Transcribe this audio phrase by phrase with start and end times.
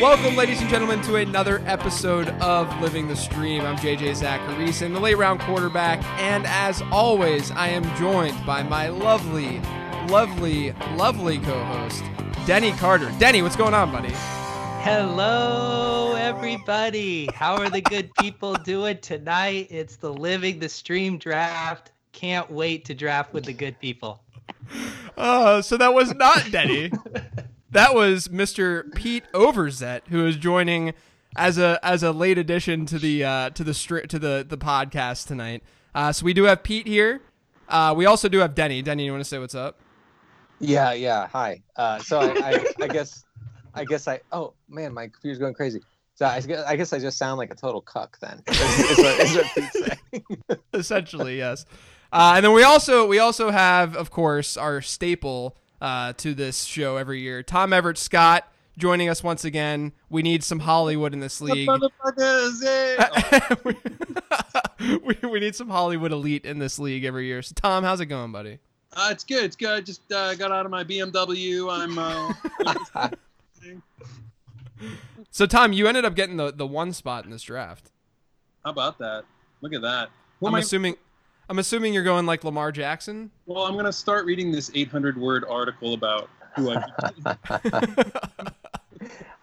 [0.00, 3.66] Welcome, ladies and gentlemen, to another episode of Living the Stream.
[3.66, 8.88] I'm JJ Zachariason, the late round quarterback, and as always, I am joined by my
[8.88, 9.60] lovely,
[10.08, 12.02] lovely, lovely co-host,
[12.46, 13.12] Denny Carter.
[13.18, 14.14] Denny, what's going on, buddy?
[14.80, 17.28] Hello, everybody.
[17.34, 19.66] How are the good people doing tonight?
[19.68, 21.92] It's the Living the Stream draft.
[22.12, 24.22] Can't wait to draft with the good people.
[25.18, 26.90] Uh, so that was not Denny.
[27.70, 28.92] that was Mr.
[28.94, 30.94] Pete Overzet, who is joining
[31.36, 34.58] as a as a late addition to the uh, to the stri- to the the
[34.58, 35.62] podcast tonight.
[35.94, 37.22] Uh, so we do have Pete here.
[37.68, 38.82] Uh, we also do have Denny.
[38.82, 39.78] Denny, you want to say what's up?
[40.58, 41.28] Yeah, yeah.
[41.28, 41.62] Hi.
[41.76, 43.24] Uh, so I, I, I guess,
[43.74, 44.20] I guess I.
[44.32, 45.80] Oh man, my computer's going crazy.
[46.14, 48.42] So I guess I, guess I just sound like a total cuck then.
[48.46, 49.98] Is, is what, is
[50.48, 50.60] what.
[50.74, 51.64] Essentially, yes.
[52.12, 56.64] Uh, and then we also we also have, of course, our staple uh, to this
[56.64, 59.92] show every year, Tom Everett Scott, joining us once again.
[60.08, 61.68] We need some Hollywood in this league.
[64.80, 67.42] We, we, need some Hollywood elite in this league every year.
[67.42, 68.60] So, Tom, how's it going, buddy?
[68.94, 69.44] Uh, it's good.
[69.44, 69.68] It's good.
[69.70, 71.70] I just uh, got out of my BMW.
[71.70, 71.98] I'm.
[71.98, 73.10] Uh,
[75.30, 77.90] So, Tom, you ended up getting the, the one spot in this draft.
[78.64, 79.24] how about that?
[79.60, 80.08] Look at that.
[80.40, 80.96] Who I'm am I- assuming.
[81.50, 83.28] I'm assuming you're going like Lamar Jackson.
[83.46, 86.84] well, I'm gonna start reading this 800 word article about who I.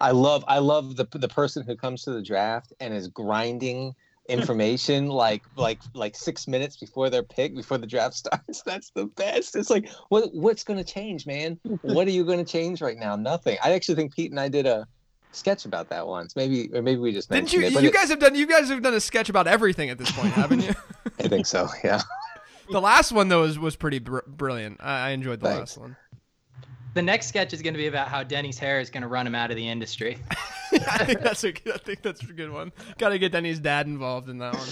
[0.00, 3.94] I love, I love the the person who comes to the draft and is grinding
[4.26, 8.62] information like like like six minutes before their pick before the draft starts.
[8.62, 9.54] That's the best.
[9.54, 11.60] It's like what what's going to change, man?
[11.82, 13.16] What are you going to change right now?
[13.16, 13.58] Nothing.
[13.62, 14.88] I actually think Pete and I did a
[15.38, 16.36] sketch about that once.
[16.36, 17.62] Maybe or maybe we just Didn't you?
[17.62, 17.74] it.
[17.74, 18.34] but You it- guys have done.
[18.34, 20.74] You guys have done a sketch about everything at this point, haven't you?
[21.18, 21.68] I think so.
[21.84, 22.00] Yeah.
[22.70, 24.78] the last one though was was pretty br- brilliant.
[24.80, 25.76] I, I enjoyed the Thanks.
[25.76, 25.96] last one.
[26.94, 29.26] The next sketch is going to be about how Denny's hair is going to run
[29.26, 30.18] him out of the industry.
[30.90, 32.72] I think that's a I think that's a good one.
[32.98, 34.68] Got to get Denny's dad involved in that one.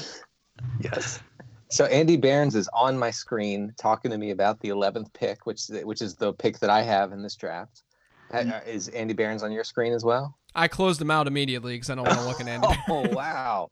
[0.80, 1.20] Yes.
[1.68, 5.62] So Andy Barnes is on my screen talking to me about the 11th pick, which
[5.82, 7.82] which is the pick that I have in this draft.
[8.32, 8.68] Uh, Mm-hmm.
[8.68, 10.36] Is Andy Barnes on your screen as well?
[10.54, 12.66] I closed them out immediately because I don't want to look at Andy.
[12.88, 13.68] Oh wow.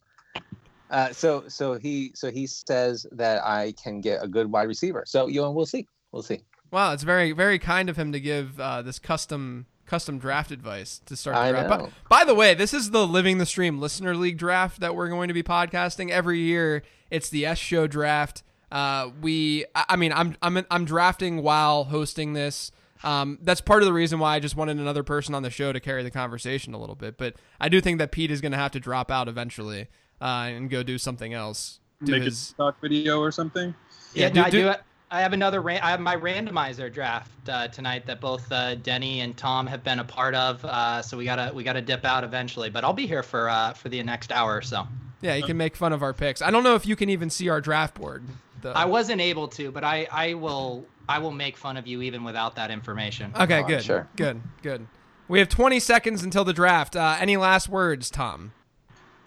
[0.91, 5.05] Uh, so so he so he says that I can get a good wide receiver.
[5.07, 5.87] So you know we'll see.
[6.13, 6.43] We'll see.
[6.71, 11.01] Wow, it's very very kind of him to give uh, this custom custom draft advice
[11.07, 11.93] to start the draft.
[12.09, 15.09] By, by the way, this is the Living the Stream Listener League draft that we're
[15.09, 16.83] going to be podcasting every year.
[17.11, 18.43] It's the S Show draft.
[18.71, 22.71] Uh, we, I I mean, I'm I'm I'm drafting while hosting this.
[23.05, 25.73] Um, that's part of the reason why I just wanted another person on the show
[25.73, 27.17] to carry the conversation a little bit.
[27.19, 29.89] But I do think that Pete is going to have to drop out eventually
[30.21, 31.81] uh, and go do something else.
[32.03, 33.75] Do Make a his, stock video or something.
[34.15, 34.75] Yeah, Yeah, do- I do- do.
[35.11, 35.61] I have another.
[35.63, 39.85] Ran- I have my randomizer draft uh, tonight that both uh, Denny and Tom have
[39.85, 40.65] been a part of.
[40.65, 43.75] Uh, so we gotta we gotta dip out eventually, but I'll be here for uh,
[43.75, 44.89] for the next hour or so.
[45.21, 46.43] yeah, you can make fun of our picks.
[46.43, 48.25] I don't know if you can even see our draft board.
[48.61, 48.73] though.
[48.73, 52.25] I wasn't able to, but I I will I will make fun of you even
[52.25, 53.33] without that information.
[53.39, 53.83] Okay, good.
[53.83, 54.09] sure.
[54.17, 54.87] Good, good.
[55.29, 56.97] We have 20 seconds until the draft.
[56.97, 58.53] Uh, any last words, Tom?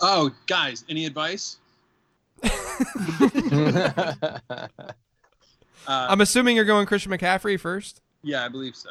[0.01, 1.57] Oh, guys, any advice?
[5.87, 8.01] Uh, I'm assuming you're going Christian McCaffrey first.
[8.21, 8.89] yeah, I believe so.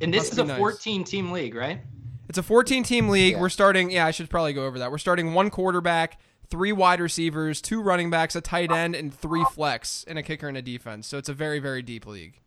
[0.00, 0.58] And this Must is be a nice.
[0.58, 1.82] 14 team league, right?
[2.28, 3.34] It's a 14 team league.
[3.34, 3.40] Yeah.
[3.40, 4.90] We're starting, yeah, I should probably go over that.
[4.90, 6.18] We're starting one quarterback,
[6.54, 10.46] three wide receivers, two running backs, a tight end, and three flex, and a kicker
[10.46, 11.08] and a defense.
[11.08, 12.38] So it's a very, very deep league.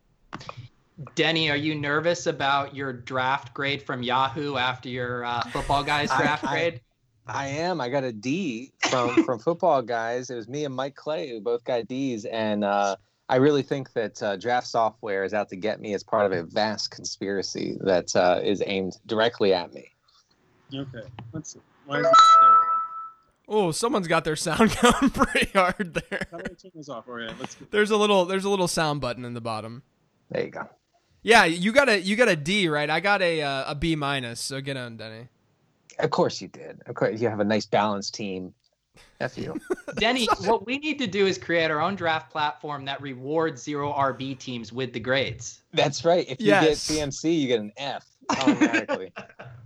[1.15, 6.09] Denny, are you nervous about your draft grade from Yahoo after your uh, football guys
[6.17, 6.81] draft I- grade?
[7.27, 7.81] I am.
[7.81, 10.29] I got a D from from football guys.
[10.29, 12.95] It was me and Mike Clay who both got D's, and uh,
[13.27, 16.31] I really think that uh, draft software is out to get me as part of
[16.31, 19.89] a vast conspiracy that uh, is aimed directly at me.
[20.73, 21.59] Okay, let's see.
[21.85, 22.13] Why is it?
[22.41, 22.56] There
[23.47, 26.03] Oh, someone's got their sound going pretty hard there.
[26.11, 26.25] we go.
[26.31, 27.07] How do I turn this off?
[27.07, 27.55] All right, let's.
[27.55, 29.83] Get, There's a little, there's a little sound button in the bottom.
[30.29, 30.67] There you go.
[31.23, 32.89] Yeah, you got a, you got a D, right?
[32.89, 34.39] I got a, uh, a B minus.
[34.41, 35.27] So get on, Denny.
[35.99, 36.81] Of course you did.
[36.85, 38.53] Of course you have a nice balanced team.
[39.19, 39.59] F you.
[39.95, 43.91] Denny, what we need to do is create our own draft platform that rewards zero
[43.93, 45.61] RB teams with the grades.
[45.73, 46.25] That's right.
[46.29, 46.87] If you Yes.
[46.87, 49.11] get CMC, you get an F automatically.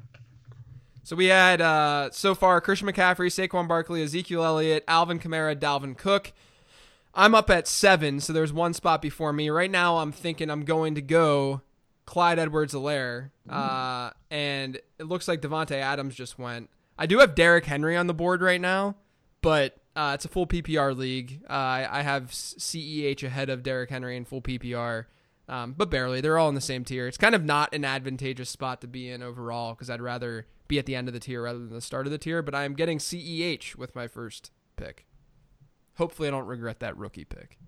[1.12, 5.98] So we had uh, so far Christian McCaffrey, Saquon Barkley, Ezekiel Elliott, Alvin Kamara, Dalvin
[5.98, 6.32] Cook.
[7.14, 9.50] I'm up at seven, so there's one spot before me.
[9.50, 11.64] Right now, I'm thinking I'm going to go
[12.06, 13.32] Clyde Edwards Helaire.
[13.50, 16.70] Uh, and it looks like Davante Adams just went.
[16.98, 18.96] I do have Derrick Henry on the board right now,
[19.42, 21.42] but uh, it's a full PPR league.
[21.50, 25.08] Uh, I, I have CEH ahead of Derrick Henry in full PPR,
[25.50, 26.22] um, but barely.
[26.22, 27.06] They're all in the same tier.
[27.06, 30.80] It's kind of not an advantageous spot to be in overall because I'd rather be
[30.80, 32.42] at the end of the tier rather than the start of the tier.
[32.42, 35.06] But I am getting CEH with my first pick.
[35.98, 37.60] Hopefully, I don't regret that rookie pick.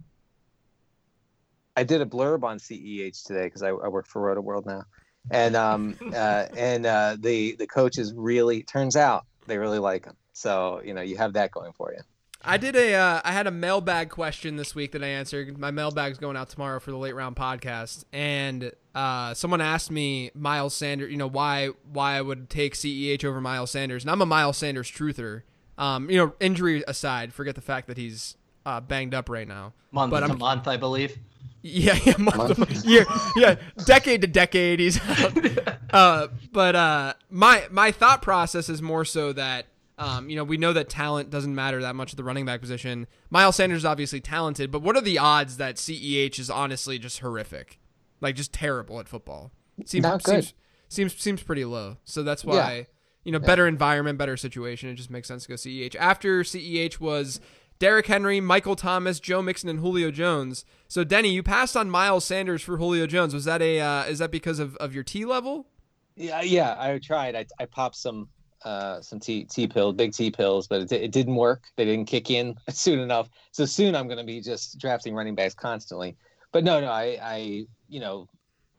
[1.76, 4.84] I did a blurb on CEH today because I, I work for Rotoworld now,
[5.30, 10.16] and um uh, and uh, the the coaches really turns out they really like him.
[10.32, 12.02] So you know you have that going for you.
[12.42, 15.58] I did a uh, I had a mailbag question this week that I answered.
[15.58, 20.30] My mailbag's going out tomorrow for the late round podcast, and uh, someone asked me
[20.36, 24.22] Miles Sanders, you know why why I would take CEH over Miles Sanders, and I'm
[24.22, 25.42] a Miles Sanders truther.
[25.78, 29.74] Um, you know, injury aside, forget the fact that he's uh, banged up right now.
[29.92, 31.18] Month But to I'm- month, I believe.
[31.66, 33.06] Yeah, yeah, month to- year,
[33.38, 33.56] yeah,
[33.86, 35.78] decade to decade, he's out.
[35.94, 39.68] uh, but uh, my my thought process is more so that
[39.98, 42.60] um, you know we know that talent doesn't matter that much at the running back
[42.60, 43.08] position.
[43.30, 47.20] Miles Sanders is obviously talented, but what are the odds that CEH is honestly just
[47.20, 47.80] horrific,
[48.24, 49.52] like just terrible at football?
[49.86, 50.44] Seems Not good.
[50.44, 50.54] seems
[50.88, 51.98] seems, seems pretty low.
[52.06, 52.88] So that's why
[53.24, 54.90] you know better environment, better situation.
[54.90, 55.96] It just makes sense to go CEH.
[55.96, 57.40] After CEH was
[57.80, 60.66] Derrick Henry, Michael Thomas, Joe Mixon, and Julio Jones.
[60.88, 63.34] So Denny, you passed on Miles Sanders for Julio Jones.
[63.34, 65.68] Was that a uh, is that because of, of your T level?
[66.16, 66.76] Yeah, yeah.
[66.78, 67.36] I tried.
[67.36, 68.30] I, I popped some
[68.64, 71.64] uh, some T T pills, big T pills, but it, it didn't work.
[71.76, 73.30] They didn't kick in soon enough.
[73.52, 76.16] So soon I'm going to be just drafting running backs constantly.
[76.54, 76.88] But no, no.
[76.88, 78.28] I, I you know,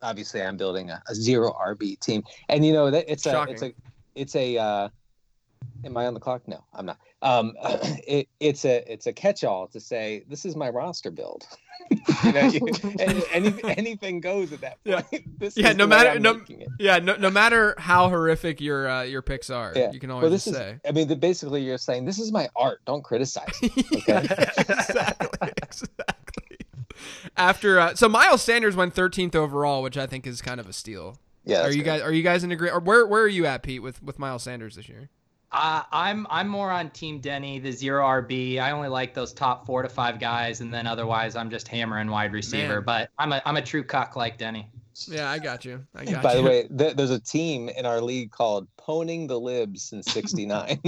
[0.01, 3.63] obviously I'm building a, a zero RB team, and you know that it's a it's
[3.63, 3.75] a
[4.15, 4.57] it's a.
[4.57, 4.89] Uh,
[5.85, 6.47] am I on the clock?
[6.49, 6.99] No, I'm not.
[7.21, 7.55] Um,
[8.07, 11.47] it, it's a it's a catch-all to say this is my roster build.
[12.25, 12.61] you know, you,
[13.01, 15.01] any, any, anything goes at that Yeah.
[15.03, 15.25] point.
[15.39, 16.41] This Yeah, no matter- no-
[16.79, 19.91] Yeah, no, no matter how horrific your uh, your picks are, Yeah.
[19.91, 20.55] you can always Well, this is.
[20.55, 20.79] say.
[20.89, 22.81] I mean, the, basically, you're saying this is my art.
[22.87, 23.49] Don't criticize.
[23.63, 24.47] it." Okay.
[24.59, 26.44] exactly, exactly.
[27.37, 30.73] After uh, so Miles Sanders went 13th overall, which I think is kind of a
[30.73, 31.19] steal.
[31.45, 31.63] Yeah.
[31.63, 31.85] are you good.
[31.85, 32.77] guys are you guys in agreement?
[32.77, 35.11] Or where where are you at, Pete, with with Miles Sanders this year?
[35.53, 38.59] Uh, I'm I'm more on Team Denny, the zero RB.
[38.59, 42.11] I only like those top four to five guys, and then otherwise I'm just hammering
[42.11, 42.77] wide receiver.
[42.77, 42.85] Man.
[42.85, 44.69] But I'm a I'm a true cock like Denny.
[45.07, 45.85] Yeah, I got you.
[45.95, 46.43] I got By you.
[46.43, 50.81] the way, th- there's a team in our league called Poning the Libs since '69.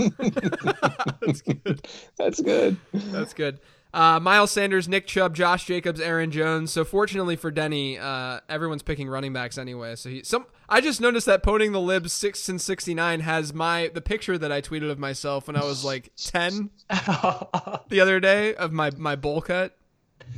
[1.21, 1.89] that's good.
[2.17, 2.77] That's good.
[2.93, 3.61] That's good.
[3.97, 6.71] Uh, Miles Sanders, Nick Chubb, Josh Jacobs, Aaron Jones.
[6.71, 9.97] So fortunately for Denny, uh, everyone's picking running backs anyway.
[9.97, 13.55] So he some I just noticed that Poning the Libs six and sixty nine has
[13.55, 18.21] my the picture that I tweeted of myself when I was like ten the other
[18.21, 19.75] day of my my bowl cut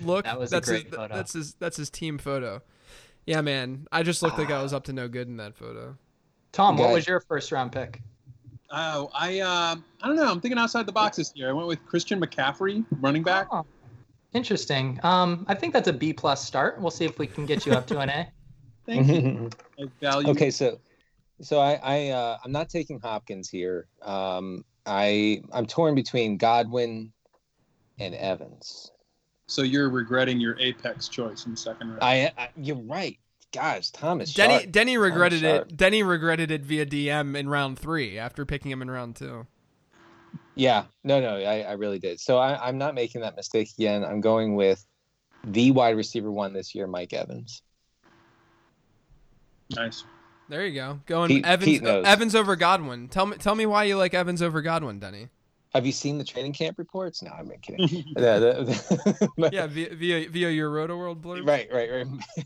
[0.01, 0.25] look.
[0.25, 1.13] That was a that's great his, photo.
[1.17, 2.63] That's his that's his team photo.
[3.27, 3.89] Yeah, man.
[3.91, 5.97] I just looked like I was up to no good in that photo.
[6.53, 8.03] Tom, what was your first round pick?
[8.71, 10.31] Oh, I uh, I don't know.
[10.31, 11.49] I'm thinking outside the box this year.
[11.49, 13.49] I went with Christian McCaffrey, running back.
[13.51, 13.65] Oh,
[14.35, 15.01] interesting.
[15.03, 16.81] Um, I think that's a B plus start.
[16.81, 18.29] We'll see if we can get you up to an A.
[18.87, 19.51] Thank you.
[19.81, 20.31] I value.
[20.31, 20.79] okay, so
[21.41, 23.87] so I I uh, I'm not taking Hopkins here.
[24.03, 27.13] Um, I I'm torn between Godwin
[27.99, 28.91] and Evans.
[29.47, 32.03] So you're regretting your apex choice in the second round.
[32.03, 33.19] I, I you're right.
[33.53, 34.35] Gosh, Thomas.
[34.35, 34.73] Denny Sharp.
[34.73, 35.69] Denny regretted sharp.
[35.71, 35.77] it.
[35.77, 39.47] Denny regretted it via DM in round three after picking him in round two.
[40.55, 42.21] Yeah, no, no, I, I really did.
[42.21, 44.05] So I, I'm not making that mistake again.
[44.05, 44.85] I'm going with
[45.45, 47.63] the wide receiver one this year, Mike Evans.
[49.71, 50.05] nice.
[50.49, 51.01] There you go.
[51.07, 51.83] Going Pete- Evans Pete.
[51.85, 53.09] Evans over Godwin.
[53.09, 55.29] Tell me tell me why you like Evans over Godwin, Denny.
[55.75, 57.23] Have you seen the training camp reports?
[57.23, 58.05] No, I'm kidding.
[58.15, 61.47] The- the- the- Yeah, via via, via your Rotoworld blurb.
[61.47, 61.91] right, right,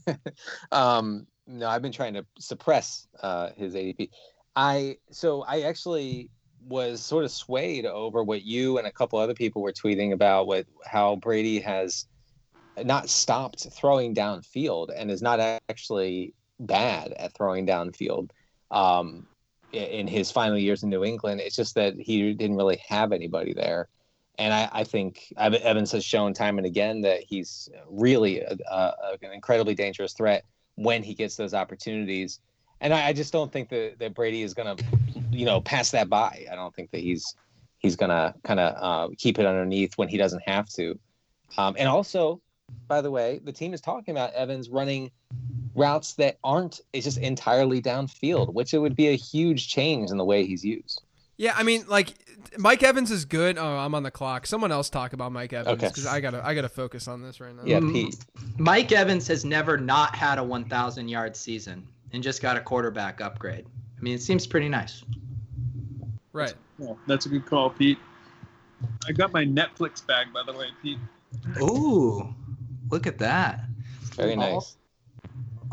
[0.07, 0.17] right.
[0.73, 4.11] um, no, I've been trying to suppress uh, his ADP.
[4.57, 6.31] I so I actually
[6.69, 10.47] was sort of swayed over what you and a couple other people were tweeting about
[10.47, 12.07] what how Brady has
[12.85, 18.31] not stopped throwing downfield and is not actually bad at throwing downfield.
[18.71, 19.32] Um, i-
[19.73, 23.53] in his final years in New England, it's just that he didn't really have anybody
[23.53, 23.89] there.
[24.39, 29.19] And I, I think Evans has shown time and again that he's really a, a,
[29.23, 30.45] an incredibly dangerous threat
[30.77, 32.41] when he gets those opportunities.
[32.81, 34.85] And I, I just don't think that, that Brady is going to,
[35.31, 36.47] you know, pass that by.
[36.51, 37.37] I don't think that he's
[37.79, 40.99] he's going to kind of uh, keep it underneath when he doesn't have to.
[41.59, 42.41] Um, and also,
[42.89, 45.11] by the way, the team is talking about Evans running
[45.75, 50.17] routes that aren't it's just entirely downfield, which it would be a huge change in
[50.17, 51.03] the way he's used.
[51.37, 52.15] Yeah, I mean, like
[52.59, 53.59] Mike Evans is good.
[53.59, 54.47] Oh, I'm on the clock.
[54.47, 55.89] Someone else talk about Mike Evans Okay.
[55.89, 57.63] because I gotta I gotta focus on this right now.
[57.65, 57.81] Yeah.
[57.81, 58.17] Pete.
[58.59, 63.21] Mike Evans has never not had a 1,000 yard season and just got a quarterback
[63.21, 63.65] upgrade.
[63.99, 65.03] I mean, it seems pretty nice.
[66.33, 66.55] Right.
[66.83, 67.99] Oh, that's a good call, Pete.
[69.09, 70.99] I got my Netflix bag, by the way, Pete.
[71.61, 72.35] Ooh,
[72.91, 73.61] look at that.
[74.17, 74.77] Very nice.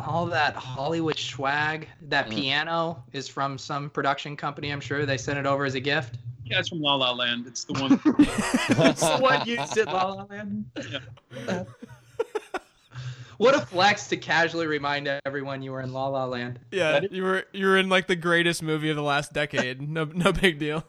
[0.08, 1.88] All that Hollywood swag.
[2.04, 2.36] That Mm.
[2.36, 5.06] piano is from some production company, I'm sure.
[5.06, 6.18] They sent it over as a gift.
[6.46, 7.46] Yeah, it's from La La Land.
[7.48, 8.00] It's the one.
[8.90, 10.66] It's the one used at La La Land.
[11.46, 11.64] Yeah.
[13.38, 16.60] What a flex to casually remind everyone you were in La La Land.
[16.74, 19.80] Yeah, That you were you were in like the greatest movie of the last decade.
[19.82, 20.84] No no big deal.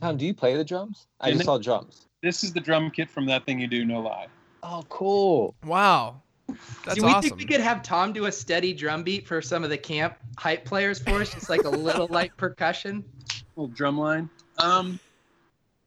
[0.00, 1.08] Tom, do you play the drums?
[1.20, 2.06] I And just then- saw drums.
[2.22, 4.28] this is the drum kit from that thing you do, no lie.
[4.62, 5.54] Oh, cool.
[5.62, 6.22] Wow.
[6.84, 7.22] That's do we awesome.
[7.22, 10.16] think we could have Tom do a steady drum beat for some of the camp
[10.38, 11.32] hype players for us?
[11.32, 13.04] Just like a little light percussion.
[13.56, 14.28] Little drum line.
[14.58, 15.00] Um,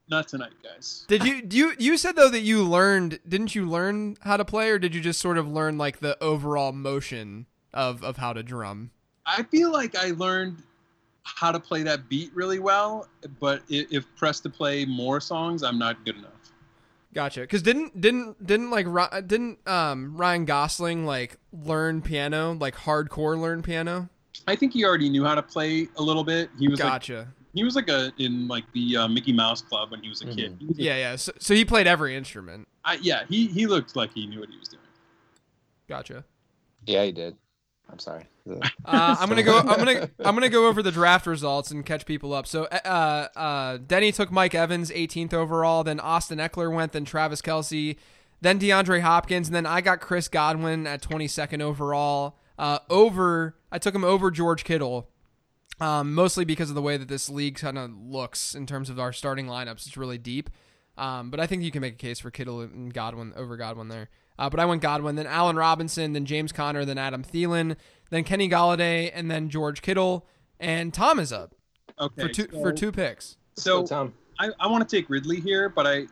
[0.10, 1.06] not tonight, guys.
[1.08, 4.46] Did you do you you said though that you learned didn't you learn how to
[4.46, 8.34] play or did you just sort of learn like the overall motion of of how
[8.34, 8.92] to drum?
[9.26, 10.62] I feel like I learned
[11.24, 13.08] how to play that beat really well,
[13.40, 16.43] but if pressed to play more songs, I'm not good enough.
[17.14, 17.42] Gotcha.
[17.42, 18.88] Because didn't didn't didn't like
[19.28, 24.10] didn't um Ryan Gosling like learn piano like hardcore learn piano?
[24.48, 26.50] I think he already knew how to play a little bit.
[26.58, 27.28] He was like Gotcha.
[27.54, 30.26] he was like a in like the uh, Mickey Mouse Club when he was a
[30.26, 30.54] kid.
[30.58, 30.60] Mhm.
[30.60, 31.16] He was a- Yeah, yeah.
[31.16, 32.68] So, so he played every instrument.
[32.84, 34.82] I, yeah, he he looked like he knew what he was doing.
[35.88, 36.26] Gotcha.
[36.86, 37.36] Yeah, he did.
[37.94, 38.26] I'm sorry.
[38.50, 39.60] Uh, I'm gonna go.
[39.60, 40.10] I'm gonna.
[40.20, 42.48] I'm gonna go over the draft results and catch people up.
[42.48, 45.84] So, uh, uh, Denny took Mike Evans, 18th overall.
[45.84, 46.92] Then Austin Ekeler went.
[46.94, 47.96] Then Travis Kelce.
[48.42, 49.48] Then DeAndre Hopkins.
[49.48, 52.40] And then I got Chris Godwin at 22nd overall.
[52.58, 53.56] Uh, over.
[53.72, 55.08] I took him over George Kittle.
[55.80, 59.00] Um, mostly because of the way that this league kind of looks in terms of
[59.00, 59.86] our starting lineups.
[59.86, 60.50] It's really deep.
[60.98, 63.88] Um, but I think you can make a case for Kittle and Godwin over Godwin
[63.88, 64.10] there.
[64.38, 67.76] Uh, but I went Godwin, then Allen Robinson, then James Conner, then Adam Thielen,
[68.10, 70.26] then Kenny Golladay, and then George Kittle,
[70.60, 71.56] and Tom is up
[72.00, 73.38] Okay, for two so, for two picks.
[73.56, 74.14] So Tom.
[74.40, 76.08] I, I want to take Ridley here, but I,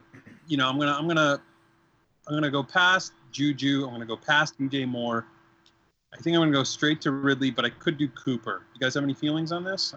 [0.48, 1.42] you know, I'm gonna I'm gonna
[2.28, 3.86] I'm gonna go past Juju.
[3.86, 5.26] I'm gonna go past DJ Moore.
[6.14, 8.64] I think I'm gonna go straight to Ridley, but I could do Cooper.
[8.74, 9.96] You guys have any feelings on this?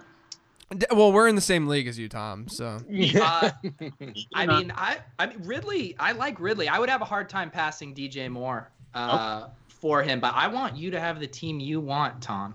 [0.79, 2.49] D- Well, we're in the same league as you, Tom.
[2.49, 2.79] So
[3.21, 3.51] Uh,
[4.35, 5.97] I mean, I, I mean, Ridley.
[5.99, 6.69] I like Ridley.
[6.69, 10.77] I would have a hard time passing DJ Moore uh, for him, but I want
[10.77, 12.55] you to have the team you want, Tom.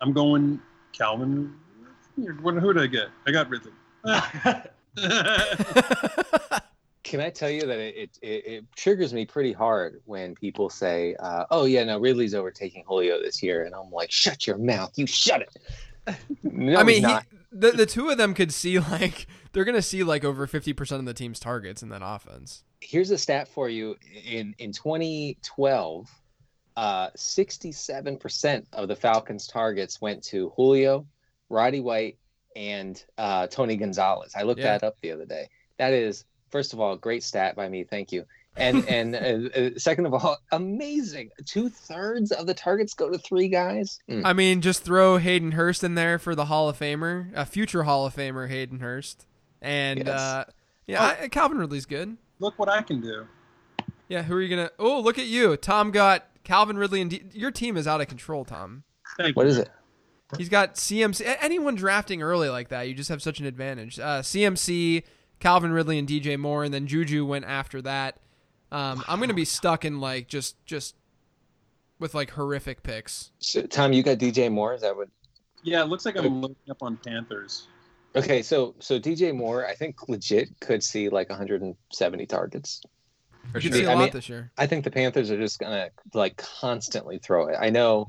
[0.00, 0.60] I'm going
[0.92, 1.54] Calvin.
[2.16, 3.08] Who did I get?
[3.26, 3.72] I got Ridley.
[7.04, 10.70] Can I tell you that it, it, it, it triggers me pretty hard when people
[10.70, 14.56] say, uh, "Oh yeah, no, Ridley's overtaking Julio this year," and I'm like, "Shut your
[14.56, 14.92] mouth!
[14.96, 15.54] You shut it."
[16.42, 17.14] No, I mean, he,
[17.52, 21.00] the the two of them could see like they're gonna see like over fifty percent
[21.00, 22.64] of the team's targets in that offense.
[22.80, 23.96] here's a stat for you.
[24.24, 26.08] In in 2012,
[26.76, 31.06] uh, 67% of the Falcons' targets went to Julio,
[31.48, 32.18] Roddy White,
[32.56, 34.32] and uh, Tony Gonzalez.
[34.36, 34.78] I looked Yeah.
[34.78, 35.48] that up the other day.
[35.78, 37.84] That is, first of all, great stat by me.
[37.84, 38.24] Thank you.
[38.56, 41.30] And and uh, uh, second of all, amazing.
[41.46, 43.98] Two thirds of the targets go to three guys.
[44.10, 44.22] Mm.
[44.26, 47.84] I mean, just throw Hayden Hurst in there for the Hall of Famer, a future
[47.84, 49.26] Hall of Famer, Hayden Hurst,
[49.62, 50.08] and Yes.
[50.20, 50.44] uh,
[50.86, 52.18] yeah, I, Calvin Ridley's good.
[52.40, 53.26] Look what I can do.
[54.08, 54.70] Yeah, who are you gonna?
[54.78, 58.08] Oh, look at you, Tom got Calvin Ridley, and D- your team is out of
[58.08, 58.82] control, Tom.
[59.16, 59.50] Thank What you.
[59.52, 59.70] is it?
[60.36, 61.36] He's got CMC.
[61.40, 63.98] Anyone drafting early like that, you just have such an advantage.
[63.98, 65.04] Uh, CMC,
[65.40, 68.18] Calvin Ridley, and DJ Moore, and then Juju went after that.
[68.72, 70.96] Um, I'm gonna be stuck in like just just
[71.98, 73.30] with like horrific picks.
[73.38, 74.74] So, Tom, you got DJ Moore.
[74.74, 75.08] Is that what?
[75.62, 77.68] Yeah, it looks like I'm looking up on Panthers.
[78.16, 82.80] Okay, so so DJ Moore, I think legit could see like 170 targets.
[83.54, 83.60] You sure.
[83.60, 84.50] could see a I lot mean- this year.
[84.56, 87.56] I think the Panthers are just gonna like constantly throw it.
[87.60, 88.08] I know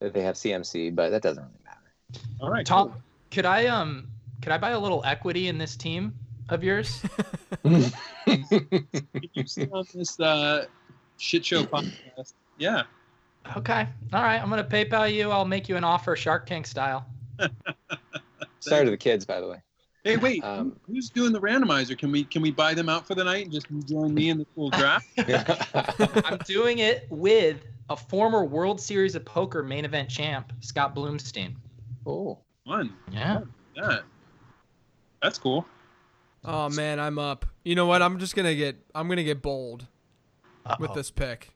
[0.00, 2.24] that they have CMC, but that doesn't really matter.
[2.40, 3.02] All right, Tom, cool.
[3.30, 4.08] could I um,
[4.42, 6.14] could I buy a little equity in this team
[6.48, 7.02] of yours?
[9.32, 10.66] You stay on this uh,
[11.18, 12.34] shit show podcast?
[12.58, 12.84] Yeah.
[13.56, 14.40] Okay, all right.
[14.40, 15.30] I'm gonna PayPal you.
[15.30, 17.06] I'll make you an offer, Shark Tank style.
[18.60, 19.62] Sorry to the kids, by the way.
[20.04, 20.44] Hey, wait.
[20.44, 21.98] Um, who's doing the randomizer?
[21.98, 24.38] Can we can we buy them out for the night and just join me in
[24.38, 25.06] the cool draft?
[26.14, 31.54] I'm doing it with a former World Series of Poker main event champ, Scott Blumstein.
[32.06, 32.94] oh, Fun.
[33.10, 33.40] Yeah.
[33.74, 33.98] Yeah.
[35.22, 35.66] That's cool.
[36.44, 37.46] Oh man, I'm up.
[37.64, 38.02] You know what?
[38.02, 39.86] I'm just gonna get I'm gonna get bold
[40.78, 40.94] with Uh-oh.
[40.94, 41.50] this pick.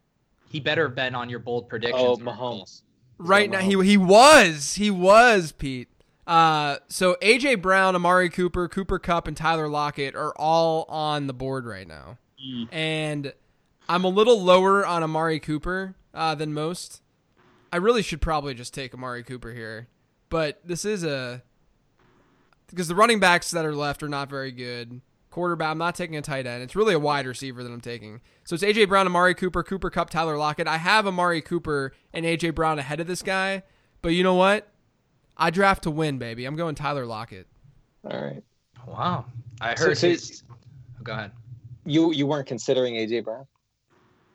[0.51, 2.03] He better have been on your bold predictions.
[2.03, 2.83] oh, Mahomes.
[3.19, 3.59] right now.
[3.61, 5.89] going He he was he was Pete.
[6.27, 11.33] Uh, so AJ Brown, Amari Cooper, Cooper Kupp, and Tyler Lockett are all on the
[11.33, 12.69] board right now, Mm.
[12.71, 13.33] and
[13.89, 17.01] I'm a little lower on Amari Cooper uh, than most.
[17.73, 19.89] I really should probably just take Amari Cooper here,
[20.29, 21.43] but this is a
[22.71, 25.01] because the running backs that are left are not very good.
[25.31, 26.63] Quarterback, I'm not taking a tight end.
[26.63, 28.21] It's really a wide receiver that I'm taking.
[28.45, 30.67] So it's AJ Brown, Amari Cooper, Cooper Kupp, Tyler Lockett.
[30.67, 33.63] I have Amari Cooper and AJ Brown ahead of this guy,
[34.03, 34.69] but you know what?
[35.37, 36.45] I draft to win, baby.
[36.47, 37.47] I'm going Tyler Lockett.
[38.11, 38.43] All right.
[38.87, 39.27] Wow.
[39.61, 40.43] I So- heard so- his.
[40.51, 40.55] oh,
[41.05, 41.33] Go ahead.
[41.85, 43.47] You you weren't considering AJ Brown?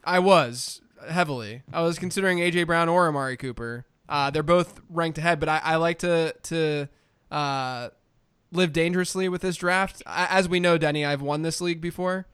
[0.04, 1.64] I was heavily.
[1.74, 3.86] I was considering AJ Brown or Amari Cooper.
[4.08, 6.88] Uh, they're both ranked ahead, but I, I like to to
[7.32, 7.90] uh,
[8.54, 10.02] live dangerously with this draft.
[10.06, 12.28] As we know, Denny, I've won this league before,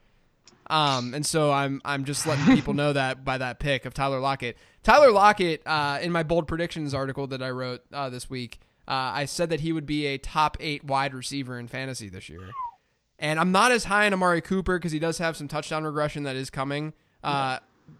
[0.68, 4.20] um, and so I'm I'm just letting people know that by that pick of Tyler
[4.20, 4.56] Lockett.
[4.82, 8.92] Tyler Lockett, uh, in my bold predictions article that I wrote uh, this week, uh,
[9.14, 12.50] I said that he would be a top eight wide receiver in fantasy this year.
[13.18, 16.22] And I'm not as high on Amari Cooper because he does have some touchdown regression
[16.22, 16.94] that is coming.
[17.22, 17.58] Uh,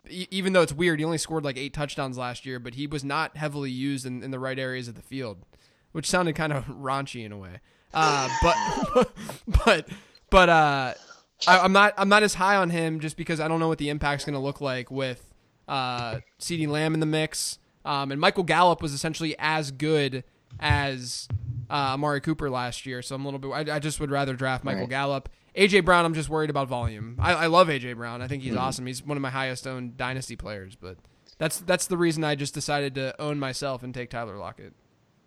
[0.08, 2.86] e- even though it's weird, he only scored like eight touchdowns last year, but he
[2.86, 5.44] was not heavily used in, in the right areas of the field,
[5.92, 7.60] which sounded kind of raunchy in a way.
[7.92, 9.12] Uh, but
[9.64, 9.88] but
[10.30, 10.94] but uh,
[11.47, 13.78] I, I'm not I'm not as high on him just because I don't know what
[13.78, 15.32] the impact's going to look like with
[15.68, 17.59] uh, CeeDee Lamb in the mix.
[17.85, 20.23] Um, and Michael Gallup was essentially as good
[20.59, 21.26] as
[21.70, 23.70] uh, Amari Cooper last year, so I'm a little bit.
[23.70, 24.90] I, I just would rather draft Michael Right.
[24.90, 25.28] Gallup.
[25.56, 27.16] AJ Brown, I'm just worried about volume.
[27.18, 28.23] I, I love AJ Brown.
[28.23, 28.87] I think he's awesome.
[28.87, 30.97] He's one of my highest owned dynasty players, but
[31.38, 34.75] that's that's the reason I just decided to own myself and take Tyler Lockett.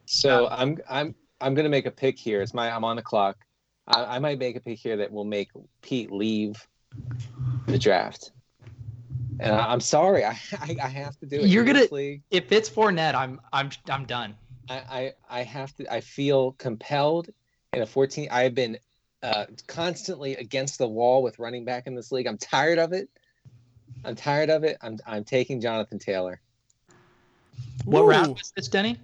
[0.06, 2.42] So I'm I'm I'm gonna make a pick here.
[2.42, 3.36] It's my I'm on the clock.
[3.86, 5.50] I, I might make a pick here that will make
[5.82, 6.56] Pete leave
[7.68, 8.32] the draft.
[9.42, 11.50] And I, I'm sorry, I, I I have to do it.
[11.50, 14.36] You're In gonna- If it's Fournette, I'm I'm I'm done.
[14.70, 15.94] I, I I have to.
[15.94, 17.30] I feel compelled
[17.74, 18.30] in a 14.
[18.32, 18.78] I have been
[19.22, 22.28] uh, constantly against the wall with running back in this league.
[22.28, 23.10] I'm tired of it.
[24.06, 24.78] I'm tired of it.
[24.82, 26.40] I'm I'm taking Jonathan Taylor.
[27.84, 28.10] What Ooh.
[28.10, 28.98] round was this, Denny?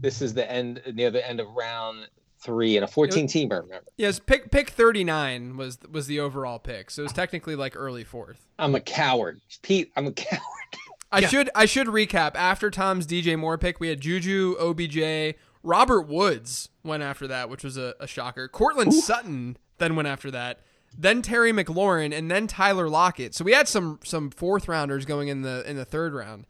[0.00, 3.62] This is the end near the end of round three in a 14 teamer.
[3.62, 7.74] Remember, Yes, pick pick 39 was was the overall pick, so it was technically like
[7.76, 8.46] early fourth.
[8.58, 9.90] I'm a coward, Pete.
[9.96, 10.40] I'm a coward.
[11.12, 11.28] I Yeah.
[11.28, 12.34] should I should recap.
[12.34, 17.64] After Tom's DJ Moore pick, we had Juju, OBJ, Robert Woods went after that, which
[17.64, 18.48] was a, a shocker.
[18.48, 20.60] Courtland Sutton then went after that.
[20.98, 23.34] Then Terry McLaurin and then Tyler Lockett.
[23.34, 26.46] So we had some some fourth rounders going in the in the third round.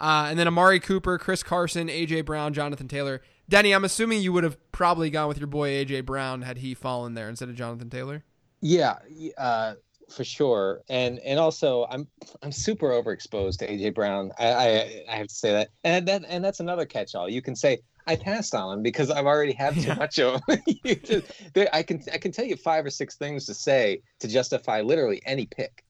[0.00, 3.20] Uh, and then Amari Cooper, Chris Carson, AJ Brown, Jonathan Taylor.
[3.48, 6.72] Denny, I'm assuming you would have probably gone with your boy AJ Brown had he
[6.74, 8.24] fallen there instead of Jonathan Taylor.
[8.62, 8.98] Yeah,
[9.36, 9.74] uh,
[10.14, 10.80] for sure.
[10.88, 12.06] And and also, I'm
[12.42, 14.32] I'm super overexposed to AJ Brown.
[14.38, 15.68] I I, I have to say that.
[15.84, 17.28] And that and that's another catch-all.
[17.28, 19.94] You can say I passed on him because I've already had too Yeah.
[19.94, 20.58] much of him.
[21.04, 21.26] Just-
[21.72, 25.20] I can I can tell you five or six things to say to justify literally
[25.26, 25.84] any pick.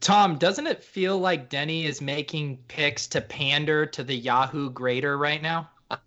[0.00, 5.18] Tom, doesn't it feel like Denny is making picks to pander to the Yahoo grader
[5.18, 5.70] right now?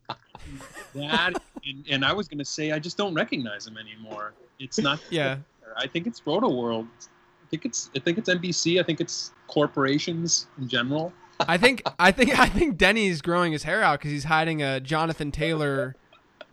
[0.95, 1.33] That
[1.65, 4.33] and, and I was gonna say I just don't recognize him anymore.
[4.57, 4.99] It's not.
[5.11, 5.37] Yeah.
[5.77, 6.87] I think it's Rotoworld.
[6.99, 8.79] I think it's I think it's NBC.
[8.79, 11.13] I think it's corporations in general.
[11.41, 14.79] I think I think I think Denny's growing his hair out because he's hiding a
[14.79, 15.95] Jonathan Taylor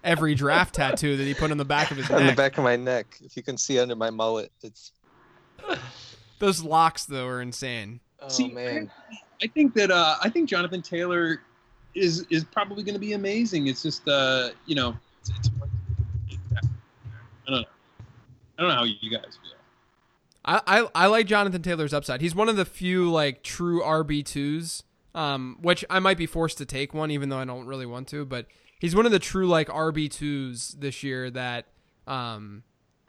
[0.04, 2.64] every draft tattoo that he put on the back of his On the back of
[2.64, 4.92] my neck, if you can see under my mullet, it's
[6.38, 8.00] Those locks though are insane.
[8.20, 8.90] oh See, man.
[9.42, 11.42] I think that uh, I think Jonathan Taylor
[11.94, 13.66] is is probably going to be amazing.
[13.66, 15.50] It's just uh, you know, it's, it's
[17.46, 17.66] I don't know.
[18.58, 19.52] I don't know how you guys feel.
[20.44, 22.20] I, I I like Jonathan Taylor's upside.
[22.20, 26.58] He's one of the few like true RB twos, um, which I might be forced
[26.58, 28.24] to take one even though I don't really want to.
[28.24, 28.46] But
[28.78, 31.66] he's one of the true like RB twos this year that,
[32.06, 32.62] um,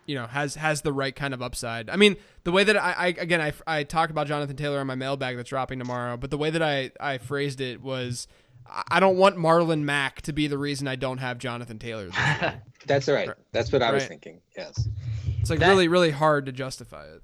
[0.07, 1.89] you know, has has the right kind of upside.
[1.89, 2.15] I mean,
[2.45, 5.35] the way that I, I again I I talked about Jonathan Taylor on my mailbag
[5.37, 8.27] that's dropping tomorrow, but the way that I I phrased it was.
[8.89, 12.09] I- don't want Marlon Mack to be the reason I don't have Jonathan Taylor.
[12.85, 13.29] That's right.
[13.53, 14.41] That's what I was thinking.
[14.57, 14.89] Yes.
[15.39, 17.21] It's like That- really, really hard to justify it.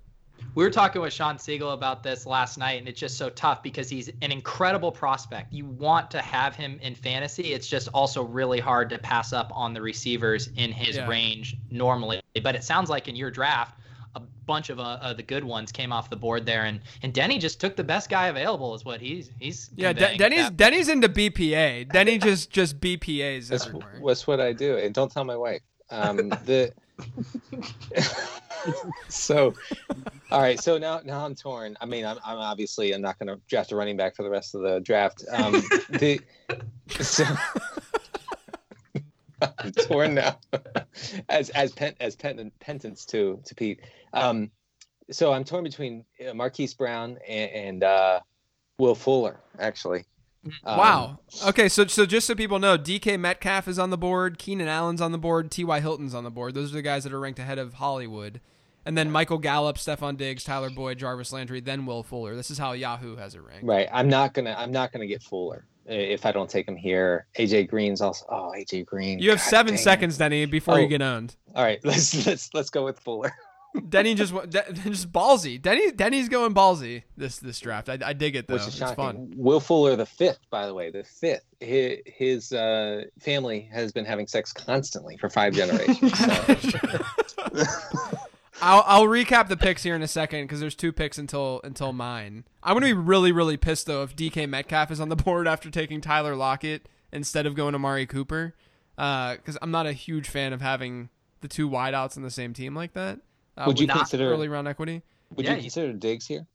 [0.56, 3.64] We were talking with Sean Siegel about this last night, and it's just so tough
[3.64, 5.52] because he's an incredible prospect.
[5.52, 7.54] You want to have him in fantasy.
[7.54, 11.08] It's just also really hard to pass up on the receivers in his Yeah.
[11.08, 12.22] range normally.
[12.44, 13.80] But it sounds like in your draft,
[14.16, 17.12] a bunch of uh, uh, the good ones came off the board there, and and
[17.12, 20.58] Denny just took the best guy available, is what he's he's Yeah, De- Denny's That-
[20.58, 21.86] Denny's into BPA.
[21.92, 24.00] Denny just just BPA's That's, everywhere.
[24.06, 24.78] that's what I do.
[24.78, 25.62] And don't tell my wife.
[25.90, 26.72] Um, the
[29.10, 29.54] so,
[30.32, 30.60] all right.
[30.60, 31.76] So now, now I'm torn.
[31.82, 34.30] I mean, I'm, I'm obviously I'm not going to draft a running back for the
[34.30, 35.26] rest of the draft.
[35.32, 35.54] Um,
[35.90, 36.20] the
[37.00, 37.26] so
[39.42, 40.40] I'm torn now,
[41.30, 43.82] as as pen, as pen, penance to to Pete.
[44.14, 44.52] Um,
[45.12, 48.20] so I'm torn between uh, Marquise Brown and, and uh,
[48.78, 50.06] Will Fuller, actually.
[50.66, 51.20] Um, wow.
[51.48, 55.02] Okay, so so just so people know, DK Metcalf is on the board, Keenan Allen's
[55.02, 55.80] on the board, T.Y.
[55.80, 56.54] Hilton's on the board.
[56.54, 58.42] Those are the guys that are ranked ahead of Hollywood.
[58.86, 62.36] And then Michael Gallup, Stefon Diggs, Tyler Boyd, Jarvis Landry, then Will Fuller.
[62.36, 63.64] This is how Yahoo has it ranked.
[63.66, 63.88] Right.
[63.94, 64.54] I'm not gonna.
[64.58, 67.26] I'm not gonna get Fuller if I don't take him here.
[67.40, 68.26] AJ Green's also.
[68.30, 69.20] Oh, AJ Green.
[69.20, 70.90] You have God seven dang seconds, Denny, before you Oh.
[70.90, 71.38] get owned.
[71.56, 71.80] All right.
[71.86, 73.32] Let's let's let's go with Fuller.
[73.90, 75.62] Denny just just ballsy.
[75.62, 77.90] Denny Denny's going ballsy this this draft.
[77.90, 78.56] I, I dig it though.
[78.56, 79.34] which is It's fun.
[79.36, 81.44] Will Fuller, the fifth, by the way, the fifth.
[81.60, 86.14] His, his uh, family has been having sex constantly for five generations.
[87.54, 87.60] So,
[88.62, 91.92] I'll I'll recap the picks here in a second because there's two picks until until
[91.92, 92.46] mine.
[92.62, 95.70] I'm gonna be really really pissed though if DK Metcalf is on the board after
[95.70, 98.54] taking Tyler Lockett instead of going to Mari Cooper,
[98.96, 101.10] because I'm not a huge fan of having
[101.42, 103.20] the two wideouts on the same team like that.
[103.58, 105.02] Uh, Would you with consider- early round equity?
[105.36, 106.46] would Yeah, you you- consider Diggs here?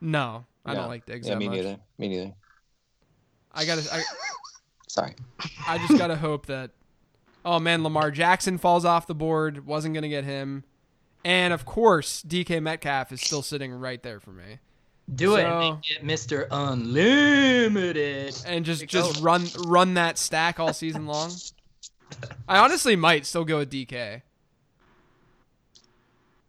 [0.00, 0.80] No, I No.
[0.80, 1.56] don't like Diggs Yeah, that me much.
[1.56, 1.78] neither.
[1.98, 2.32] Me neither.
[3.52, 4.02] I gotta I,
[4.88, 5.14] Sorry.
[5.66, 6.70] I just gotta hope that.
[7.44, 9.66] Oh man, Lamar Jackson falls off the board.
[9.66, 10.64] Wasn't gonna get him,
[11.24, 14.58] and of course DK Metcalf is still sitting right there for me.
[15.12, 16.46] Do it, So- and get Mr.
[16.50, 18.36] Unlimited.
[18.46, 19.20] and just There just go.
[19.22, 21.32] run run that stack all season long.
[22.48, 24.22] I honestly might still go with DK.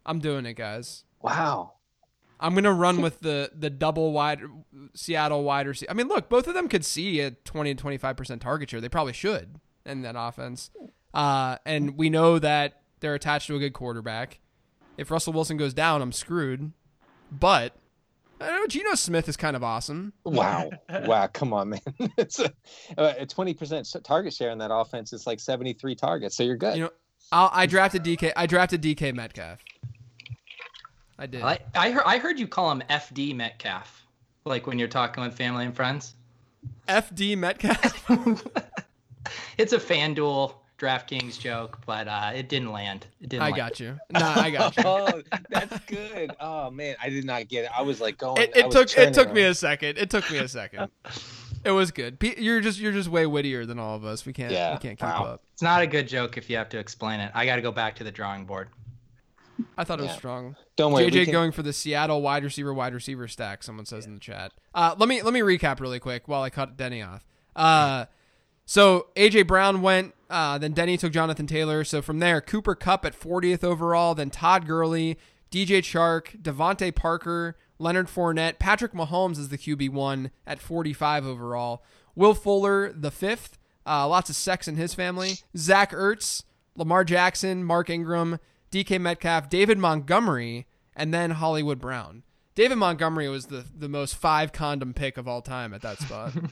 [0.04, 1.04] I'm doing it, guys.
[1.20, 1.74] Wow.
[2.40, 4.40] I'm gonna run with the the double wide
[4.94, 5.90] Seattle wide receiver.
[5.90, 8.80] I mean, look, both of them could see a 20 to 25 percent target share.
[8.80, 10.70] They probably should in that offense.
[11.14, 14.40] Uh, and we know that they're attached to a good quarterback.
[14.96, 16.72] If Russell Wilson goes down, I'm screwed.
[17.30, 17.76] But
[18.40, 18.66] I don't know.
[18.66, 20.12] Geno Smith is kind of awesome.
[20.24, 20.70] Wow.
[21.04, 21.28] wow.
[21.28, 21.80] Come on, man.
[22.18, 22.52] it's a,
[22.98, 25.12] a 20% target share in that offense.
[25.12, 26.36] It's like 73 targets.
[26.36, 26.76] So you're good.
[26.76, 26.90] You know,
[27.30, 28.32] I'll, I drafted DK.
[28.36, 29.60] I drafted DK Metcalf.
[31.22, 31.42] I did.
[31.42, 34.08] I, I heard I heard you call him FD Metcalf,
[34.44, 36.16] like when you're talking with family and friends.
[36.88, 38.10] FD Metcalf.
[39.56, 43.06] It's a FanDuel DraftKings joke, but uh, it didn't land.
[43.20, 43.44] It didn't.
[43.44, 43.56] I land.
[43.56, 43.98] got you.
[44.10, 44.82] Nah, I got you.
[44.86, 46.32] oh, that's good.
[46.40, 47.70] Oh man, I did not get it.
[47.76, 48.42] I was like going.
[48.42, 49.98] It, it took it churning took me a second.
[49.98, 50.90] It took me a second.
[51.64, 52.18] It was good.
[52.36, 54.26] You're just you're just way wittier than all of us.
[54.26, 55.24] We can't Yeah, we can't keep wow.
[55.24, 55.42] up.
[55.52, 57.30] It's not a good joke if you have to explain it.
[57.32, 58.68] I got to go back to the drawing board.
[59.76, 60.16] I thought it was Yeah.
[60.18, 60.56] strong.
[60.76, 61.10] Don't worry.
[61.10, 63.62] JJ can- going for the Seattle wide receiver wide receiver stack.
[63.62, 64.52] Someone says in the chat.
[64.74, 67.24] Uh, let me let me recap really quick while I cut Denny off.
[67.54, 68.06] Uh,
[68.64, 70.14] so AJ Brown went.
[70.30, 71.84] Uh, then Denny took Jonathan Taylor.
[71.84, 74.14] So from there, Cooper Kupp at 40th overall.
[74.14, 75.18] Then Todd Gurley,
[75.50, 81.84] DJ Chark, DeVante Parker, Leonard Fournette, Patrick Mahomes is the QB one at 45 overall.
[82.14, 83.58] Will Fuller the fifth.
[83.84, 85.32] Uh, lots of sex in his family.
[85.56, 86.44] Zach Ertz,
[86.76, 88.38] Lamar Jackson, Mark Ingram,
[88.72, 92.22] DK Metcalf, David Montgomery, and then Hollywood Brown.
[92.54, 96.32] David Montgomery was the, the most five condom pick of all time at that spot.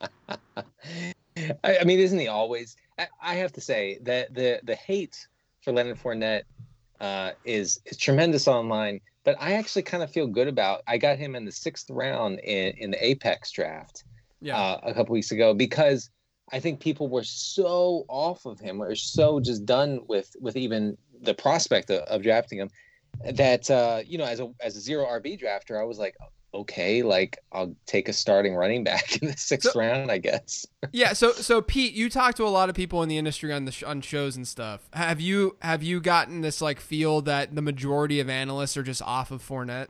[1.64, 2.76] I, I mean, isn't he always?
[2.98, 5.26] I, I have to say that the the hate
[5.62, 6.42] for Leonard Fournette
[7.00, 9.00] uh, is is tremendous online.
[9.22, 10.82] But I actually kind of feel good about.
[10.88, 14.04] I got him in the sixth round in in the Apex draft
[14.40, 14.56] Yeah.
[14.58, 16.10] uh, a couple weeks ago because
[16.52, 20.96] I think people were so off of him, were so just done with with even
[21.22, 22.70] the prospect of, of drafting him
[23.34, 26.16] that uh, you know, as a as a zero RB drafter, I was like,
[26.54, 30.66] okay, like I'll take a starting running back in the sixth So- round, I guess.
[30.92, 31.12] yeah.
[31.12, 33.72] So so Pete, you talk to a lot of people in the industry on the
[33.72, 34.88] sh- on shows and stuff.
[34.92, 39.02] Have you have you gotten this like feel that the majority of analysts are just
[39.02, 39.88] off of Fournette?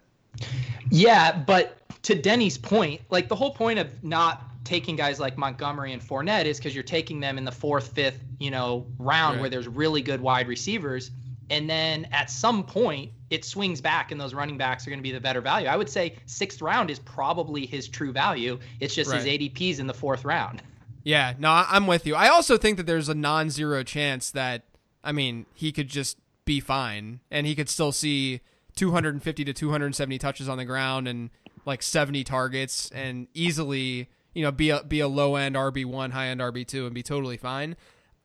[0.91, 5.93] Yeah, but to Denny's point, like the whole point of not taking guys like Montgomery
[5.93, 9.41] and Fournette is because you're taking them in the fourth, fifth, you know, round Right.
[9.43, 11.11] where there's really good wide receivers,
[11.49, 15.03] and then at some point it swings back, and those running backs are going to
[15.05, 15.69] be the better value.
[15.69, 18.59] I would say sixth round is probably his true value.
[18.81, 19.41] It's just his Right.
[19.41, 20.63] ADP's in the fourth round.
[21.05, 22.15] Yeah, no, I'm with you.
[22.15, 24.65] I also think that there's a non-zero chance that
[25.03, 28.41] I mean he could just be fine and he could still see
[28.77, 31.31] 250 to 270 touches on the ground and
[31.65, 36.11] like 70 targets and easily you know be a be a low end RB one,
[36.11, 37.77] high end RB two and be totally fine.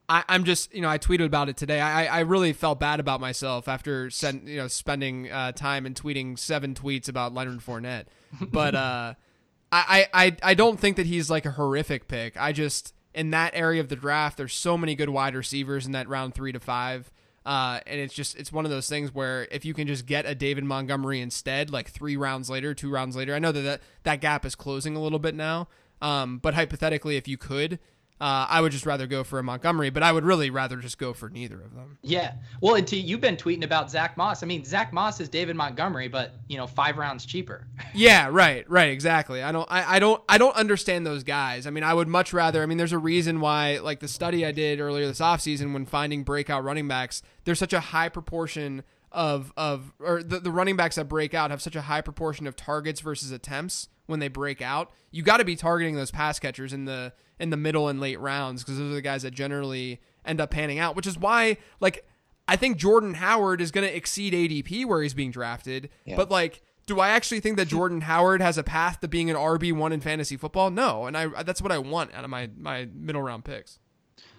[0.08, 1.80] I, I'm just you know I tweeted about it today.
[1.80, 6.38] I, I really felt bad about myself after you know spending uh, time and tweeting
[6.38, 8.06] seven tweets about Leonard Fournette,
[8.40, 8.74] but.
[8.74, 9.14] uh
[9.72, 12.40] I, I, I don't think that he's like a horrific pick.
[12.40, 15.92] I just in that area of the draft, there's so many good wide receivers in
[15.92, 17.10] that round three to five.
[17.44, 20.26] Uh, and it's just it's one of those things where if you can just get
[20.26, 23.80] a David Montgomery instead, like three rounds later, two rounds later, I know that that,
[24.02, 25.68] that gap is closing a little bit now.
[26.00, 27.78] Um, but hypothetically, if you could,
[28.18, 30.96] uh, I would just rather go for a Montgomery, but I would really rather just
[30.96, 31.98] go for neither of them.
[32.02, 32.32] Yeah.
[32.62, 34.42] Well, and to, you've been tweeting about Zach Moss.
[34.42, 37.66] I mean, Zach Moss is David Montgomery, but you know, five rounds cheaper.
[37.94, 39.42] yeah, right, right, exactly.
[39.42, 41.66] I don't, I, I don't, I don't understand those guys.
[41.66, 42.62] I mean, I would much rather.
[42.62, 45.84] I mean, there's a reason why, like the study I did earlier this offseason when
[45.84, 48.82] finding breakout running backs, there's such a high proportion
[49.16, 52.46] of of or the, the running backs that break out have such a high proportion
[52.46, 54.92] of targets versus attempts when they break out.
[55.10, 58.20] You got to be targeting those pass catchers in the in the middle and late
[58.20, 61.56] rounds because those are the guys that generally end up panning out, which is why
[61.80, 62.06] like
[62.46, 65.88] I think Jordan Howard is going to exceed ADP where he's being drafted.
[66.04, 66.16] Yeah.
[66.16, 69.36] But like do I actually think that Jordan Howard has a path to being an
[69.36, 70.70] RB1 in fantasy football?
[70.70, 73.78] No, and I that's what I want out of my my middle round picks.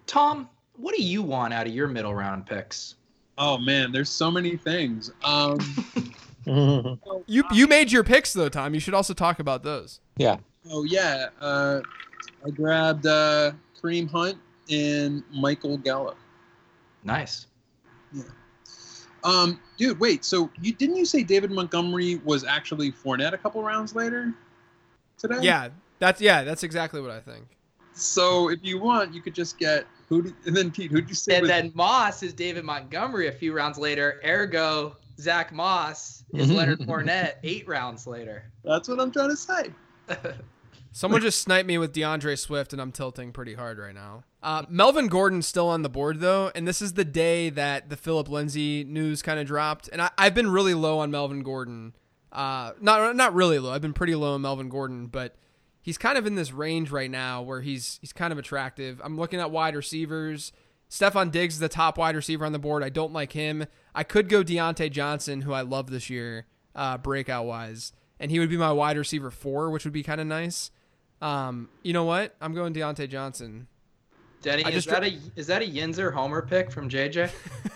[0.05, 2.93] Tom, what do you want out of your middle round picks?
[3.37, 5.11] Oh man, there's so many things.
[5.23, 5.59] Um
[7.25, 8.73] you you made your picks though, Tom.
[8.73, 9.99] You should also talk about those.
[10.17, 10.37] Yeah.
[10.69, 11.29] Oh yeah.
[11.39, 11.81] Uh
[12.45, 14.37] I grabbed uh, Kareem Hunt
[14.69, 16.17] and Michael Gallup.
[17.03, 17.47] Nice.
[18.13, 18.23] Yeah.
[19.23, 20.23] Um, dude, wait.
[20.23, 24.33] So you didn't you say David Montgomery was actually Fournette a couple rounds later
[25.17, 25.39] today?
[25.41, 25.69] Yeah,
[25.99, 27.45] that's yeah, that's exactly what I think.
[27.93, 30.23] So if you want, you could just get who?
[30.23, 31.35] Did, and then Pete, who'd you say?
[31.35, 34.21] And was, then Moss is David Montgomery a few rounds later.
[34.25, 38.51] Ergo, Zach Moss is Leonard Fournette eight rounds later.
[38.63, 39.73] That's what I'm trying to say.
[40.91, 44.23] Someone just sniped me with D'Andre Swift, and I'm tilting pretty hard right now.
[44.41, 47.97] Uh, Melvin Gordon's still on the board though, and this is the day that the
[47.97, 49.89] Phillip Lindsay news kind of dropped.
[49.91, 51.93] And I, have been really low on Melvin Gordon.
[52.31, 53.71] Uh, not not really low.
[53.71, 55.35] I've been pretty low on Melvin Gordon, but
[55.87, 58.99] he's kind of in this range right now where he's he's kind of attractive.
[59.01, 60.51] I'm looking at wide receivers.
[60.89, 62.83] Stefon Diggs is the top wide receiver on the board.
[62.83, 63.65] I don't like him.
[63.95, 66.45] I could go Diontae Johnson, who I love this year,
[66.75, 70.19] uh, breakout wise, and he would be my wide receiver four, which would be kind
[70.19, 70.71] of nice.
[71.21, 72.35] Um, you know what?
[72.41, 73.67] I'm going Diontae Johnson.
[74.41, 77.31] Denny, is that a is that a Yinzer homer pick from JJ?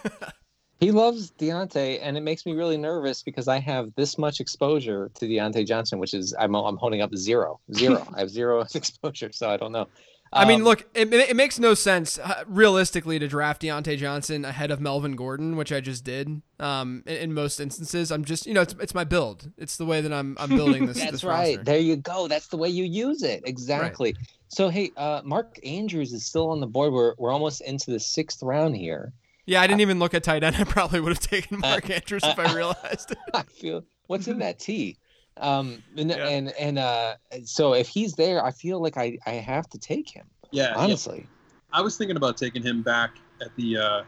[0.82, 5.12] he loves Diontae, and it makes me really nervous because I have this much exposure
[5.13, 8.06] to Diontae Johnson, which is I'm I'm holding up zero, zero.
[8.15, 9.88] I have zero exposure, so I don't know.
[10.34, 14.46] I mean, um, look, it, it makes no sense uh, realistically to draft Diontae Johnson
[14.46, 16.41] ahead of Melvin Gordon, which I just did.
[16.58, 19.52] Um, in, in most instances, I'm just, you know, it's, it's my build.
[19.58, 20.98] It's the way that I'm I'm building this.
[21.00, 21.58] That's this right.
[21.58, 21.63] Roster.
[21.63, 22.28] There you go.
[22.28, 23.44] That's the way you use it.
[23.46, 24.13] Exactly.
[24.13, 24.28] Right.
[24.48, 26.94] So hey, uh, Mark Andrews is still on the board.
[26.94, 29.12] We're we're almost into the sixth round here.
[29.46, 30.56] Yeah, I didn't even look at tight end.
[30.60, 33.16] I probably would have taken Mark uh, Andrews if I realized.
[33.34, 34.98] I feel what's in that tea.
[35.38, 36.28] Um, and yeah.
[36.28, 40.10] and, and uh, so if he's there, I feel like I I have to take
[40.10, 40.26] him.
[40.52, 41.78] Yeah, honestly, yeah.
[41.80, 44.04] I was thinking about taking him back at the uh,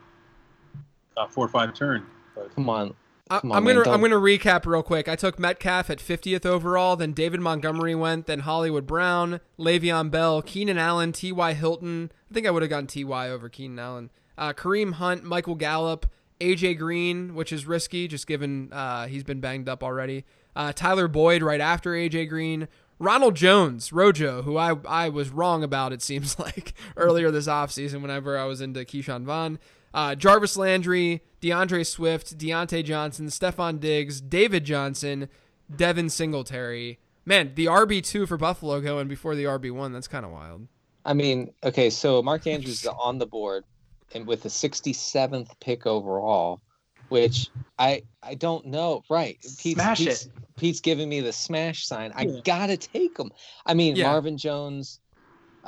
[1.17, 2.05] uh, four or five turn.
[2.35, 2.53] But...
[2.55, 2.95] Come on.
[3.29, 5.07] Come on, I'm gonna I'm gonna recap real quick.
[5.07, 10.41] I took Metcalf at 50th overall, then David Montgomery went, then Hollywood Brown, Le'Veon Bell,
[10.41, 11.53] Keenan Allen, T.Y.
[11.53, 12.11] Hilton.
[12.29, 13.29] I think I would have gone T.Y.
[13.29, 14.11] over Keenan Allen.
[14.37, 16.05] Uh, Kareem Hunt, Michael Gallup,
[16.39, 20.25] AJ Green, which is risky just given uh, he's been banged up already.
[20.55, 22.67] Uh, Tyler Boyd right after AJ Green,
[22.99, 28.01] Ronald Jones, Rojo, who I, I was wrong about, it seems like, earlier this offseason
[28.01, 29.59] whenever I was into Ke'Shawn Vaughn.
[29.93, 35.29] Uh, Jarvis Landry, D'Andre Swift, Diontae Johnson, Stefon Diggs, David Johnson,
[35.73, 36.99] Devin Singletary.
[37.25, 39.93] Man, the RB2 for Buffalo going before the RB1.
[39.93, 40.67] That's kind of wild.
[41.05, 43.65] I mean, okay, so Mark Andrews is on the board
[44.13, 46.61] and with the 67th pick overall,
[47.09, 49.03] which I I don't know.
[49.09, 49.37] Right.
[49.59, 50.31] Pete, Smash Pete's, it.
[50.57, 52.11] Pete's giving me the smash sign.
[52.15, 53.31] I gotta take him.
[53.65, 54.07] I mean, yeah.
[54.11, 54.99] Marvin Jones.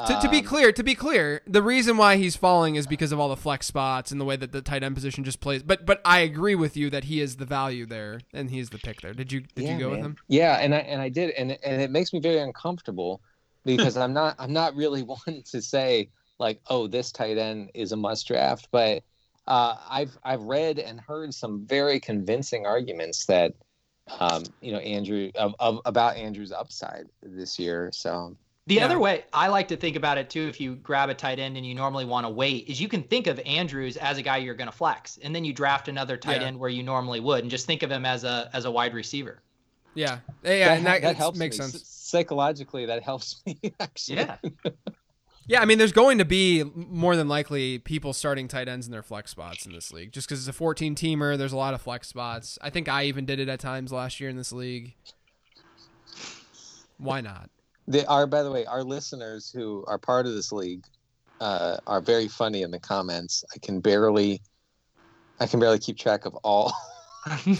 [0.07, 3.13] To, to, be um, clear, to be clear, the reason why he's falling is because
[3.13, 5.63] of all the flex spots and the way that the tight end position just plays.
[5.63, 8.77] But but I agree with you that he is the value there and he's the
[8.77, 9.13] pick there.
[9.13, 9.91] Did you did yeah, you go man.
[9.91, 10.17] with him?
[10.27, 13.21] Yeah, and I and I did, and and it makes me very uncomfortable
[13.63, 17.91] because I'm not I'm not really one to say like oh this tight end is
[17.91, 19.03] a must draft, but
[19.47, 23.53] uh, I've I've read and heard some very convincing arguments that
[24.19, 27.91] um, you know Andrew of, of about Andrew's upside this year.
[27.93, 28.35] So
[28.67, 28.85] the yeah.
[28.85, 31.57] other way I like to think about it too, if you grab a tight end
[31.57, 34.37] and you normally want to wait, is you can think of Andrews as a guy
[34.37, 36.47] you're going to flex, and then you draft another tight yeah.
[36.47, 38.93] end where you normally would, and just think of him as a as a wide
[38.93, 39.41] receiver.
[39.93, 41.65] Yeah, yeah, that, and that, that helps makes me.
[41.65, 42.87] sense psychologically.
[42.87, 44.17] That helps me actually.
[44.17, 44.37] Yeah.
[45.47, 48.91] Yeah, I mean, there's going to be more than likely people starting tight ends in
[48.91, 51.37] their flex spots in this league, just because it's a 14 teamer.
[51.37, 52.57] There's a lot of flex spots.
[52.61, 54.95] I think I even did it at times last year in this league.
[56.97, 57.49] Why not?
[57.87, 60.85] They are, by the way, our listeners who are part of this league
[61.39, 63.43] uh, are very funny in the comments.
[63.53, 64.41] I can barely
[65.39, 66.73] I can barely keep track of all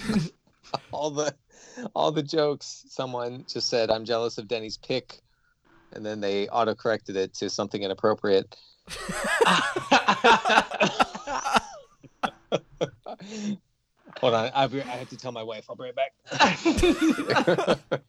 [0.91, 1.35] all the
[1.93, 2.85] all the jokes.
[2.87, 5.21] Someone just said, "I'm jealous of Denny's pick,"
[5.93, 8.55] and then they auto corrected it to something inappropriate.
[14.19, 15.65] Hold on, I'll I have to tell my wife.
[15.69, 17.79] I'll be right back.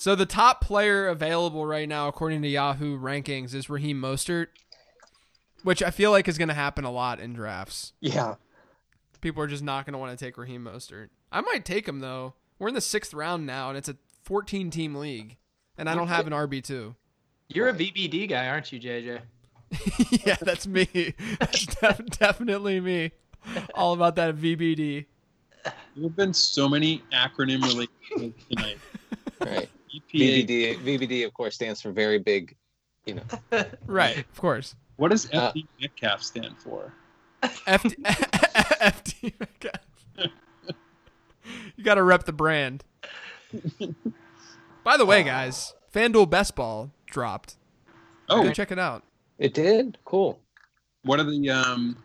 [0.00, 4.46] So the top player available right now, according to Yahoo rankings, is Raheem Mostert,
[5.62, 7.92] which I feel like is going to happen a lot in drafts.
[8.00, 8.36] yeah,
[9.20, 11.10] People are just not going to want to take Raheem Mostert.
[11.30, 12.32] I might take him though.
[12.58, 13.96] We're in the sixth round now, and it's a
[14.30, 15.38] 14 team league,
[15.76, 16.94] and I don't have an RB two.
[17.48, 19.22] You're a VBD guy, aren't you, JJ?
[20.24, 21.14] yeah, that's me.
[21.40, 23.10] That's def- definitely me.
[23.74, 25.06] All about that VBD.
[25.64, 25.72] There
[26.04, 28.78] have been so many acronym related tonight.
[29.40, 29.68] right.
[29.92, 30.46] EPA.
[30.46, 32.54] VBD, VBD, of course, stands for very big.
[33.06, 33.22] You know,
[33.86, 34.76] Right, of course.
[34.94, 36.92] What does Uh, FD Metcalf stand for?
[37.42, 39.34] FD, FD.
[41.76, 42.84] you got to rep the brand.
[44.84, 47.56] By the way, guys, FanDuel Best Ball dropped.
[48.28, 49.02] Oh, Go check it out.
[49.38, 49.98] it did.
[50.04, 50.38] Cool.
[51.02, 51.96] what are the um?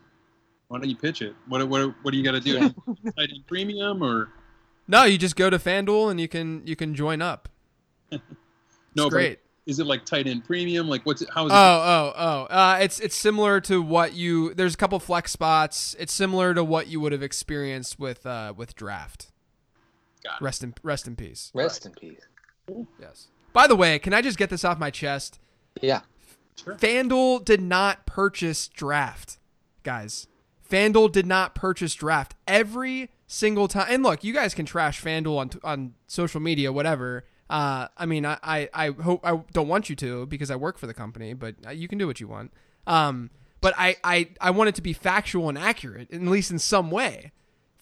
[0.68, 1.34] Why don't you pitch it?
[1.48, 2.58] What what what do you got to do?
[3.16, 4.30] Tight end premium or
[4.88, 7.48] No, you just go to FanDuel and you can you can join up.
[8.94, 9.04] No?
[9.04, 9.38] but great.
[9.66, 10.88] Is it like tight end premium?
[10.88, 11.28] Like what's it?
[11.34, 11.54] How is it?
[11.54, 12.42] Oh, oh, oh.
[12.44, 14.54] Uh, it's it's similar to what you.
[14.54, 15.94] There's a couple flex spots.
[15.98, 19.32] It's similar to what you would have experienced with uh, with draft.
[20.26, 20.42] Got.
[20.42, 21.50] Rest in rest in peace.
[21.54, 22.20] Rest in peace.
[23.00, 23.28] Yes.
[23.52, 25.38] By the way, can I just get this off my chest?
[25.80, 26.00] Yeah.
[26.56, 26.74] Sure.
[26.74, 29.38] FanDuel did not purchase draft,
[29.82, 30.26] guys.
[30.68, 33.86] FanDuel did not purchase draft every single time.
[33.88, 37.24] And look, you guys can trash FanDuel on on social media, whatever.
[37.48, 40.78] Uh, I mean, I, I, I hope I don't want you to because I work
[40.78, 42.52] for the company, but uh, you can do what you want.
[42.86, 46.58] Um, but I, I, I want it to be factual and accurate, at least in
[46.58, 47.32] some way.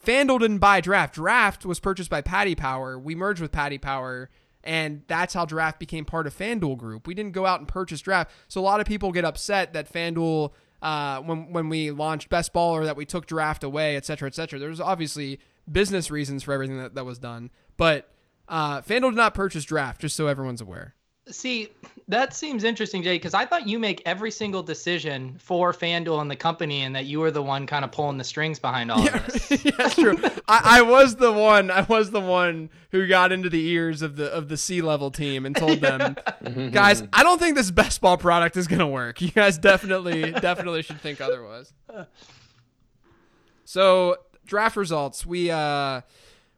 [0.04, 1.14] FanDuel didn't buy Draft.
[1.14, 2.98] Draft was purchased by Paddy Power.
[2.98, 4.30] We merged with Paddy Power,
[4.62, 7.06] and that's how Draft became part of FanDuel Group.
[7.06, 8.30] We didn't go out and purchase Draft.
[8.48, 12.52] So a lot of people get upset that FanDuel, uh, when when we launched Best
[12.52, 14.58] Ball or that we took Draft away, et cetera, et cetera.
[14.58, 15.40] There's obviously
[15.70, 18.10] business reasons for everything that, that was done, but
[18.48, 20.94] uh, FanDuel did not purchase Draft, just so everyone's aware.
[21.30, 21.70] See,
[22.08, 26.30] that seems interesting, Jay, because I thought you make every single decision for FanDuel and
[26.30, 29.06] the company, and that you were the one kind of pulling the strings behind all
[29.06, 29.50] of this.
[29.64, 30.18] yeah, that's true.
[30.46, 31.70] I, I was the one.
[31.70, 35.10] I was the one who got into the ears of the of the C level
[35.10, 36.16] team and told them,
[36.72, 39.22] guys, I don't think this best ball product is gonna work.
[39.22, 41.72] You guys definitely definitely should think otherwise.
[43.66, 45.24] So draft results.
[45.24, 46.02] We uh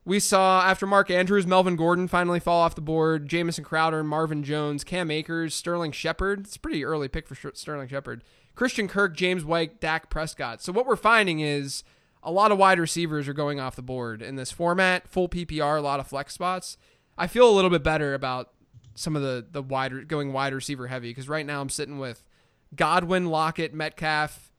[0.07, 3.29] we saw after Mark Andrews, Melvin Gordon finally fall off the board.
[3.29, 6.47] Jamison Crowder, Marvin Jones, Cam Akers, Sterling Shepard.
[6.47, 8.23] It's a pretty early pick for Sterling Shepard.
[8.55, 10.63] Christian Kirk, James White, Dak Prescott.
[10.63, 11.83] So what we're finding is
[12.23, 15.09] a lot of wide receivers are going off the board in this format.
[15.09, 16.79] Full PPR, a lot of flex spots.
[17.19, 18.53] I feel a little bit better about
[18.95, 22.23] some of the the wider going wide receiver heavy because right now I'm sitting with
[22.77, 24.53] Godwin, Lockett, Metcalf,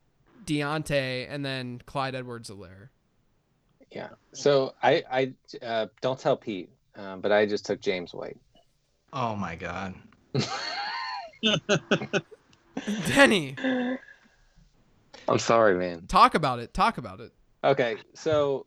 [0.45, 2.89] Diontae, and then Clyde Edwards-Helaire.
[3.91, 4.09] Yeah.
[4.33, 5.33] So I, I
[5.65, 8.37] uh, don't tell Pete, uh, but I just took James White.
[9.13, 9.95] Oh my god.
[13.07, 13.55] Denny,
[15.27, 16.05] I'm sorry, man.
[16.07, 16.73] talk about it.
[16.73, 17.31] Talk about it.
[17.63, 18.65] Okay, so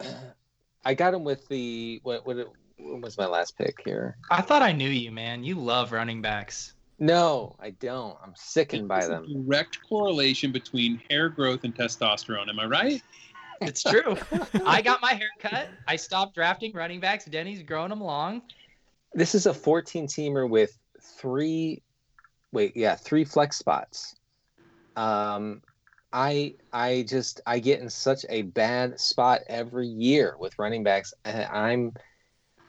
[0.84, 2.26] I got him with the what?
[2.26, 2.36] What,
[2.76, 4.16] what was my last pick here?
[4.30, 5.42] I thought I knew you, man.
[5.44, 6.74] You love running backs.
[6.98, 8.16] No, I don't.
[8.22, 9.44] I'm sickened by There's a them.
[9.46, 12.48] Direct correlation between hair growth and testosterone.
[12.48, 13.02] Am I right?
[13.60, 14.16] It's true.
[14.66, 15.68] I got my hair cut.
[15.88, 17.24] I stopped drafting running backs.
[17.24, 18.42] Denny's growing them long.
[19.12, 21.82] This is a 14 teamer with three.
[22.52, 24.16] Wait, yeah, three flex spots.
[24.96, 25.62] Um,
[26.12, 31.12] I I just I get in such a bad spot every year with running backs.
[31.24, 31.92] and I'm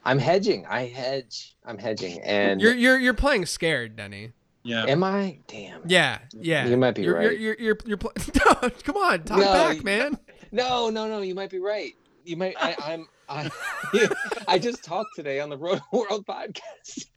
[0.04, 0.65] I'm hedging.
[0.67, 1.56] I hedge.
[1.65, 2.21] I'm hedging.
[2.21, 4.32] And You're you're you're playing scared, Denny.
[4.63, 4.86] Yeah.
[4.86, 5.38] am I?
[5.48, 5.82] Damn.
[5.86, 6.65] Yeah, yeah.
[6.65, 7.24] You might be you're, right.
[7.24, 8.13] You're you're you're, you're pl-
[8.63, 10.17] no, come on, talk No, back, you- man.
[10.51, 11.21] No, no, no.
[11.21, 11.93] You might be right.
[12.23, 12.55] You might.
[12.60, 13.08] I, I'm.
[13.29, 13.49] I.
[14.47, 17.08] I just talked today on the Road World podcast.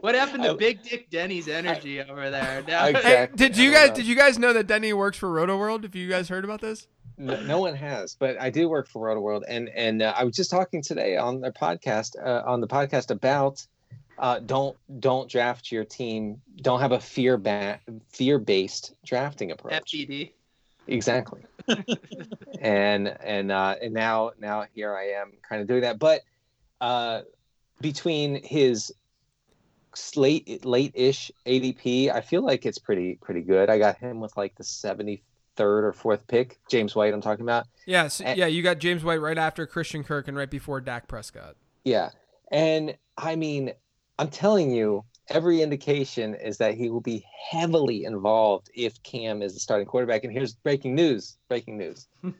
[0.00, 2.62] What happened to I- Big Dick Denny's energy over there?
[2.66, 3.36] Now- I- Hey, Exactly.
[3.36, 3.94] did you guys know.
[3.96, 5.84] did you guys know that Denny works for Rotoworld?
[5.84, 6.86] If you guys heard about this,
[7.18, 10.34] no, no one has, but I do work for Rotoworld, and and uh, I was
[10.36, 13.66] just talking today on their podcast uh, on the podcast about
[14.18, 16.40] uh, don't don't draft your team.
[16.62, 19.82] Don't have a fear ba- fear based drafting approach.
[19.92, 20.32] FGD.
[20.86, 21.42] Exactly.
[22.60, 25.98] and and uh, and now now here I am kind of doing that.
[25.98, 26.22] But
[26.80, 27.22] uh,
[27.80, 28.92] between his
[30.16, 33.70] late late ish ADP, I feel like it's pretty pretty good.
[33.70, 35.22] I got him with like the seventy
[35.56, 36.58] third or fourth pick.
[36.70, 37.66] James White, I'm talking about.
[37.86, 40.80] Yeah, so, And- yeah, you got James White right after Christian Kirk and right before
[40.80, 41.56] Dak Prescott.
[41.84, 42.10] Yeah.
[42.50, 43.72] And I mean,
[44.18, 49.54] I'm telling you, every indication is that he will be heavily involved if Cam is
[49.54, 50.24] the starting quarterback.
[50.24, 52.08] And here's breaking news breaking news.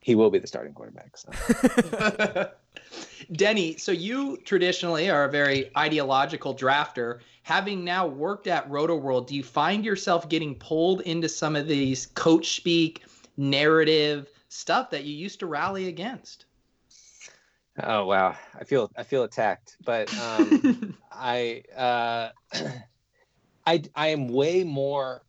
[0.00, 1.16] he will be the starting quarterback.
[1.16, 2.50] So.
[3.32, 7.18] Denny, so you traditionally are a very ideological drafter.
[7.42, 12.06] Having now worked at Rotoworld, do you find yourself getting pulled into some of these
[12.06, 13.04] coach speak,
[13.36, 16.46] narrative stuff that you used to rally against?
[17.80, 22.30] Oh wow, I feel I feel attacked, but um, I uh,
[23.66, 25.22] I I am way more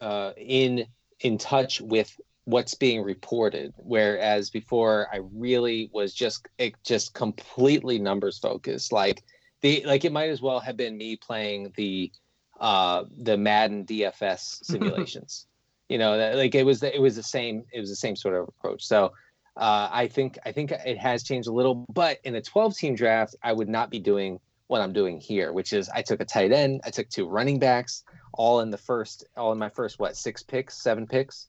[0.00, 0.86] uh, in
[1.20, 2.14] in touch with
[2.44, 8.92] what's being reported, whereas before I really was just it just completely numbers focused.
[8.92, 9.22] Like
[9.62, 12.12] the like it might as well have been me playing the
[12.60, 15.46] uh, the Madden DFS simulations.
[15.88, 18.16] you know, that, like it was the, it was the same it was the same
[18.16, 18.84] sort of approach.
[18.84, 19.12] So
[19.56, 22.94] uh, I think I think it has changed a little, but in a 12 team
[22.94, 26.24] draft, I would not be doing what I'm doing here, which is I took a
[26.24, 29.98] tight end, I took two running backs, all in the first, all in my first
[29.98, 31.48] what six picks, seven picks,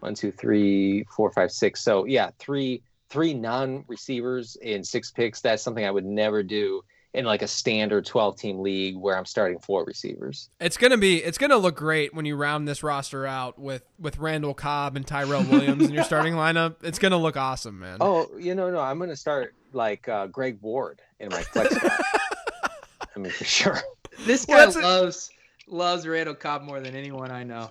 [0.00, 1.82] one, two, three, four, five, six.
[1.82, 5.40] So yeah, three three non receivers in six picks.
[5.40, 6.82] That's something I would never do
[7.14, 10.50] in like a standard 12 team league where I'm starting four receivers.
[10.60, 14.18] It's gonna be it's gonna look great when you round this roster out with with
[14.18, 16.76] Randall Cobb and Tyrell Williams in your starting lineup.
[16.82, 17.98] It's gonna look awesome, man.
[18.00, 21.74] Oh, you know, no, I'm gonna start like uh, Greg Ward in my flex.
[23.18, 23.20] squad.
[23.20, 23.78] I mean, for sure.
[24.26, 25.30] This Well, guy a- loves
[25.66, 27.70] loves Randall Cobb more than anyone I know.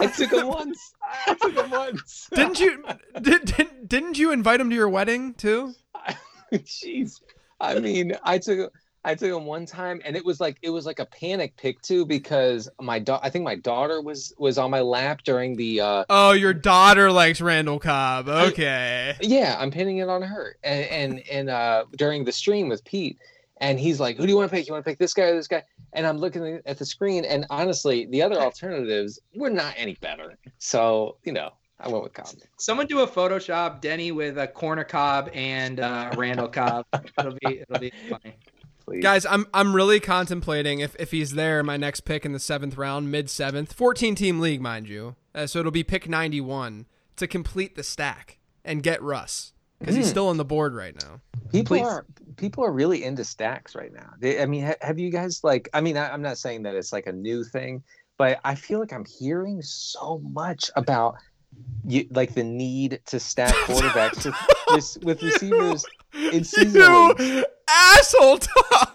[0.00, 0.92] I took him once.
[1.26, 2.28] I took him once.
[2.34, 2.84] Didn't you
[3.22, 5.72] did, did didn't you invite him to your wedding too?
[6.52, 7.20] Jeez.
[7.60, 8.72] I mean, I took
[9.04, 11.80] I took him one time, and it was like it was like a panic pick
[11.80, 15.80] too because my da- I think my daughter was was on my lap during the.
[15.80, 18.28] uh Oh, your daughter likes Randall Cobb.
[18.28, 19.14] Okay.
[19.22, 23.18] Yeah, I'm pinning it on her, and and and uh during the stream with Pete,
[23.58, 24.66] and he's like, "Who do you want to pick?
[24.66, 27.24] You want to pick this guy or this guy?" And I'm looking at the screen,
[27.24, 30.36] and honestly, the other alternatives were not any better.
[30.58, 32.28] So you know, I went with Cobb.
[32.58, 36.86] Someone do a Photoshop Denny with a corner Cobb and uh, Randall Cobb.
[37.18, 38.36] It'll be it'll be funny.
[38.84, 39.02] Please.
[39.02, 42.76] Guys, I'm I'm really contemplating if, if he's there, my next pick in the seventh
[42.76, 45.16] round, mid seventh, 14 team league, mind you.
[45.34, 46.86] Uh, so it'll be pick 91
[47.16, 50.10] to complete the stack and get Russ because he's Hmm.
[50.10, 51.20] still on the board right now.
[51.52, 51.84] people Please.
[51.86, 52.06] are
[52.36, 54.10] people are really into stacks right now.
[54.18, 55.68] They, I mean, ha- have you guys like?
[55.74, 57.82] I mean, I, I'm not saying that it's like a new thing,
[58.18, 61.16] but I feel like I'm hearing so much about
[61.86, 64.34] you, like the need to stack quarterbacks with,
[64.70, 67.46] with, with receivers in season You leagues.
[67.68, 68.88] asshole, Tom.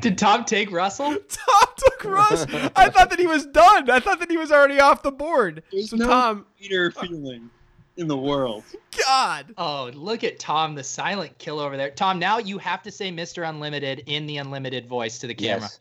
[0.00, 1.10] Did Tom take Russell?
[1.28, 2.46] Tom took Russ.
[2.74, 3.88] I thought that he was done.
[3.90, 5.62] I thought that he was already off the board.
[5.70, 7.50] There's So no Tom, Peter feeling
[7.96, 8.64] in the world.
[9.06, 9.54] God.
[9.58, 11.90] Oh, look at Tom, the silent kill over there.
[11.90, 13.48] Tom, now you have to say Mr.
[13.48, 15.62] Unlimited in the unlimited voice to the camera.
[15.62, 15.80] Yes.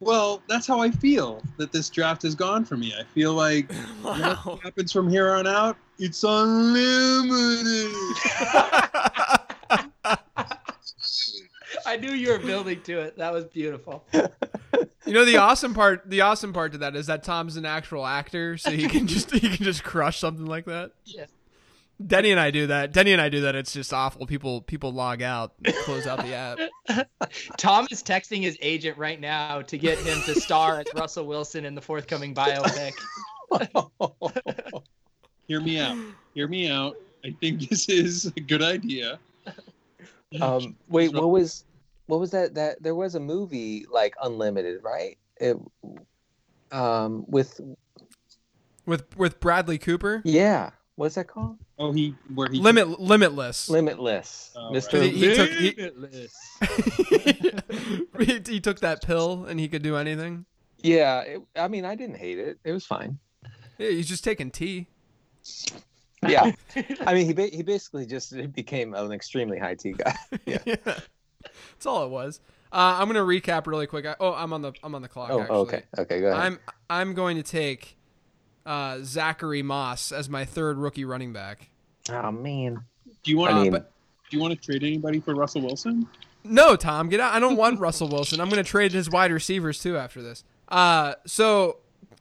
[0.00, 2.94] Well, that's how I feel that this draft has gone for me.
[2.98, 3.70] I feel like
[4.04, 4.36] Wow.
[4.44, 7.92] what happens from here on out, it's unlimited.
[11.88, 13.16] I knew you were building to it.
[13.16, 14.04] That was beautiful.
[15.08, 16.02] You know the awesome part.
[16.10, 19.30] The awesome part to that is that Tom's an actual actor, so he can just
[19.30, 20.92] he can just crush something like that.
[21.06, 21.24] Yeah.
[22.04, 22.92] Denny and I do that.
[22.92, 23.56] Denny and I do that.
[23.56, 24.26] It's just awful.
[24.26, 27.08] People people log out, close out the app.
[27.56, 31.64] Tom is texting his agent right now to get him to star as Russell Wilson
[31.64, 32.92] in the forthcoming biopic.
[35.48, 35.96] Hear me out.
[36.34, 36.98] Hear me out.
[37.24, 39.18] I think this is a good idea.
[40.40, 41.64] um, wait, what was
[42.08, 42.54] what was that?
[42.54, 45.16] That there was a movie like Unlimited, right?
[45.40, 45.56] It,
[46.72, 47.60] um, with
[48.86, 51.58] With with Bradley Cooper, yeah, what's that called?
[51.78, 53.68] Oh, he where he limit limitless.
[53.68, 54.98] Limitless, Oh, Mister.
[55.00, 55.12] right.
[55.12, 56.34] He- he took- he- Limitless.
[58.18, 60.44] he, he took that pill and he could do anything.
[60.82, 62.58] Yeah, it, I mean, I didn't hate it.
[62.64, 63.18] It was fine.
[63.78, 64.86] Yeah, he's just taking tea.
[66.26, 66.52] Yeah,
[67.06, 70.16] I mean, he ba- he basically just became an extremely high tea guy.
[70.46, 70.64] Yeah.
[71.78, 72.40] That's all it was.
[72.72, 74.04] Uh, I'm gonna recap really quick.
[74.04, 75.30] I, oh, I'm on the I'm on the clock.
[75.30, 75.56] Oh, actually.
[75.56, 76.38] okay, okay, go ahead.
[76.42, 76.58] I'm
[76.90, 77.96] I'm going to take
[78.66, 81.70] uh, Zachary Moss as my third rookie running back.
[82.10, 82.82] oh man,
[83.22, 83.62] Do you want I to?
[83.62, 83.92] mean, but-
[84.30, 86.06] do you want to trade anybody for Russell Wilson?
[86.44, 87.32] No, Tom, get out.
[87.32, 88.40] I don't want Russell Wilson.
[88.42, 90.44] I'm going to trade his wide receivers too after this.
[90.68, 91.78] Uh, so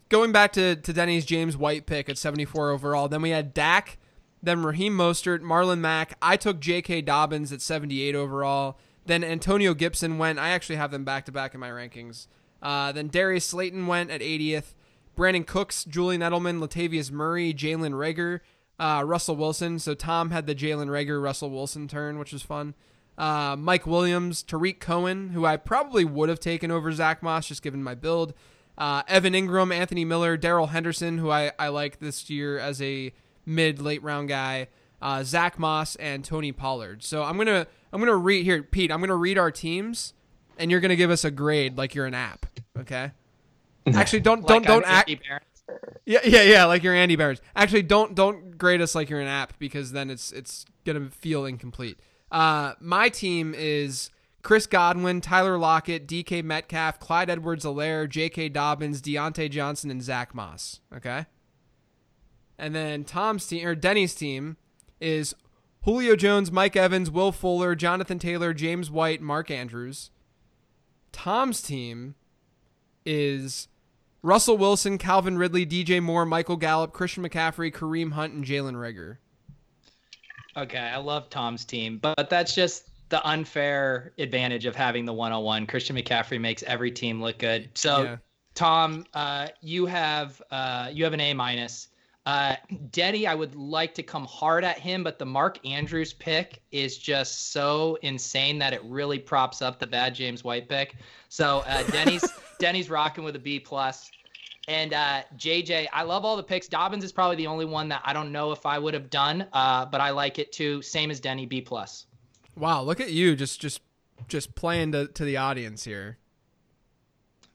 [0.08, 3.98] going back to, to Denny's James White pick at 74 overall, then we had Dak,
[4.42, 6.14] then Raheem Mostert, Marlon Mack.
[6.22, 7.02] I took J.K.
[7.02, 8.80] Dobbins at 78 overall.
[9.08, 10.38] Then Antonio Gibson went.
[10.38, 12.28] I actually have them back to back in my rankings.
[12.62, 14.74] Uh, then Darius Slayton went at 80th.
[15.16, 18.42] Brandin Cooks, Julian Edelman, Latavius Murray, Jalen Reagor,
[18.80, 19.80] uh, Russell Wilson.
[19.80, 22.76] So Tom had the Jalen Reagor, Russell Wilson turn, which was fun.
[23.18, 27.64] Uh, Mike Williams, Tarik Cohen, who I probably would have taken over Zack Moss just
[27.64, 28.36] given my build.
[28.78, 33.12] Uh, Evan Engram, Anthony Miller, Darrell Henderson, who I, I like this year as a
[33.44, 34.68] mid late round guy.
[35.02, 37.04] Uh, Zack Moss and Tony Pollard.
[37.04, 38.92] So I'm gonna I'm gonna read here, Pete.
[38.92, 40.14] I'm gonna read our teams,
[40.58, 42.46] and you're gonna give us a grade like you're an app.
[42.80, 43.12] Okay.
[43.94, 45.12] Actually, don't don't Like don't I'm act.
[46.06, 46.66] Yeah, yeah, yeah.
[46.66, 47.42] Like you're Andy Behrens.
[47.56, 51.46] Actually, don't don't grade us like you're an app because then it's it's gonna feel
[51.46, 52.00] incomplete.
[52.32, 54.10] Uh, my team is
[54.42, 58.50] Chris Godwin, Tyler Lockett, DK Metcalf, Clyde Edwards-Helaire, J.K.
[58.50, 60.80] Dobbins, Diontae Johnson, and Zack Moss.
[60.96, 61.26] Okay.
[62.58, 64.58] And then Tom's team or Denny's team
[65.00, 65.36] is
[65.84, 70.12] Julio Jones, Mike Evans, Will Fuller, Jonathan Taylor, James White, Mark Andrews.
[71.12, 72.16] Tom's team
[73.06, 73.68] is
[74.22, 79.18] Russell Wilson, Calvin Ridley, DJ Moore, Michael Gallup, Christian McCaffrey, Kareem Hunt, and Jalen Reagor.
[80.58, 85.68] Okay, I love Tom's team, but that's just the unfair advantage of having the 101.
[85.68, 87.70] Christian McCaffrey makes every team look good.
[87.76, 88.18] So, Yeah.
[88.56, 91.90] Tom, uh, you have uh, you have an A minus.
[92.28, 92.58] Uh,
[92.92, 96.98] Denny, I would like to come hard at him, but the Mark Andrews pick is
[96.98, 100.98] just so insane that it really props up the bad James White pick.
[101.30, 102.26] So uh, Denny's
[102.60, 104.12] Denny's rocking with a B plus.
[104.68, 106.68] And uh, JJ, I love all the picks.
[106.68, 109.48] Dobbins is probably the only one that I don't know if I would have done,
[109.54, 110.82] uh, but I like it too.
[110.82, 112.08] Same as Denny, B plus.
[112.58, 113.80] Wow, look at you just just
[114.28, 116.18] just playing to, to the audience here.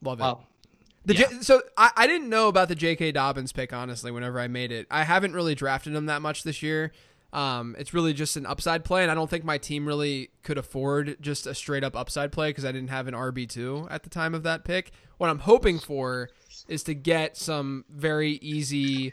[0.00, 0.22] Love it.
[0.22, 0.46] Well,
[1.04, 1.28] The Yeah.
[1.28, 3.12] J- so I, I didn't know about the J.K.
[3.12, 4.10] Dobbins pick honestly.
[4.10, 6.92] Whenever I made it, I haven't really drafted him that much this year.
[7.32, 10.58] Um, it's really just an upside play, and I don't think my team really could
[10.58, 14.02] afford just a straight up upside play because I didn't have an RB two at
[14.02, 14.90] the time of that pick.
[15.16, 16.28] What I'm hoping for
[16.68, 19.12] is to get some very easy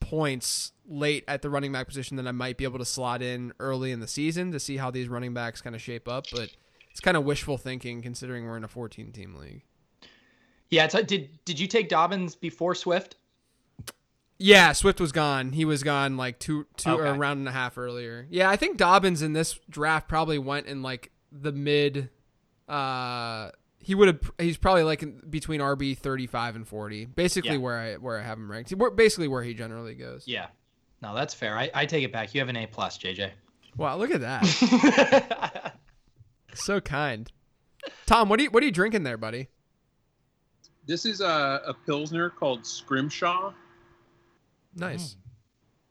[0.00, 3.52] points late at the running back position that I might be able to slot in
[3.58, 6.26] early in the season to see how these running backs kind of shape up.
[6.30, 6.50] But
[6.90, 9.62] it's kind of wishful thinking considering we're in a 14 team league.
[10.70, 10.84] Yeah.
[10.84, 13.16] It's, did did you take Dobbins before Swift?
[14.38, 15.52] Yeah, Swift was gone.
[15.52, 18.26] He was gone like two two or a round and a half earlier.
[18.30, 22.10] Yeah, I think Dobbins in this draft probably went in like the mid
[22.68, 27.06] uh he would have he's probably like in between RB 35 and 40.
[27.06, 27.56] Basically Yeah.
[27.58, 28.74] where I where I have him ranked.
[28.96, 30.24] Basically where he generally goes.
[30.26, 30.48] Yeah.
[31.02, 31.56] No, that's fair.
[31.56, 32.34] I, I take it back.
[32.34, 33.30] You have an A plus, JJ.
[33.76, 35.76] Wow, look at that.
[36.54, 37.30] so kind.
[38.06, 39.48] Tom, what are you what are you drinking there, buddy?
[40.86, 43.52] This is a, a pilsner called Scrimshaw.
[44.74, 45.16] Nice.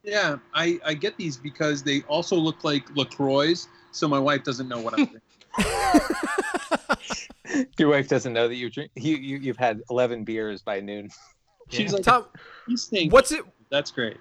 [0.03, 3.53] Yeah, I, I get these because they also look like LaCroix,
[3.91, 5.21] so my wife doesn't know what I'm drinking.
[7.77, 8.91] Your wife doesn't know that you drink.
[8.95, 11.09] You, you you've had eleven beers by noon.
[11.69, 11.95] She's Yeah.
[11.95, 12.25] like, Tom,
[13.09, 14.17] what's it That's great.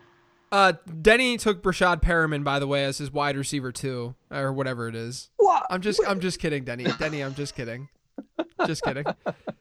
[0.52, 0.72] uh
[1.02, 4.94] Denny took Breshad Perriman by the way as his wide receiver too or whatever it
[4.94, 5.30] is.
[5.36, 5.66] What?
[5.70, 6.84] I'm just I'm just kidding, Denny.
[6.98, 7.88] Denny, I'm just kidding.
[8.66, 9.04] Just kidding.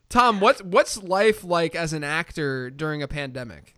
[0.10, 3.76] Tom, what's what's life like as an actor during a pandemic?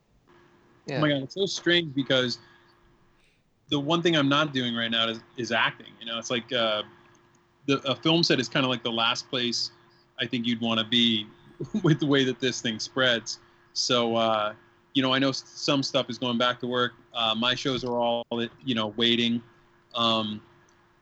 [0.85, 0.97] Yeah.
[0.97, 2.39] Oh my god, it's so strange because
[3.69, 5.91] the one thing I'm not doing right now is, is acting.
[5.99, 6.83] You know, it's like uh,
[7.65, 9.71] the a film set is kind of like the last place
[10.19, 11.27] I think you'd want to be
[11.83, 13.39] with the way that this thing spreads.
[13.73, 14.53] So, uh,
[14.93, 16.93] you know, I know some stuff is going back to work.
[17.13, 18.25] Uh, my shows are all,
[18.63, 19.41] you know, waiting,
[19.93, 20.41] um,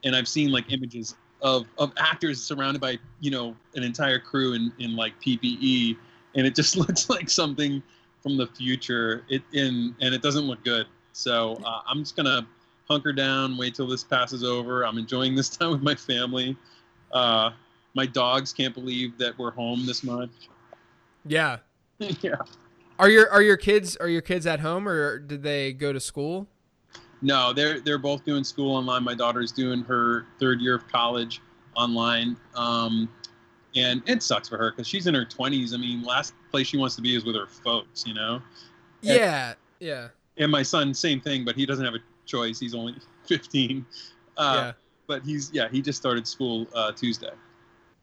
[0.04, 4.54] and I've seen like images of of actors surrounded by you know an entire crew
[4.54, 5.98] in in like PPE,
[6.36, 7.84] and it just looks like something
[8.22, 9.24] from the future.
[9.30, 10.88] It in and it doesn't look good.
[11.12, 12.48] So uh, I'm just gonna
[12.90, 14.86] hunker down, wait till this passes over.
[14.86, 16.58] I'm enjoying this time with my family.
[17.12, 17.52] Uh,
[17.94, 20.32] my dogs can't believe that we're home this much.
[21.26, 21.60] Yeah.
[22.00, 22.36] yeah.
[22.98, 26.00] Are your are your kids are your kids at home or did they go to
[26.00, 26.48] school?
[27.24, 29.04] No, they're they're both doing school online.
[29.04, 31.42] My daughter's doing her third year of college
[31.74, 33.10] online, um,
[33.76, 35.74] and it sucks for her because she's in her 20s.
[35.74, 38.42] I mean, last place she wants to be is with her folks, you know.
[39.02, 39.54] Yeah.
[39.80, 40.10] Yeah.
[40.38, 42.60] And my son, same thing, but he doesn't have a choice.
[42.60, 42.96] He's only
[43.28, 43.86] 15.
[44.36, 44.72] Uh, yeah.
[45.08, 47.32] But he's yeah, he just started school uh, Tuesday.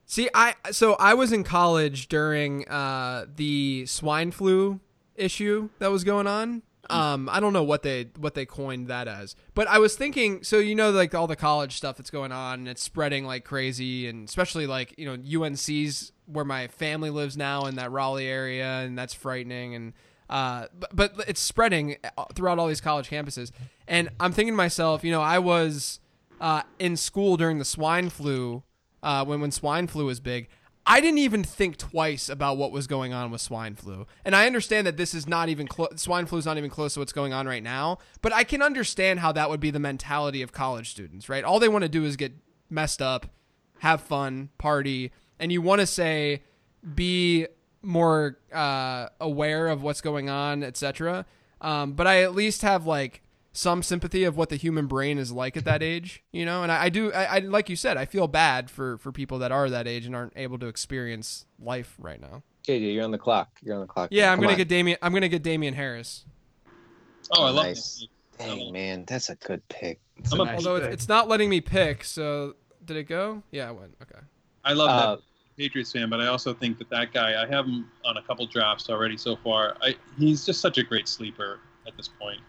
[0.06, 4.80] See, I so I was in college during uh, the swine flu
[5.14, 6.62] issue that was going on.
[6.90, 10.42] Um, I don't know what they what they coined that as, but I was thinking.
[10.42, 13.44] So you know, like all the college stuff that's going on, and it's spreading like
[13.44, 18.26] crazy, and especially like you know UNC's where my family lives now in that Raleigh
[18.26, 19.74] area, and that's frightening.
[19.74, 19.92] And
[20.28, 21.96] uh, but, but it's spreading
[22.34, 23.50] throughout all these college campuses,
[23.88, 26.00] and I'm thinking to myself, you know, I was
[26.40, 28.62] uh, in school during the swine flu
[29.02, 30.48] uh, when when swine flu was big.
[30.90, 34.08] I didn't even think twice about what was going on with swine flu.
[34.24, 36.02] And I understand that this is not even close.
[36.02, 37.98] Swine flu is not even close to what's going on right now.
[38.22, 41.44] But I can understand how that would be the mentality of college students, right?
[41.44, 42.32] All they want to do is get
[42.68, 43.26] messed up,
[43.78, 46.42] have fun, party, and you want to say
[46.96, 47.46] be
[47.82, 51.24] more uh, aware of what's going on, etc.
[51.60, 53.22] Um, but I at least have like
[53.52, 56.62] some sympathy of what the human brain is like at that age, you know.
[56.62, 59.38] And I, I do, I, I like you said, I feel bad for for people
[59.40, 62.42] that are that age and aren't able to experience life right now.
[62.68, 63.48] JJ, you're on the clock.
[63.62, 64.10] You're on the clock.
[64.12, 64.58] Yeah, I'm Come gonna on.
[64.58, 64.98] get Damien.
[65.02, 66.24] I'm gonna get Damien Harris.
[67.32, 67.76] Oh, I love Nice.
[68.00, 68.08] this.
[68.38, 70.00] Dang man, that's a good pick.
[70.16, 70.92] It's a- nice Although it's, pick.
[70.94, 72.04] it's not letting me pick.
[72.04, 73.42] So did it go?
[73.50, 73.94] Yeah, it went.
[74.02, 74.20] Okay.
[74.64, 75.22] I love Uh, that
[75.58, 77.42] Patriots fan, but I also think that that guy.
[77.42, 79.76] I have him on a couple drafts already so far.
[79.82, 82.40] I he's just such a great sleeper at this point.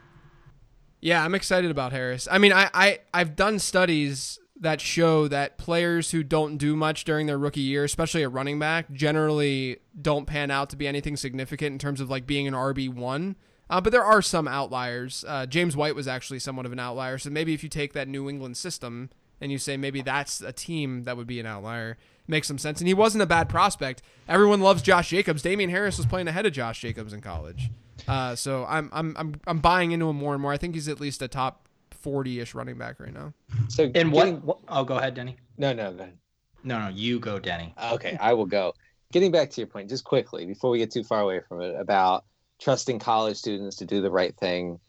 [1.02, 2.28] Yeah, I'm excited about Harris.
[2.32, 7.04] I mean, I, I I've done studies that show that players who don't do much
[7.04, 11.18] during their rookie year, especially a running back, generally don't pan out to be anything
[11.18, 13.36] significant in terms of like being an RB one.
[13.72, 15.26] Uh, but there are some outliers.
[15.28, 17.18] Uh, James White was actually somewhat of an outlier.
[17.18, 20.52] So maybe if you take that New England system and you say maybe that's a
[20.52, 21.98] team that would be an outlier,
[22.28, 22.80] makes some sense.
[22.82, 24.04] And he wasn't a bad prospect.
[24.28, 25.42] Everyone loves Josh Jacobs.
[25.42, 27.72] Damien Harris was playing ahead of Josh Jacobs in college.
[28.08, 30.52] Uh, so I'm I'm I'm I'm buying into him more and more.
[30.52, 33.34] I think he's at least a top forty-ish running back right now.
[33.70, 34.60] So And getting- what?
[34.68, 35.38] Oh, go ahead, Denny.
[35.58, 36.18] No, no, go ahead.
[36.64, 37.74] No, no, you go, Denny.
[37.94, 38.74] Okay, I will go.
[39.12, 41.76] Getting back to your point, just quickly before we get too far away from it,
[41.80, 42.26] about
[42.60, 44.80] trusting college students to do the right thing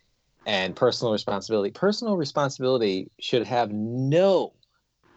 [0.47, 1.71] and personal responsibility.
[1.71, 4.53] Personal responsibility should have no,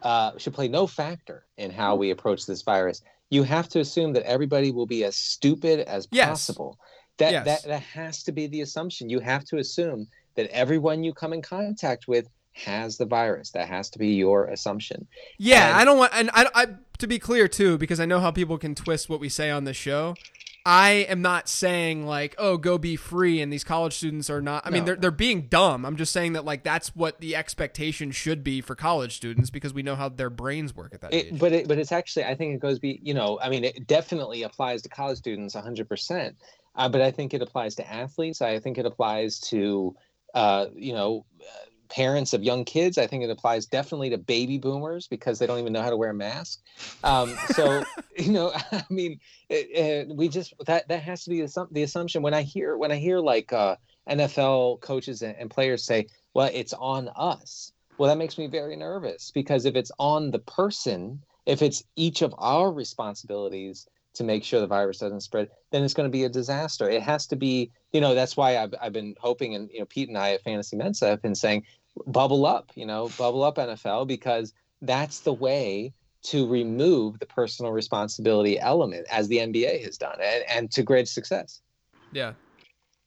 [0.02, 3.02] uh, should play no factor in how we approach this virus.
[3.30, 6.30] You have to assume that everybody will be as stupid as Yes.
[6.30, 6.78] possible.
[7.18, 7.46] That, Yes.
[7.46, 9.10] that that has to be the assumption.
[9.10, 13.52] You have to assume that everyone you come in contact with has the virus.
[13.52, 15.08] That has to be your assumption.
[15.38, 16.68] Yeah, And- I don't want, and I, I
[17.00, 19.64] to be clear too, because I know how people can twist what we say on
[19.66, 20.16] this show.
[20.68, 24.66] I am not saying like, oh, go be free, and these college students are not.
[24.66, 25.86] I mean, they're they're being dumb.
[25.86, 29.76] I'm just saying that like that's what the expectation should be for college students because
[29.76, 31.40] we know how their brains work at that It, age.
[31.40, 33.86] but it, but it's actually I think it goes be you know I mean it
[33.86, 36.36] definitely applies to college students 100 percent
[36.76, 38.42] uh, but I think it applies to athletes.
[38.42, 39.96] I think it applies to
[40.34, 41.26] uh, you know
[41.90, 42.98] parents of young kids.
[42.98, 45.98] I think it applies definitely to baby boomers because they don't even know how to
[45.98, 46.62] wear a mask.
[47.04, 47.84] Um, so
[48.18, 49.20] you know I mean
[49.50, 52.22] it, it, we just that that has to be the, the assumption.
[52.22, 53.76] When I hear when I hear like uh,
[54.10, 58.76] NFL coaches and, and players say well it's on us well, that makes me very
[58.76, 64.44] nervous because if it's on the person, if it's each of our responsibilities to make
[64.44, 66.90] sure the virus doesn't spread, then it's going to be a disaster.
[66.90, 69.86] It has to be, you know, that's why I've, I've been hoping, and, you know,
[69.86, 71.64] Pete and I at Fantasy Mensa have been saying,
[72.08, 75.94] bubble up, you know, bubble up NFL, because that's the way
[76.24, 81.08] to remove the personal responsibility element as the NBA has done and, and to great
[81.08, 81.62] success.
[82.12, 82.34] Yeah,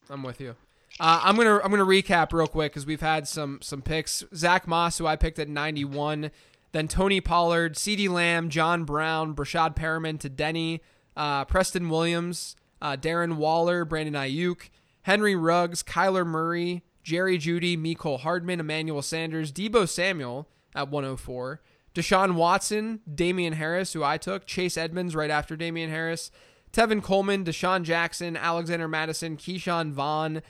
[0.09, 0.55] I'm with you.
[1.01, 4.25] Uh, I'm gonna I'm gonna recap real quick because we've had some some picks.
[4.35, 6.31] Zack Moss, who I picked at 91,
[6.73, 10.81] then Tony Pollard, CeeDee Lamb, John Brown, Breshad Perriman to Denny,
[11.19, 14.71] uh, Preston Williams, uh, Darren Waller, Brandon Aiyuk,
[15.03, 21.61] Henry Ruggs, Kyler Murray, Jerry Jeudy, Mecole Hardman, Emmanuel Sanders, Deebo Samuel at 104,
[21.95, 26.31] Deshaun Watson, Damien Harris, who I took, Chase Edmonds right after Damien Harris,
[26.73, 30.43] Tevin Coleman, DeSean Jackson, Alexander Mattison, Ke'Shawn Vaughn,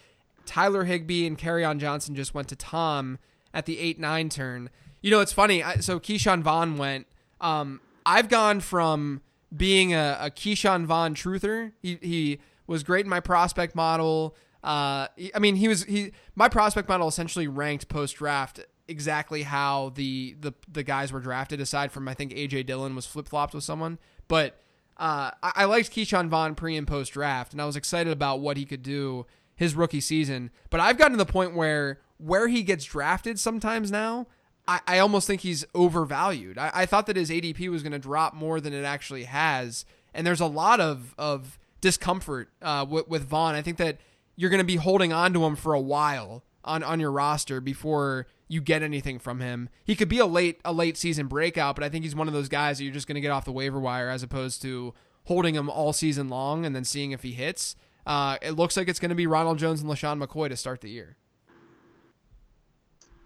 [0.45, 3.19] Tyler Higbee, and on Johnson just went to Tom
[3.55, 4.71] at the 8 9 turn.
[5.01, 5.63] You know, it's funny.
[5.81, 7.07] So Ke'Shawn Vaughn went.
[7.41, 9.23] Um, I've gone from
[9.55, 11.73] being a, a Ke'Shawn Vaughn truther.
[11.81, 14.37] He, he was great in my prospect model.
[14.63, 16.13] Uh, I mean, he was he.
[16.35, 21.61] My prospect model essentially ranked post draft exactly how the, the the guys were drafted.
[21.61, 24.61] Aside from I think AJ Dillon was flip flopped with someone, but
[24.97, 28.41] uh, I, I liked Ke'Shawn Vaughn pre and post draft, and I was excited about
[28.41, 30.51] what he could do his rookie season.
[30.71, 34.27] But I've gotten to the point where where he gets drafted sometimes now,
[34.69, 36.59] I, I almost think he's overvalued.
[36.59, 39.87] I, I thought that his ADP was going to drop more than it actually has,
[40.15, 43.55] and there's a lot of of discomfort uh, with, with Vaughn.
[43.55, 43.97] I think that
[44.37, 47.61] you're going to be holding on to him for a while on on your roster
[47.61, 49.71] before you get anything from him.
[49.85, 52.35] He could be a late a late season breakout, but I think he's one of
[52.35, 54.93] those guys that you're just going to get off the waiver wire as opposed to
[55.25, 57.75] holding him all season long and then seeing if he hits.
[58.07, 60.81] Uh, it looks like it's going to be Ronald Jones and LeSean McCoy to start
[60.81, 61.17] the year.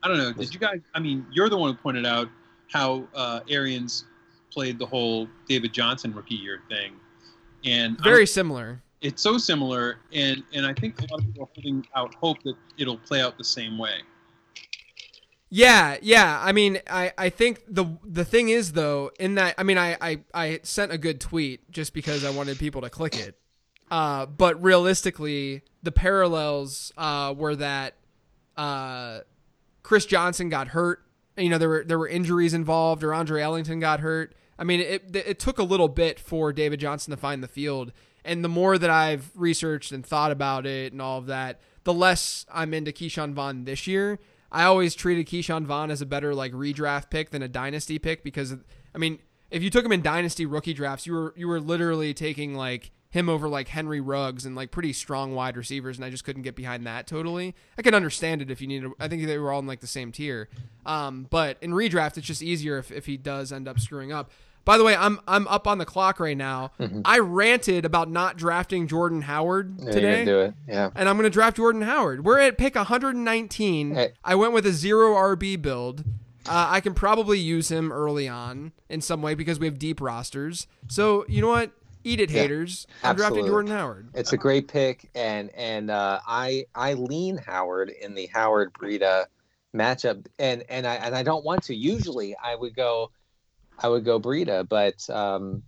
[0.02, 0.32] I don't know.
[0.32, 0.80] Did you guys?
[0.94, 2.28] I mean, you're the one who pointed out
[2.70, 4.04] how uh, Arians
[4.50, 6.92] played the whole David Johnson rookie year thing,
[7.64, 8.82] and I'm- Very similar.
[9.00, 9.98] it's so similar.
[10.12, 13.20] And and I think a lot of people are holding out hope that it'll play
[13.20, 13.98] out the same way.
[15.54, 16.40] Yeah, yeah.
[16.42, 19.96] I mean, I, I think the the thing is though, in that I mean, I,
[20.00, 23.38] I, I sent a good tweet just because I wanted people to click it.
[23.90, 27.94] Uh, but realistically, the parallels uh, were that
[28.56, 29.18] uh,
[29.82, 31.04] Chris Johnson got hurt.
[31.36, 34.34] You know, there were there were injuries involved, or Andre Ellington got hurt.
[34.58, 37.92] I mean, it it took a little bit for David Johnson to find the field,
[38.24, 41.94] and the more that I've researched and thought about it and all of that, the
[41.94, 44.18] less I'm into Ke'Shawn Vaughn this year.
[44.50, 48.22] I always treated Ke'Shawn Vaughn as a better like redraft pick than a dynasty pick
[48.22, 48.54] because
[48.94, 49.18] I mean,
[49.50, 52.90] if you took him in dynasty rookie drafts, you were you were literally taking like
[53.12, 56.42] him over like Henry Ruggs and like pretty strong wide receivers, and I just couldn't
[56.42, 57.54] get behind that totally.
[57.78, 58.84] I can understand it if you need.
[58.98, 60.48] I think they were all in like the same tier,
[60.86, 64.30] um, but in redraft it's just easier if if he does end up screwing up.
[64.64, 66.70] By the way, I'm I'm up on the clock right now.
[66.80, 67.02] Mm-hmm.
[67.04, 70.54] I ranted about not drafting Jordan Howard Yeah, today it.
[70.66, 70.90] Yeah.
[70.94, 72.24] and I'm going to draft Jordan Howard.
[72.24, 73.94] We're at pick 119.
[73.94, 74.12] Hey.
[74.24, 76.04] I went with a zero RB build.
[76.46, 80.00] Uh, I can probably use him early on in some way because we have deep
[80.00, 80.66] rosters.
[80.88, 81.72] So you know what?
[82.04, 82.86] Eat it, Yeah, haters.
[83.02, 83.46] I'm drafting.
[83.46, 84.08] Jordan Howard.
[84.14, 89.26] It's a great pick, and and uh, I I lean Howard in the Howard Breida
[89.74, 91.74] matchup, and and I and I don't want to.
[91.74, 93.10] Usually, I would go,
[93.78, 95.62] I would go Breida, but um,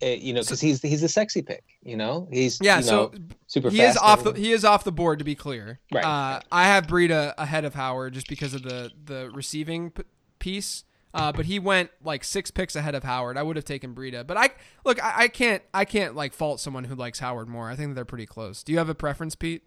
[0.00, 1.64] it, you know, because he's he's a sexy pick.
[1.82, 3.12] You know, he's Yeah, you so
[3.46, 3.70] super.
[3.70, 5.80] he fast is off the he is off the board to be clear.
[5.92, 6.04] Right.
[6.04, 10.02] Uh, I have Breida ahead of Howard just because of the the receiving p-
[10.38, 10.84] piece.
[11.14, 13.36] Uh, but he went like six picks ahead of Howard.
[13.36, 14.50] I would have taken Breida, but I
[14.84, 15.02] look.
[15.02, 15.62] I, I can't.
[15.74, 17.68] I can't like fault someone who likes Howard more.
[17.68, 18.62] I think they're pretty close.
[18.62, 19.62] Do you have a preference, Pete?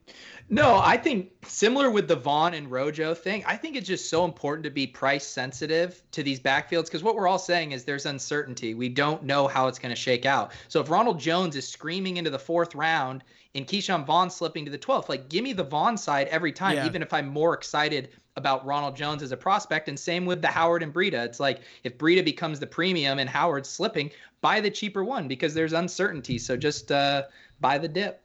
[0.50, 4.26] No, I think similar with the Vaughn and Rojo thing, I think it's just so
[4.26, 8.06] important to be price sensitive to these backfields because what we're all saying is there's
[8.06, 8.74] uncertainty.
[8.74, 10.52] We don't know how it's going to shake out.
[10.68, 13.24] So if Ronald Jones is screaming into the fourth round
[13.56, 16.76] and Ke'Shawn Vaughn slipping to the 12th, like give me the Vaughn side every time,
[16.76, 16.86] Yeah.
[16.86, 19.88] even if I'm more excited about Ronald Jones as a prospect.
[19.88, 21.26] And same with the Howard and Breida.
[21.26, 25.54] It's like if Breida becomes the premium and Howard's slipping, buy the cheaper one because
[25.54, 26.38] there's uncertainty.
[26.38, 27.24] So just uh,
[27.62, 28.22] buy the dip.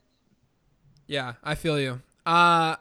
[1.06, 2.00] Yeah, I feel you.
[2.26, 2.76] Uh,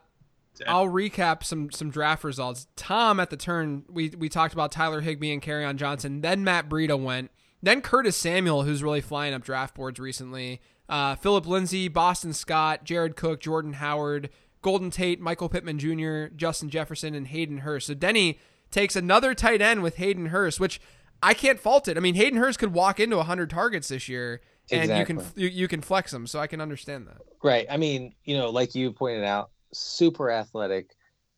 [0.67, 2.67] I'll recap some some draft results.
[2.75, 6.21] Tom at the turn, we we talked about Tyler Higbee and on Johnson.
[6.21, 7.31] Then Matt Breida went.
[7.61, 10.61] Then Curtis Samuel, who's really flying up draft boards recently.
[10.89, 14.29] Uh, Phillip Lindsay, Boston Scott, Jared Cook, Jordan Howard,
[14.61, 17.87] Golden Tate, Michael Pittman Jr., Justin Jefferson, and Hayden Hurst.
[17.87, 18.39] So Denny
[18.71, 20.81] takes another tight end with Hayden Hurst, which
[21.21, 21.95] I can't fault it.
[21.95, 25.47] I mean, Hayden Hurst could walk into 100 targets this year, and you can you,
[25.47, 26.27] you can flex him.
[26.27, 27.17] So I can understand that.
[27.43, 27.67] Right.
[27.69, 30.95] I mean, you know, like you pointed out, super athletic,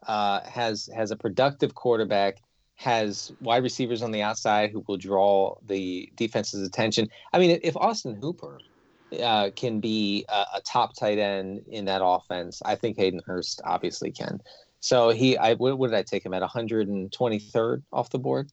[0.07, 2.41] uh, has has a productive quarterback,
[2.75, 7.09] has wide receivers on the outside who will draw the defense's attention.
[7.33, 8.59] I mean, if Austin Hooper
[9.19, 13.61] uh, can be a, a top tight end in that offense, I think Hayden Hurst
[13.63, 14.41] obviously can.
[14.79, 18.51] So he, I what, what did I take him at 123rd off the board?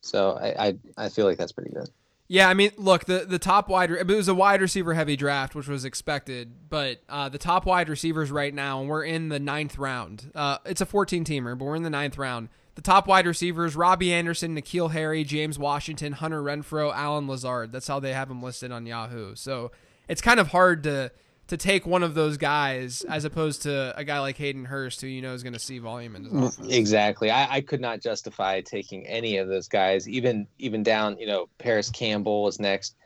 [0.00, 1.88] So I, I I feel like that's pretty good.
[2.28, 5.54] Yeah, I mean, look, the the top wide it was a wide receiver heavy draft,
[5.54, 9.38] which was expected, but uh, the top wide receivers right now, and we're in the
[9.38, 10.30] ninth round.
[10.34, 12.48] Uh, it's a 14 teamer, but we're in the ninth round.
[12.74, 17.70] The top wide receivers: Robbie Anderson, N'Keal Harry, James Washington, Hunter Renfrow, Allen Lazard.
[17.70, 19.36] That's how they have them listed on Yahoo.
[19.36, 19.70] So
[20.08, 21.10] it's kind of hard to
[21.48, 25.06] to take one of those guys as opposed to a guy like Hayden Hurst, who
[25.06, 26.74] you know is going to see volume in his offense.
[26.74, 27.30] Exactly.
[27.30, 31.18] I, I could not justify taking any of those guys, even even down.
[31.18, 32.96] You know, Parris Campbell is next,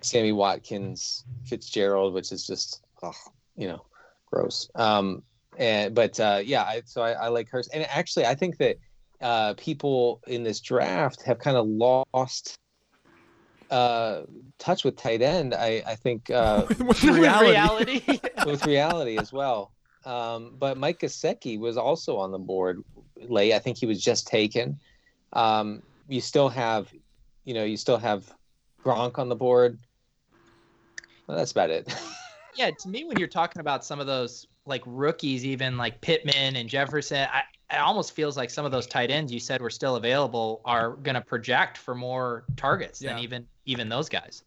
[0.00, 3.12] Sammy Watkins, Fitzgerald, which is just, oh,
[3.56, 3.84] you know,
[4.26, 4.68] gross.
[4.74, 5.22] Um,
[5.58, 8.76] and but uh, yeah, I, so I, I like Hurst, and actually, I think that
[9.20, 12.54] uh, people in this draft have kind of lost
[13.72, 14.22] uh,
[14.58, 15.54] touch with tight end.
[15.54, 16.30] I I think.
[16.30, 17.50] Uh, With reality.
[17.50, 18.20] reality.
[18.46, 19.72] with reality as well.
[20.04, 22.82] Um, but Mike Gesicki was also on the board
[23.20, 23.54] late.
[23.54, 24.78] I think he was just taken.
[25.32, 26.92] Um, you still have,
[27.44, 28.32] you know, you still have
[28.84, 29.78] Gronk on the board.
[31.26, 31.94] Well, that's about it.
[32.56, 36.56] yeah, to me, when you're talking about some of those like rookies, even like Pittman
[36.56, 37.42] and Jefferson, I,
[37.72, 40.90] it almost feels like some of those tight ends you said were still available are
[40.96, 44.44] going to project for more targets than even even those guys.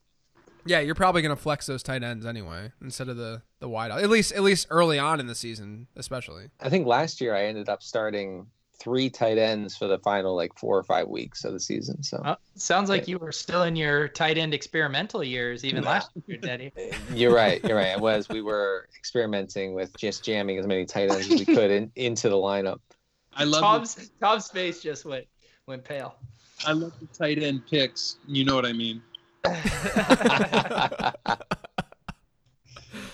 [0.68, 3.92] Yeah, you're probably going to flex those tight ends anyway instead of the the wide
[3.92, 4.02] out.
[4.02, 6.50] At least at least early on in the season, especially.
[6.60, 8.48] I think last year I ended up starting
[8.78, 12.04] three tight ends for the final like four or five weeks of the season.
[12.04, 15.92] So Uh, sounds like you were still in your tight end experimental years even Nah.
[15.92, 16.72] last year, Daddy.
[17.14, 17.64] you're right.
[17.64, 17.94] You're right.
[17.96, 18.28] It was.
[18.28, 22.28] We were experimenting with just jamming as many tight ends as we could in, into
[22.28, 22.80] the lineup.
[23.36, 25.26] I love the, Tom's Tom's face just went
[25.68, 26.16] went pale.
[26.66, 28.18] I love the tight end picks.
[28.28, 29.02] You know what I mean.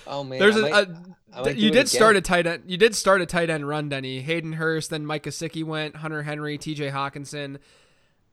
[0.07, 1.03] oh man, There's I a, might- a
[1.33, 2.63] I might you did start a tight end.
[2.67, 4.21] You did start a tight end run, Denny.
[4.21, 5.97] Hayden Hurst, then Mike Gesicki went.
[5.97, 6.89] Hunter Henry, T.J.
[6.89, 7.57] Hockenson.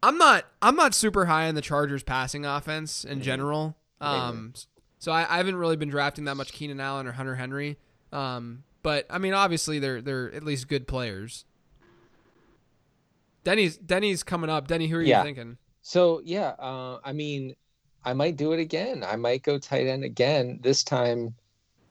[0.03, 0.45] I'm not.
[0.63, 3.77] I'm not super high on the Chargers passing offense in general.
[4.01, 4.53] Um,
[4.99, 7.79] so I, I haven't really been drafting that much Keenan Allen or Hunter Henry.
[8.13, 11.45] Um, but I mean, obviously they're they're at least good players.
[13.49, 14.69] Denny's Denny's coming up.
[14.69, 15.19] Denny, who are Yeah.
[15.21, 15.57] you thinking?
[15.81, 17.55] So yeah, uh, I mean,
[18.05, 19.03] I might do it again.
[19.03, 20.61] I might go tight end again.
[20.63, 21.35] This time,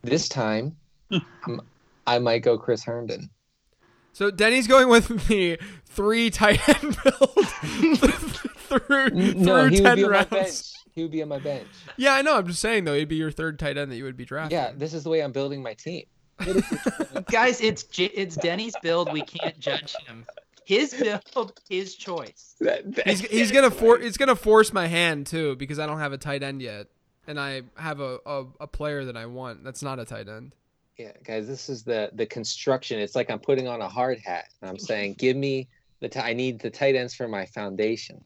[0.04, 0.78] this time,
[1.48, 1.62] um,
[2.06, 3.32] I might go Chris Herndon.
[4.14, 7.48] So Denny's going with me three tight end build
[8.68, 10.32] through No, through he would ten be on rounds.
[10.32, 10.62] my bench.
[10.94, 11.68] He would be on my bench.
[11.98, 12.38] Yeah, I know.
[12.38, 14.56] I'm just saying though, he'd be your third tight end that you would be drafting.
[14.58, 16.06] Yeah, this is the way I'm building my team.
[17.32, 19.12] Guys, it's it's Denny's build.
[19.12, 20.24] We can't judge him.
[20.68, 22.58] His build, his choice.
[23.06, 26.18] he's he's gonna for it's gonna force my hand too because I don't have a
[26.18, 26.88] tight end yet,
[27.26, 30.54] and I have a, a, a player that I want that's not a tight end.
[30.98, 33.00] Yeah, guys, this is the the construction.
[33.00, 34.50] It's like I'm putting on a hard hat.
[34.62, 35.70] And I'm saying, give me
[36.02, 36.10] the.
[36.10, 38.22] T- I need the tight ends for my foundation.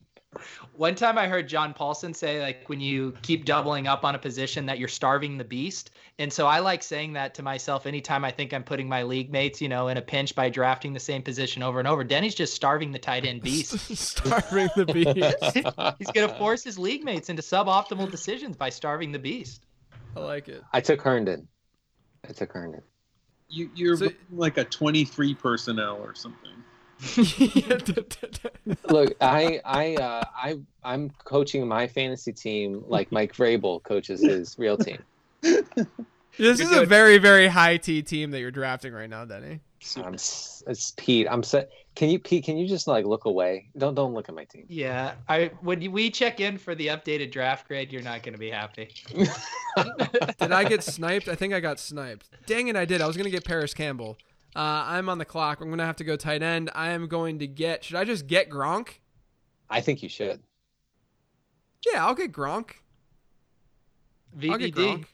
[0.74, 4.18] One time I heard John Paulsen say, like, when you keep doubling up on a
[4.18, 5.90] position, that you're starving the beast.
[6.18, 9.30] And so I like saying that to myself anytime I think I'm putting my league
[9.30, 12.02] mates, you know, in a pinch by drafting the same position over and over.
[12.04, 13.78] Denny's just starving the tight end beast.
[13.96, 15.54] Starving the beast.
[15.98, 19.66] He's going to force his league mates into suboptimal decisions by starving the beast.
[20.16, 20.62] I like it.
[20.72, 21.46] I took Herndon.
[22.28, 22.82] I took Herndon.
[23.48, 26.52] You, you're So- like a 23 personnel or something.
[28.88, 34.58] Look, I I uh, I I'm coaching my fantasy team like Mike Vrabel coaches his
[34.58, 34.98] real team.
[35.42, 35.66] this
[36.36, 39.60] You're is a very very high T team that you're drafting right now, Denny.
[39.96, 41.26] I'm it's Pete.
[41.28, 41.70] I'm set.
[41.94, 42.44] Can you Pete?
[42.44, 43.68] Can you just like look away?
[43.76, 44.64] Don't don't look at my team.
[44.68, 48.38] Yeah, I when we check in for the updated draft grade, you're not going to
[48.38, 48.90] be happy.
[50.38, 51.28] Did I get sniped?
[51.28, 52.28] I think I got sniped.
[52.46, 53.00] Dang it, I did.
[53.00, 54.16] I was gonna get Parris Campbell.
[54.54, 55.60] Uh, I'm on the clock.
[55.60, 56.70] I'm gonna have to go tight end.
[56.74, 57.84] I am going to get.
[57.84, 58.88] Should I just get Gronk?
[59.70, 60.40] I think you should.
[61.86, 62.72] Yeah, I'll get Gronk.
[64.48, 65.06] I'll get Gronk.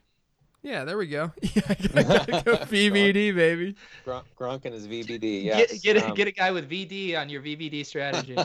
[0.62, 1.32] Yeah, there we go.
[1.43, 3.76] Yeah, I gotta, gotta go VBD, baby.
[4.05, 5.45] Gronk, Gronk and his VBD.
[5.45, 5.80] Yes.
[5.80, 8.36] Get get a, um, get a guy with VD on your VBD strategy.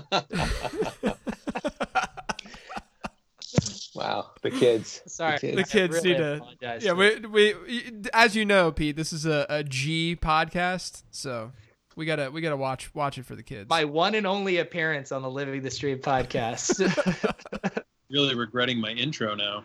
[3.96, 5.02] Wow, the kids.
[5.08, 5.56] Sorry, kids.
[5.56, 7.56] The kids really need to- Yeah, we, we
[8.14, 11.52] as you know, Pete, this is a, a G podcast, so
[11.96, 13.70] we gotta we gotta watch watch it for the kids.
[13.70, 16.80] my one and only appearance on the Living the Stream podcast.
[18.10, 19.64] Really regretting my intro now.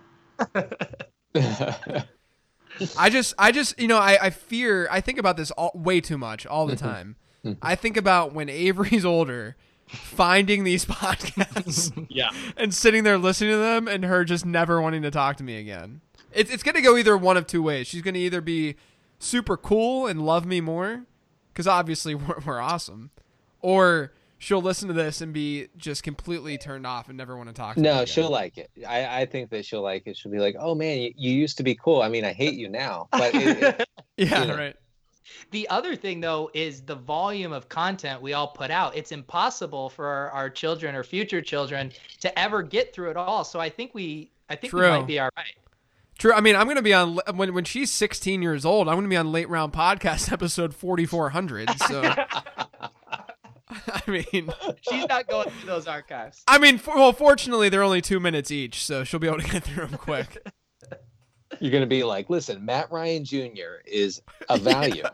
[2.97, 6.01] I just I just you know I, I fear I think about this all, way
[6.01, 6.87] too much all the mm-hmm.
[6.87, 7.17] time.
[7.45, 7.59] Mm-hmm.
[7.61, 9.57] I think about when Avery's older,
[9.89, 12.31] finding these podcasts Yeah.
[12.57, 15.57] and sitting there listening to them, and her just never wanting to talk to me
[15.59, 16.01] again.
[16.33, 17.87] It's it's gonna go either one of two ways.
[17.87, 18.77] She's gonna either be
[19.19, 21.05] super cool and love me more,
[21.53, 23.11] because obviously we're, we're awesome,
[23.61, 27.55] or she'll listen to this and be just completely turned off and never want to
[27.55, 27.89] talk to me.
[27.89, 28.07] no, again.
[28.07, 28.71] she'll like it.
[28.87, 30.17] I, I think that she'll like it.
[30.17, 32.03] She'll be like, "Oh man, you, you used to be cool.
[32.03, 34.53] I mean, I hate you now." But it, it- Yeah, Yeah.
[34.55, 34.77] right.
[35.51, 38.97] The other thing though is the volume of content we all put out.
[38.97, 43.45] It's impossible for our, our children or future children to ever get through it all.
[43.45, 44.91] So I think we I think we True.
[44.91, 45.55] might be all right.
[46.19, 46.33] True.
[46.33, 48.89] I mean, I'm going to be on when when she's 16 years old.
[48.89, 51.71] I'm going to be on late round podcast episode 4400.
[51.87, 52.03] So,
[53.71, 56.43] I mean, She's not going through those archives.
[56.49, 59.49] I mean, for, well, fortunately, they're only two minutes each, so she'll be able to
[59.49, 60.45] get through them quick.
[61.61, 63.81] You're gonna be like, "Listen, Matt Ryan Jr.
[63.85, 65.05] is a value,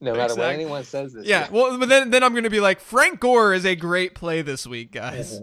[0.00, 1.42] no matter what anyone says." This yeah.
[1.42, 4.14] year." Well, but then then I'm going to be like, Frank Gore is a great
[4.14, 5.40] play this week, guys.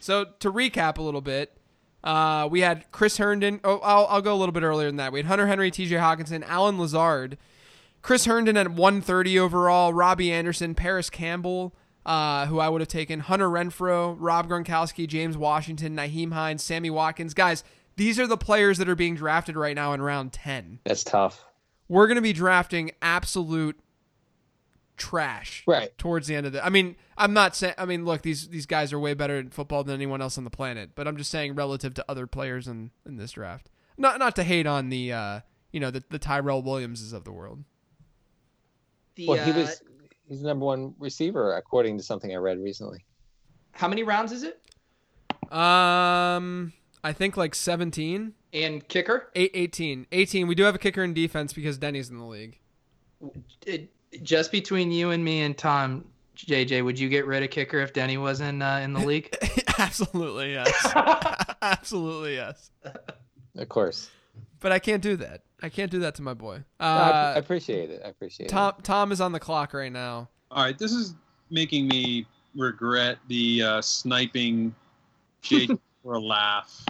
[0.00, 1.56] So to recap a little bit,
[2.02, 3.60] uh, we had Chris Herndon.
[3.62, 5.12] Oh, I'll, I'll go a little bit earlier than that.
[5.12, 5.96] We had Hunter Henry, T.J.
[5.96, 7.36] Hockenson, Allen Lazard,
[8.02, 11.74] Chris Herndon at 130 overall, Robbie Anderson, Parris Campbell,
[12.06, 16.88] uh, who I would have taken, Hunter Renfrow, Rob Gronkowski, James Washington, Nyheim Hines, Sammy
[16.88, 17.34] Watkins.
[17.34, 17.62] Guys,
[18.00, 20.78] these are the players that are being drafted right now in round 10.
[20.84, 21.44] That's tough.
[21.86, 23.78] We're going to be drafting absolute
[24.96, 25.96] trash Right.
[25.98, 26.64] towards the end of the.
[26.64, 27.74] I mean, I'm not saying.
[27.76, 30.44] I mean, look, these these guys are way better at football than anyone else on
[30.44, 30.90] the planet.
[30.94, 34.44] But I'm just saying, relative to other players in in this draft, not not to
[34.44, 35.40] hate on the uh,
[35.72, 37.64] you know the the Tyrell Williamses of the world.
[39.16, 39.82] The, Well, he uh, was
[40.26, 43.04] he's the number one receiver according to something I read recently.
[43.72, 44.58] how many rounds is it?
[45.52, 46.72] Um,
[47.02, 49.28] I think like 17, And kicker?
[49.34, 50.46] 8, 18, 18.
[50.46, 52.58] We do have a kicker in defense because Denny's in the league.
[53.66, 53.90] It,
[54.22, 56.04] just between you and me and Tom,
[56.36, 59.34] JJ, would you get rid of kicker if Denny was in uh, in the league?
[59.78, 60.92] Absolutely yes.
[61.62, 62.70] Absolutely yes.
[63.56, 64.10] Of course.
[64.60, 65.42] But I can't do that.
[65.62, 66.64] I can't do that to my boy.
[66.80, 68.02] No, I, I Uh, appreciate it.
[68.04, 68.50] I appreciate it.
[68.50, 70.28] Tom Tom is on the clock right now.
[70.50, 71.14] All right, this is
[71.50, 72.26] making me
[72.56, 74.74] regret the uh, sniping
[75.42, 75.70] Jake
[76.02, 76.84] for a laugh.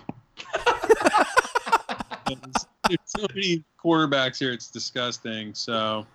[2.26, 2.38] There's
[2.88, 5.54] there's so many quarterbacks here; it's disgusting.
[5.54, 6.06] So,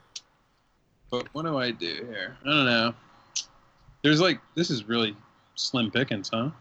[1.09, 2.37] but what do I do here?
[2.45, 2.93] I don't know.
[4.03, 5.15] There's like this is really
[5.55, 6.51] slim pickings, huh?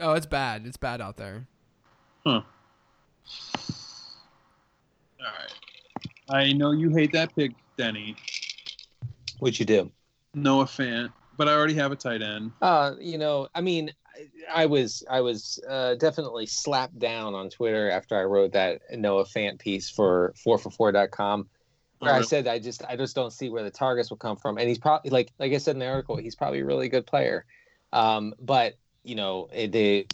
[0.00, 0.66] Oh, it's bad.
[0.66, 1.46] It's bad out there.
[2.24, 2.42] Huh.
[5.20, 5.52] All right.
[6.28, 8.16] I know you hate that pick, Denny.
[8.16, 9.06] it.
[9.38, 9.90] What'd you do?
[10.34, 12.52] Noah Fant, but I already have a tight end.
[12.62, 13.90] Uh, you know, I mean,
[14.52, 19.24] I, was I was uh, definitely slapped down on Twitter after I wrote that Noah
[19.24, 21.48] Fant piece for 4for4.com
[22.00, 24.58] where I said I just I just don't see where the targets will come from,
[24.58, 27.06] and he's probably like like I said in the article, he's probably a really good
[27.06, 27.44] player,
[27.92, 30.06] um, but you know the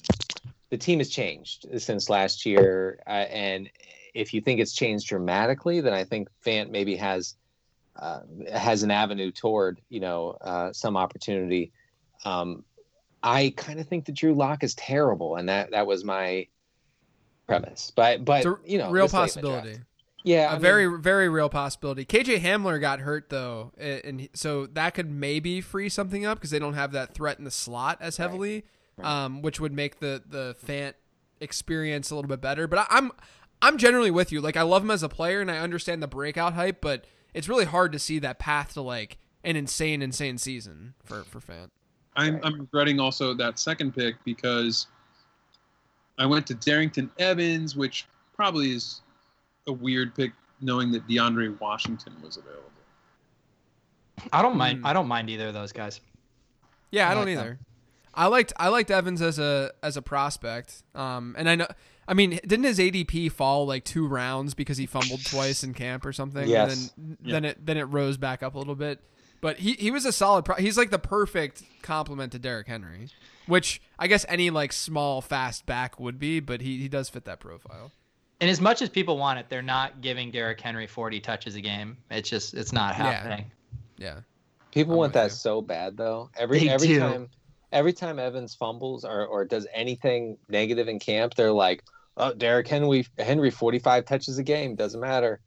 [0.71, 3.71] the team has changed since last year, uh, and
[4.15, 7.37] if you think it's changed dramatically, then I think Fant maybe has
[7.95, 8.21] uh,
[8.53, 11.71] has an avenue toward you know uh, some opportunity.
[12.25, 12.65] Um,
[13.27, 16.47] I kind of think that Drew Lock is terrible, and that that was my
[17.47, 17.93] premise.
[17.95, 19.81] But but It's a you know, real this late in the possibility.
[20.25, 22.05] Yeah, a I mean- very very real possibility.
[22.05, 26.51] KJ Hamler got hurt though, a- and so that could maybe free something up because
[26.51, 28.65] they don't have that threat in the slot as heavily,
[28.97, 29.25] Right.
[29.25, 30.95] um, which would make the the Fant
[31.41, 32.67] experience a little bit better.
[32.67, 33.13] But I, I'm
[33.63, 34.41] I'm generally with you.
[34.41, 37.05] Like I love him as a player, and I understand the breakout hype, but
[37.35, 41.39] it's really hard to see that path to like an insane insane season for for
[41.41, 41.71] Fant.
[42.17, 42.45] I'm, Right.
[42.45, 44.87] I'm regretting also that second pick because
[46.19, 49.03] I went to Darrynton Evans, which probably is
[49.67, 52.63] a weird pick, knowing that DeAndre Washington was available.
[54.33, 54.81] I don't mind.
[54.81, 54.87] Hmm.
[54.87, 56.01] I don't mind either of those guys.
[56.91, 57.59] Yeah, I, I don't like either.
[58.15, 60.83] I liked I liked Evans as a as a prospect.
[60.95, 61.67] Um, and I know
[62.09, 66.07] I mean, didn't his ADP fall like two rounds because he fumbled twice in camp
[66.07, 66.49] or something?
[66.49, 66.93] Yes.
[66.97, 69.01] And then then it then it rose back up a little bit.
[69.41, 70.45] But he he was a solid.
[70.45, 73.09] Pro- he's like the perfect complement to Derrick Henry,
[73.47, 76.41] which I guess any like small fast back would be.
[76.41, 77.93] But he he does fit that profile.
[78.41, 81.61] And as much as people want it, they're not giving Derrick Henry 40 touches a
[81.61, 81.97] game.
[82.11, 83.51] It's just it's not happening.
[83.97, 84.21] Yeah.
[84.73, 85.31] People I'm want that you.
[85.31, 86.29] so bad though.
[86.37, 86.99] Every They every do.
[86.99, 87.29] time
[87.73, 91.83] every time Evans fumbles or, or does anything negative in camp, they're like,
[92.19, 95.41] "Oh, Derrick Henry Henry 45 touches a game, doesn't matter."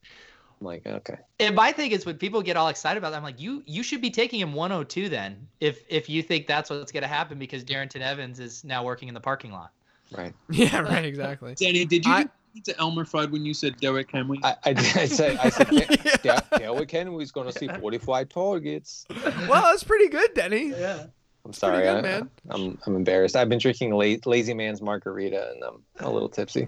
[0.59, 3.23] I'm like, "Okay." And my thing is when people get all excited about that, I'm
[3.23, 6.91] like, you you should be taking him 102 then, if if you think that's what's
[6.91, 9.71] gonna happen because Darrynton Evans is now working in the parking lot.
[10.11, 10.33] Right.
[10.49, 10.79] Yeah.
[10.81, 11.05] Right.
[11.05, 11.55] Exactly.
[11.55, 12.25] Danny, did you I-
[12.65, 14.39] to Elmer Fudd when you said Derrick Henry?
[14.43, 16.15] I, I, did- I said I said Yeah.
[16.23, 16.57] yeah.
[16.57, 19.05] Derrick Henry's going to see 45 targets.
[19.47, 20.69] well, that's pretty good, Denny.
[20.69, 21.05] Yeah.
[21.45, 22.29] I'm sorry, good, I, man.
[22.49, 23.35] I'm I'm embarrassed.
[23.35, 26.67] I've been drinking la- Lazy Man's margarita and I'm a little tipsy.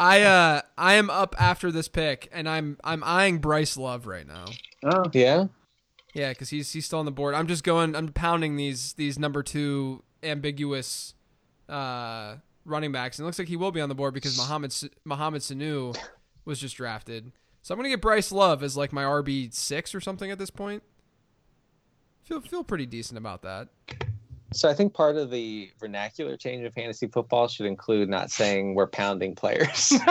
[0.00, 0.20] Serious.
[0.20, 4.26] I uh I am up after this pick, and I'm I'm eyeing Bryce Love right
[4.26, 4.46] now.
[4.84, 5.46] Oh, Yeah.
[6.14, 7.34] Yeah, because he's he's still on the board.
[7.34, 7.96] I'm just going.
[7.96, 11.14] I'm pounding these these number two ambiguous
[11.68, 14.70] uh, running backs, and it looks like he will be on the board because Muhammad
[14.70, 15.96] S- Mohamed Sanu
[16.44, 17.32] was just drafted.
[17.62, 20.50] So I'm gonna get Bryce Love as like my RB six or something at this
[20.50, 20.82] point.
[22.22, 23.68] Feel feel pretty decent about that.
[24.54, 28.74] So I think part of the vernacular change in fantasy football should include not saying
[28.74, 29.92] we're pounding players.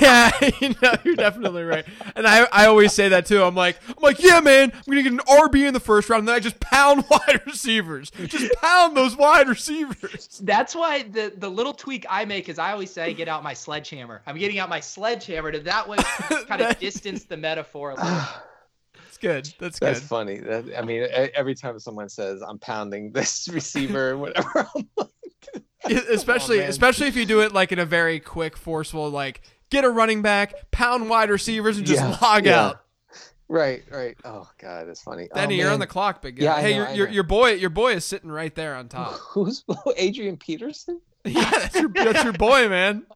[0.00, 0.30] yeah,
[0.60, 1.86] you know, you're definitely right.
[2.14, 3.42] And I, I always say that too.
[3.42, 6.20] I'm like, I'm like, yeah, man, I'm gonna get an RB in the first round,
[6.20, 10.40] and then I just pound wide receivers, just pound those wide receivers.
[10.42, 13.54] That's why the the little tweak I make is I always say get out my
[13.54, 14.20] sledgehammer.
[14.26, 15.96] I'm getting out my sledgehammer to that way
[16.46, 18.20] kind of distance the metaphor a little.
[19.16, 19.54] That's good.
[19.58, 19.86] That's good.
[19.94, 20.38] That's funny.
[20.38, 25.08] That, I mean, every time someone says I'm pounding this receiver whatever, I'm like,
[26.08, 26.68] especially man.
[26.68, 30.22] especially if you do it like in a very quick, forceful, like get a running
[30.22, 32.66] back, pound wide receivers, and just Yeah, log yeah.
[32.66, 32.80] out.
[33.48, 34.16] right, right.
[34.24, 35.28] Oh God, that's funny.
[35.34, 36.44] Danny, oh, you're on the clock, big guy.
[36.44, 39.12] Yeah, hey, know, your your boy your boy is sitting right there on top.
[39.12, 39.64] Who's
[39.96, 41.00] Adrian Peterson?
[41.24, 43.06] yeah, that's your that's your boy, man.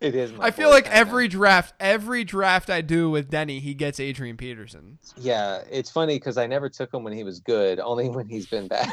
[0.00, 0.32] It is.
[0.32, 0.96] My I feel like kinda.
[0.96, 4.98] every draft, every draft I do with Denny, he gets Adrian Peterson.
[5.16, 8.46] Yeah, it's funny because I never took him when he was good, only when he's
[8.46, 8.92] been bad.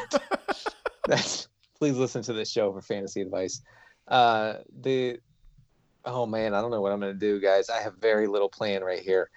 [1.06, 1.46] That's
[1.78, 3.62] please listen to this show for fantasy advice.
[4.08, 5.20] Uh, the
[6.04, 7.70] oh man, I don't know what I'm gonna do, guys.
[7.70, 9.30] I have very little plan right here.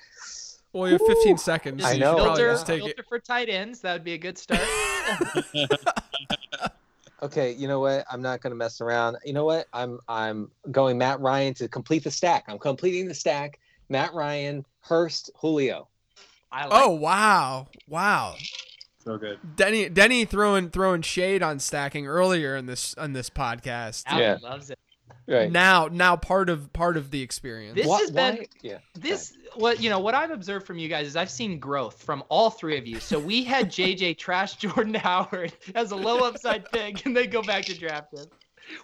[0.74, 1.84] Well, you have 15 Ooh, seconds.
[1.84, 3.06] I know, filter, just take filter it.
[3.08, 3.82] for tight ends.
[3.82, 4.62] That would be a good start.
[7.22, 8.06] Okay, you know what?
[8.10, 9.18] I'm not gonna mess around.
[9.26, 9.68] You know what?
[9.74, 12.46] I'm I'm going Matt Ryan to complete the stack.
[12.48, 13.60] I'm completing the stack.
[13.90, 15.88] Matt Ryan, Hurst, Julio.
[16.52, 18.36] I like Oh wow, wow.
[19.04, 19.40] so good.
[19.56, 24.04] Denny Denny throwing throwing shade on stacking earlier in this on this podcast.
[24.08, 24.38] Alan Yeah.
[24.42, 24.80] loves it.
[25.30, 25.52] Right.
[25.52, 27.76] now now part of part of the experience.
[27.76, 28.78] This Why- has been why- yeah.
[28.96, 32.24] this what you know what I've observed from you guys is I've seen growth from
[32.30, 33.00] all three of you.
[33.00, 37.42] So we had JJ trash Jordan Howard as a low upside pick, and then go
[37.44, 38.26] back to draft him.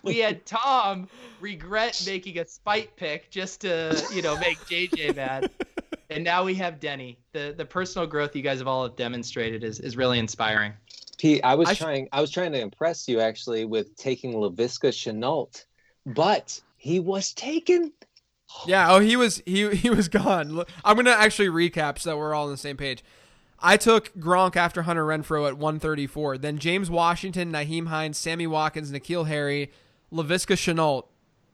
[0.03, 1.07] We had Tom
[1.39, 5.49] regret making a spite pick just to you know make JJ mad,
[6.09, 7.17] and now we have Denny.
[7.33, 10.73] The the personal growth you guys have all have demonstrated is is really inspiring.
[11.17, 12.09] Pete, I was I sh- trying.
[12.11, 15.63] I was trying to impress you actually with taking Laviska Shenault,
[16.05, 17.91] but he was taken.
[18.65, 18.91] Yeah.
[18.91, 20.63] Oh, he was he he was gone.
[20.83, 23.03] I'm gonna actually recap so that we're all on the same page.
[23.59, 26.37] I took Gronk after Hunter Renfrow at 134.
[26.37, 29.71] Then James Washington, Nyheim Hines, Sammy Watkins, N'Keal Harry,
[30.11, 31.05] Laviska Shenault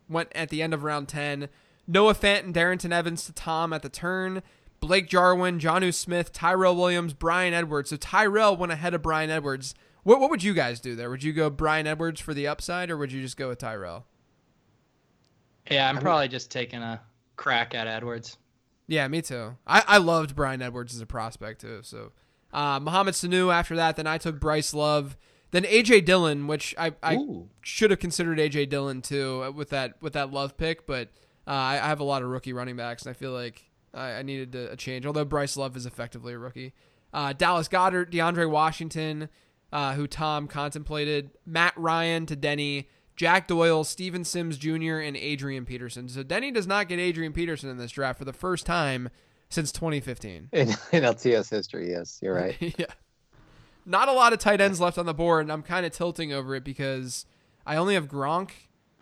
[0.09, 1.47] went at the end of round 10.
[1.87, 4.41] Noah Fant and Darrington Evans to Tom at the turn.
[4.79, 7.91] Blake Jarwin, Jonnu Smith, Tyrell Williams, Bryan Edwards.
[7.91, 9.75] So Tyrell went ahead of Bryan Edwards.
[10.03, 11.09] What what would you guys do there?
[11.09, 14.07] Would you go Bryan Edwards for the upside, or would you just go with Tyrell?
[15.71, 17.01] Yeah, I'm I'm- probably just taking a
[17.35, 18.37] crack at Edwards.
[18.87, 19.55] Yeah, me too.
[19.65, 21.79] I, I loved Bryan Edwards as a prospect too.
[21.81, 22.11] So,
[22.51, 23.95] uh, Mohamed Sanu after that.
[23.95, 25.15] Then I took Bryce Love.
[25.51, 27.47] Then AJ Dillon, which I, I Ooh.
[27.61, 31.09] should have considered AJ Dillon too uh, with that with that Love pick, but
[31.47, 33.63] uh, I, I have a lot of rookie running backs, and I feel like
[33.93, 35.05] I, I needed a, a change.
[35.05, 36.73] Although Bryce Love is effectively a rookie.
[37.13, 39.29] Uh, Dallas Goedert, DeAndre Washington,
[39.73, 45.65] uh, who Tom contemplated, Matt Ryan to Denny, Jack Doyle, Steven Sims Jr., and Adrian
[45.65, 46.09] Peterson.
[46.09, 49.09] So Denny does not get Adrian Peterson in this draft for the first time
[49.49, 50.49] since 2015.
[50.51, 52.55] In, in LTS history, yes, you're right.
[52.77, 52.85] yeah.
[53.85, 56.31] Not a lot of tight ends left on the board, and I'm kind of tilting
[56.31, 57.25] over it because
[57.65, 58.51] I only have Gronk,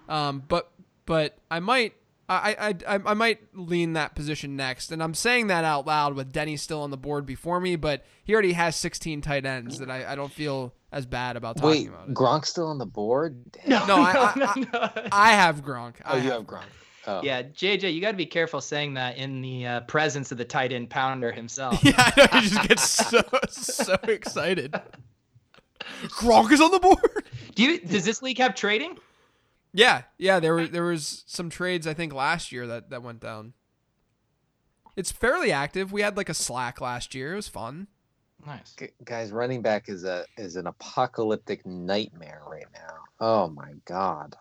[0.08, 0.72] um, but
[1.06, 1.94] but I might
[2.30, 2.56] I,
[2.88, 6.32] I I I might lean that position next, and I'm saying that out loud with
[6.32, 9.90] Denny still on the board before me, but he already has 16 tight ends that
[9.90, 12.14] I, I don't feel as bad about talking Wait, about it.
[12.14, 13.44] Gronk's still on the board?
[13.52, 13.70] Damn.
[13.88, 15.08] No, No, I- I- no.
[15.12, 15.96] I have Gronk.
[16.06, 16.64] Oh, I you have Gronk.
[17.08, 17.22] Oh.
[17.24, 20.46] Yeah, JJ, you got to be careful saying that in the uh, presence of the
[20.46, 21.80] tight end pounder himself.
[21.84, 22.40] Yeah, I know.
[22.42, 24.80] He just gets so so excited.
[26.08, 27.26] Gronk is on the board.
[27.56, 27.80] Do you?
[27.80, 28.98] Does this league have trading?
[29.74, 30.40] Yeah, yeah.
[30.40, 33.54] There were there was some trades I think last year that that went down.
[34.96, 35.92] It's fairly active.
[35.92, 37.34] We had like a Slack last year.
[37.34, 37.88] It was fun.
[38.46, 38.76] Nice.
[38.78, 42.96] G- guys, running back is a is an apocalyptic nightmare right now.
[43.20, 44.36] Oh my god.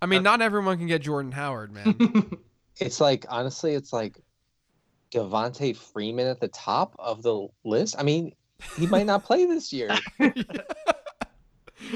[0.00, 2.38] I mean, not everyone can get Jordan Howard, man.
[2.80, 4.18] It's like honestly, it's like
[5.12, 7.96] Devonta Freeman at the top of the list.
[7.98, 8.32] I mean,
[8.76, 9.90] he might not play this year.
[10.18, 10.44] and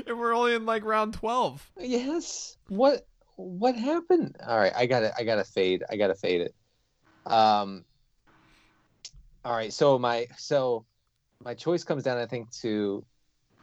[0.07, 1.69] we're only in like round twelve.
[1.79, 2.57] Yes.
[2.69, 4.37] What what happened?
[4.47, 5.83] All right, I got to I got to fade.
[5.91, 6.55] I got to fade it.
[7.25, 7.85] Um
[9.45, 10.85] All right, so my so
[11.45, 13.05] my choice comes down I think to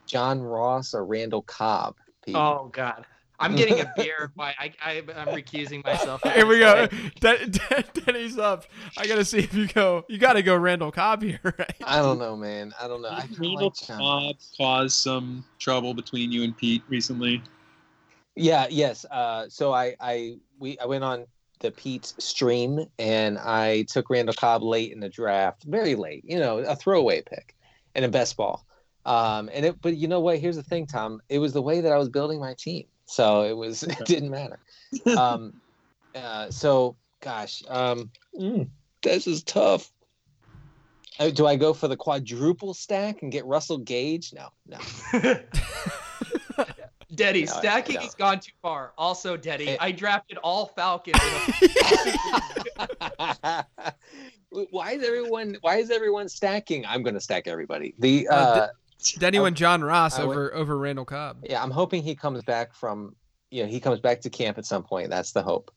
[0.06, 1.96] John Ross or Randall Cobb.
[2.24, 2.34] Pete.
[2.36, 3.04] Oh God,
[3.38, 4.32] I'm getting a beer.
[4.36, 6.22] By I, I I'm recusing myself.
[6.34, 6.86] Here we go.
[7.20, 8.64] Den- Den- Denny's up.
[8.96, 10.04] I gotta see if you go.
[10.08, 11.74] You gotta go Randall Cobb here, right?
[11.84, 12.72] I don't know, man.
[12.80, 13.10] I don't know.
[13.10, 17.42] I kinda Randall like John Cobb caused some trouble between you and Pete recently.
[18.36, 19.04] Yeah, yes.
[19.10, 21.26] Uh, so I, I, we, I went on
[21.60, 26.24] the Pete stream and I took Randall Cobb late in the draft, very late.
[26.24, 27.54] You know, a throwaway pick,
[27.94, 28.64] and a best ball.
[29.06, 30.38] Um, and it, but you know what?
[30.38, 31.20] Here's the thing, Tom.
[31.28, 34.30] It was the way that I was building my team, so it was it didn't
[34.30, 34.58] matter.
[35.16, 35.54] Um,
[36.14, 38.68] uh, so gosh, um, mm,
[39.02, 39.90] this is tough.
[41.18, 44.32] Uh, do I go for the quadruple stack and get Russell Gage?
[44.32, 44.78] No, no.
[47.16, 48.92] Daddy, No, stacking has gone too far.
[48.98, 49.76] Also, Daddy, Eh.
[49.80, 51.20] I drafted all Falcons.
[52.78, 53.64] a-
[54.70, 58.68] why is everyone why is everyone stacking i'm going to stack everybody the Uh, uh
[59.18, 61.38] Denny went John Ross I went- over over Randall Cobb.
[61.48, 63.16] yeah i'm hoping he comes back from
[63.50, 65.72] you know he comes back to camp at some point that's the hope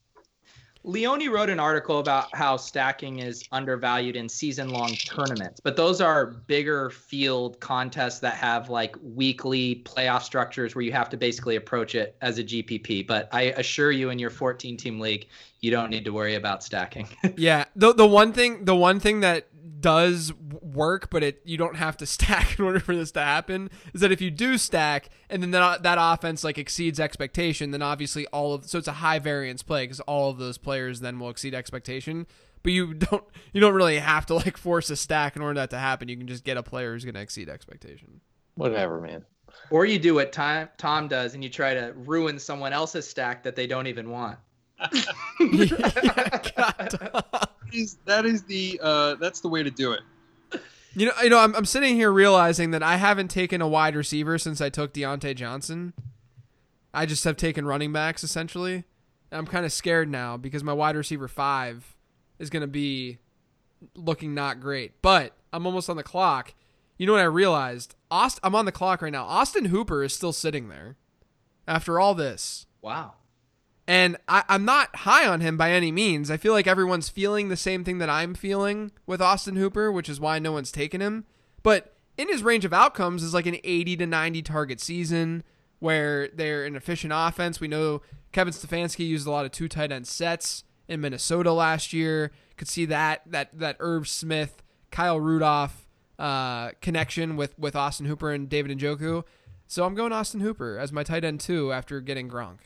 [0.88, 6.00] Leone wrote an article about how stacking is undervalued in season long tournaments, but those
[6.00, 11.58] are bigger field contests that have like weekly playoff structures where you have to basically
[11.58, 13.06] approach it as a GPP.
[13.06, 15.28] But I assure you, in your 14 team league,
[15.60, 17.08] you don't need to worry about stacking.
[17.36, 19.48] Yeah, the the one thing the one thing that
[19.80, 23.70] does work, but it you don't have to stack in order for this to happen,
[23.94, 27.82] is that if you do stack and then that that offense like exceeds expectation, then
[27.82, 31.20] obviously all of so it's a high variance play because all of those players then
[31.20, 32.28] will exceed expectation.
[32.64, 33.24] But you don't
[33.54, 36.10] you don't really have to like force a stack in order for that to happen.
[36.10, 38.22] You can just get a player who's going to exceed expectation.
[38.56, 39.26] whatever man
[39.70, 43.44] or you do what Tom, Tom does and you try to ruin someone else's stack
[43.44, 44.38] that they don't even want.
[46.56, 47.50] God.
[47.72, 50.02] Is- that is the uh, that's the way to do it.
[50.96, 53.96] You know, you know, I'm, I'm sitting here realizing that I haven't taken a wide
[53.96, 55.94] receiver since I took Diontae Johnson.
[56.92, 58.86] I just have taken running backs essentially.
[59.32, 61.96] I'm kind of scared now because my wide receiver five
[62.40, 63.20] is going to be
[63.96, 64.94] looking not great.
[65.04, 66.56] But I'm almost on the clock.
[66.98, 67.94] You know what I realized?
[68.10, 69.26] Aust- I'm on the clock right now.
[69.26, 70.96] Austin Hooper is still sitting there
[71.68, 72.66] after all this.
[72.82, 73.16] Wow.
[73.88, 76.30] And I, I'm not high on him by any means.
[76.30, 80.10] I feel like everyone's feeling the same thing that I'm feeling with Austin Hooper, which
[80.10, 81.26] is why no one's taken him.
[81.64, 85.44] But in his range of outcomes is like an 80 to 90 target season
[85.80, 87.60] where they're an efficient offense.
[87.60, 88.02] We know
[88.32, 92.32] Kevin Stefanski used a lot of two tight end sets in Minnesota last year.
[92.58, 95.88] Could see that that that Irv Smith, Kyle Rudolph
[96.18, 99.24] uh, connection with with Austin Hooper and David Njoku.
[99.68, 102.60] So I'm going Austin Hooper as my tight end too after getting Gronk.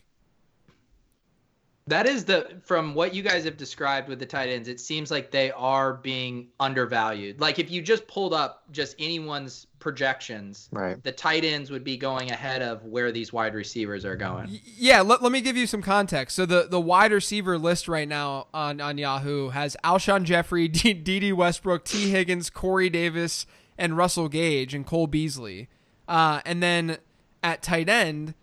[1.88, 5.10] That is the from what you guys have described with the tight ends, it seems
[5.10, 7.40] like they are being undervalued.
[7.40, 11.02] Like if you just pulled up just anyone's projections, Right.
[11.02, 14.60] the tight ends would be going ahead of where these wide receivers are going.
[14.76, 16.36] Yeah, let, let me give you some context.
[16.36, 20.94] So the, the wide receiver list right now on, on Yahoo has Alshon Jeffery, D-
[20.94, 23.44] Dede Westbrook, Tee Higgins, Corey Davis,
[23.76, 25.68] and Russell Gage and Cole Beasley.
[26.06, 26.98] Uh, and then
[27.42, 28.34] at tight end,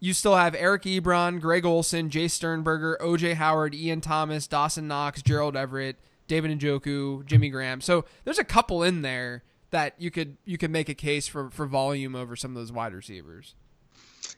[0.00, 3.34] you still have Eric Ebron, Greg Olsen, Jace Sternberger, O.J.
[3.34, 5.96] Howard, Ian Thomas, Dawson Knox, Gerald Everett,
[6.28, 7.80] David Njoku, Jimmy Graham.
[7.80, 11.50] So there's a couple in there that you could you could make a case for,
[11.50, 13.54] for volume over some of those wide receivers.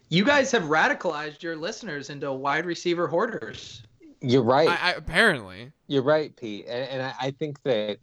[0.08, 3.82] You guys have radicalized your listeners into wide receiver hoarders.
[4.20, 4.68] You're right.
[4.68, 5.72] I, I, apparently.
[5.86, 7.98] You're right, Pete, and, and I, I think that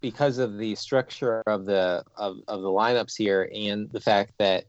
[0.00, 4.64] because of the structure of the of, of the lineups here and the fact that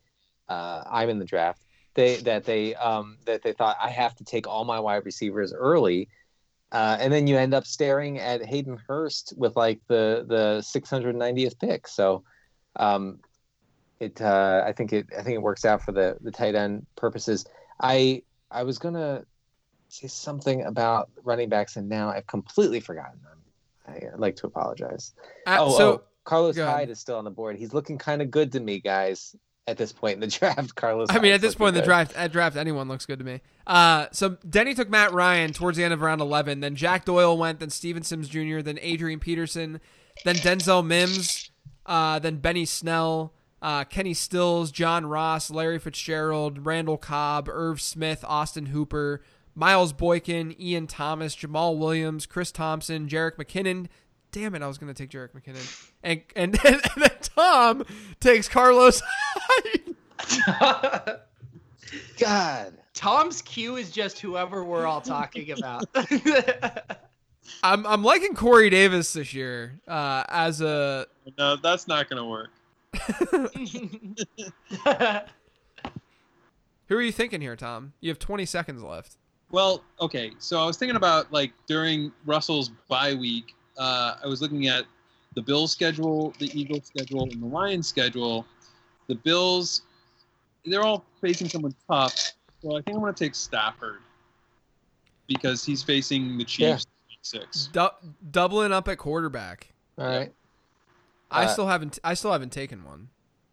[0.49, 4.23] uh, I'm in the draft, they that they um, that they thought I have to
[4.23, 6.07] take all my wide receivers early,
[6.71, 11.59] uh, and then you end up staring at Hayden Hurst with like the the 690th
[11.59, 11.87] pick.
[11.87, 12.23] So,
[12.77, 13.19] um,
[13.99, 16.85] it uh, I think it I think it works out for the the tight end
[16.95, 17.45] purposes.
[17.81, 19.25] I I was gonna
[19.89, 23.37] say something about running backs, and now I've completely forgotten them.
[23.87, 25.13] I, I'd like to apologize.
[25.45, 26.57] Uh, oh, so oh, Carlos.
[26.57, 27.57] Hyde is still on the board.
[27.57, 29.35] He's looking kind of good to me, guys.
[29.67, 31.07] At this point in the draft, Carlos.
[31.11, 31.85] I mean, at this point in the good.
[31.85, 33.41] draft, at draft, anyone looks good to me.
[33.67, 36.59] Uh, so Denny took Matt Ryan towards the end of round eleven.
[36.61, 37.59] Then Jack Doyle went.
[37.59, 38.61] Then Steven Sims Jr.
[38.61, 39.79] Then Adrian Peterson.
[40.25, 41.51] Then Denzel Mims.
[41.85, 43.33] Uh, then Benny Snell.
[43.61, 49.21] Uh, Kenny Stills, John Ross, Larry Fitzgerald, Randall Cobb, Irv Smith, Austin Hooper,
[49.53, 53.85] Miles Boykin, Ian Thomas, Jamaal Williams, Chris Thompson, Jerick McKinnon.
[54.31, 55.89] Damn it, I was going to take Jerick McKinnon.
[56.03, 57.85] And, and, and then Tom
[58.19, 59.01] takes Carlos
[62.17, 62.73] God.
[62.93, 65.85] Tom's cue is just whoever we're all talking about.
[67.63, 72.25] I'm I'm liking Corey Davis this year uh, as a No, that's not going to
[72.25, 72.51] work.
[76.87, 77.93] who are you thinking here, Tom?
[77.99, 79.17] You have 20 seconds left.
[79.51, 80.31] Well, okay.
[80.39, 84.85] So I was thinking about like during Russell's bye week, uh, I was looking at
[85.35, 88.45] the Bills schedule, the Eagles schedule, and the Lions schedule.
[89.07, 89.81] The Bills,
[90.65, 92.15] they're all facing someone tough.
[92.61, 93.99] So I think I'm going to take Stafford
[95.27, 97.67] because he's facing the Chiefs week six.
[97.71, 97.91] Du-
[98.31, 99.73] doubling up at quarterback.
[99.97, 100.31] All right.
[101.29, 103.07] I Uh, still haven't I still haven't taken one.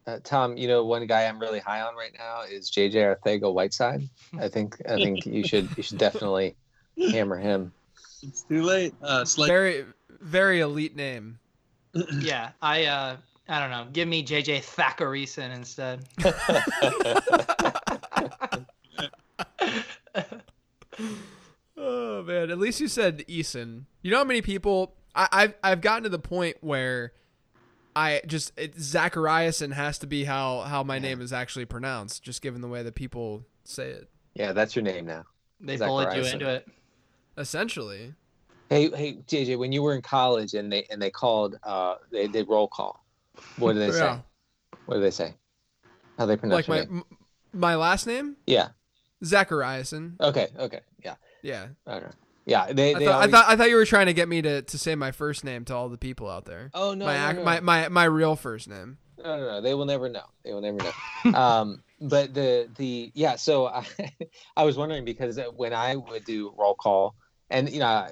[0.07, 4.09] Uh, Tom, you know one guy I'm really high on right now is JJ Arcega-Whiteside.
[4.41, 6.57] I think I think you should you should definitely
[7.13, 7.73] hammer him.
[8.23, 8.95] It's too late.
[9.01, 9.85] Uh, Slay- Very
[10.21, 11.39] very elite name.
[12.21, 13.17] yeah, I uh
[13.49, 13.87] I don't know.
[13.93, 16.05] Give me JJ Thackerayson instead.
[21.81, 23.85] Oh man, at least you said Eason.
[24.03, 27.13] You know how many people I, I've I've gotten to the point where
[27.95, 32.43] I just it, Zachariason has to be how how my name is actually pronounced, just
[32.43, 34.09] given the way that people say it.
[34.35, 35.25] yeah, that's your name now.
[35.61, 36.67] They Zach bullied you into it.
[37.37, 38.15] Essentially,
[38.69, 42.29] Hey, hey, JJ, when you were in college and they and they called, uh, they
[42.29, 43.05] did roll call.
[43.57, 44.05] What did they say?
[44.05, 44.19] Yeah.
[44.87, 45.35] What did they say?
[46.19, 46.71] How they pronounce it?
[46.71, 47.05] like my name?
[47.11, 47.19] m-
[47.53, 48.69] my last name Yeah.
[49.25, 50.21] Zachariason.
[50.21, 50.49] Okay.
[50.59, 50.81] Okay.
[51.05, 51.15] Yeah.
[51.43, 52.07] Yeah, Okay.
[52.47, 52.73] Yeah.
[52.73, 52.95] They.
[52.95, 54.63] I they thought, always- I thought I thought you were trying to get me to,
[54.63, 56.71] to say my first name to all the people out there.
[56.75, 57.07] Oh no.
[57.07, 57.45] my, no, no.
[57.45, 58.99] my my my real first name.
[59.19, 59.61] No, no, no.
[59.61, 60.25] They will never know.
[60.45, 61.33] They will never know.
[61.39, 63.37] um, but the the yeah.
[63.37, 63.85] So I,
[64.57, 67.15] I was wondering because when I would do roll call,
[67.51, 68.07] and you know,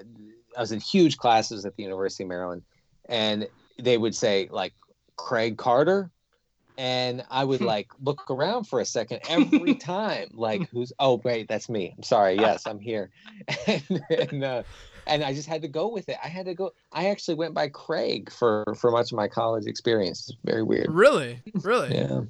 [0.56, 2.62] I was in huge classes at the University of Maryland,
[3.08, 4.72] and they would say like
[5.16, 6.10] Craig Carter,
[6.78, 11.48] and I would like look around for a second every time, like who's oh wait
[11.48, 11.94] that's me.
[11.96, 12.36] I'm sorry.
[12.36, 13.10] Yes, I'm here,
[13.66, 14.62] and and, uh,
[15.06, 16.16] and I just had to go with it.
[16.22, 16.72] I had to go.
[16.92, 20.28] I actually went by Craig for for much of my college experience.
[20.28, 20.90] It's very weird.
[20.90, 21.94] Really, really.
[21.94, 22.22] Yeah.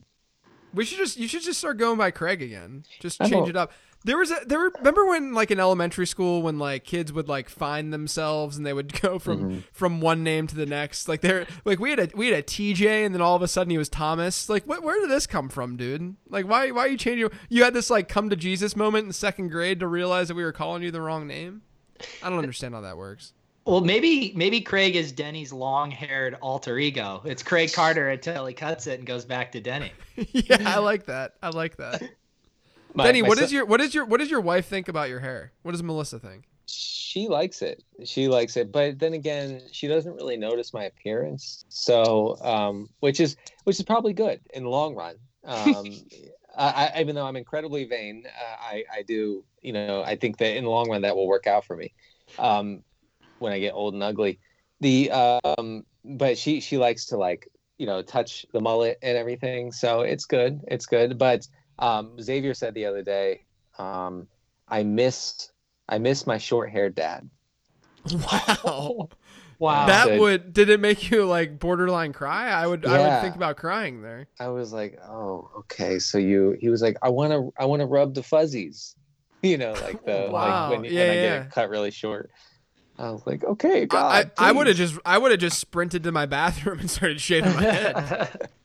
[0.74, 2.84] We should just you should just start going by Craig again.
[3.00, 3.72] Just change it up.
[4.06, 7.28] There was a there were remember when like in elementary school when like kids would
[7.28, 9.62] like find themselves and they would go from Mhm.
[9.72, 11.08] from one name to the next?
[11.08, 13.48] Like there like we had a we had a TJ and then all of a
[13.48, 14.48] sudden he was Thomas.
[14.48, 16.14] Like what where did this come from dude?
[16.28, 17.28] Like why why are you changing?
[17.48, 20.44] You had this like come to Jesus moment in second grade to realize that we
[20.44, 21.62] were calling you the wrong name?
[22.22, 23.32] I don't understand how that works.
[23.64, 27.22] Well, maybe maybe Craig is Denny's long-haired alter ego.
[27.24, 29.90] It's Craig Carter until he cuts it and goes back to Denny.
[30.14, 31.34] yeah I like that.
[31.42, 32.00] I like that
[32.96, 34.88] My- Denny my what son- is your what is your what does your wife think
[34.88, 35.52] about your hair?
[35.62, 36.44] What does Melissa think?
[36.66, 37.82] She likes it.
[38.04, 38.72] She likes it.
[38.72, 41.64] But then again she doesn't really notice my appearance.
[41.68, 45.16] So um which is which is probably good in the long run.
[45.44, 45.84] Um
[46.58, 50.38] I, I even though i'm incredibly vain uh, i i do you know i think
[50.38, 51.92] that in the long run that will work out for me
[52.38, 52.82] um
[53.40, 54.40] when i get old and ugly.
[54.80, 59.70] The um but she she likes to like you know touch the mullet and everything.
[59.70, 60.62] So it's good.
[60.68, 61.18] It's good.
[61.18, 61.46] But
[61.78, 63.44] um xavier said the other day
[63.78, 64.26] um
[64.68, 65.50] i miss
[65.88, 67.28] i miss my short haired dad
[68.12, 69.08] wow
[69.58, 69.86] Wow.
[69.86, 73.36] that Said- would did it make you like borderline cry i would i would think
[73.36, 75.98] about crying there I was like, oh, okay.
[75.98, 78.94] So you, he was like, I want to, I want to rub the fuzzies,
[79.42, 80.68] you know, like the, Wow.
[80.68, 82.30] like when, Yeah, when I get it cut really short.
[82.98, 86.02] I was like, okay, God, I, I would have just I would have just sprinted
[86.04, 88.50] to my bathroom and started shaving my head.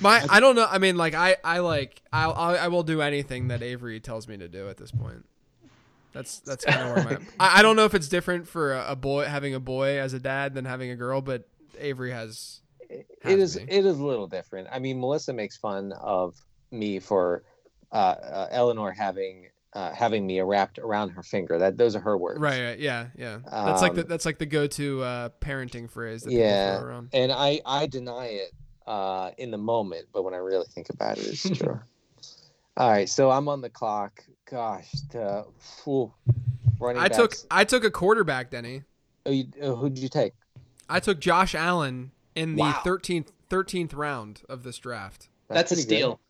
[0.00, 0.66] My I don't know.
[0.68, 4.28] I mean, like I I like I'll, I I will do anything that Avery tells
[4.28, 5.24] me to do at this point.
[6.12, 8.92] That's that's kind of where my I, I don't know if it's different for a,
[8.92, 11.46] a boy having a boy as a dad than having a girl, but
[11.78, 12.60] Avery has.
[12.88, 13.66] it has is, me.
[13.68, 14.68] it is a little different.
[14.72, 16.34] I mean, Melissa makes fun of
[16.70, 17.42] me for
[17.92, 21.58] uh, uh, Eleanor having, uh, having me wrapped around her finger.
[21.58, 22.40] That those are her words.
[22.40, 23.38] Right, right, yeah, yeah.
[23.44, 26.88] That's like the Um, that's like the go-to uh, parenting phrase that people Yeah, throw
[26.88, 27.10] around.
[27.12, 28.52] and I, I deny it
[28.86, 31.80] uh, in the moment, but when I really think about it, it's true.
[32.76, 34.22] All right, so I'm on the clock.
[34.50, 36.12] Gosh, the phew,
[36.78, 37.34] running I took.
[37.50, 38.82] I took a quarterback, Denny.
[39.24, 40.34] Oh, you, oh, who'd you take?
[40.88, 42.82] I took Josh Allen in the Wow.
[42.84, 45.28] 13th 13th round of this draft.
[45.48, 45.96] That's a pretty good.
[45.96, 46.20] steal.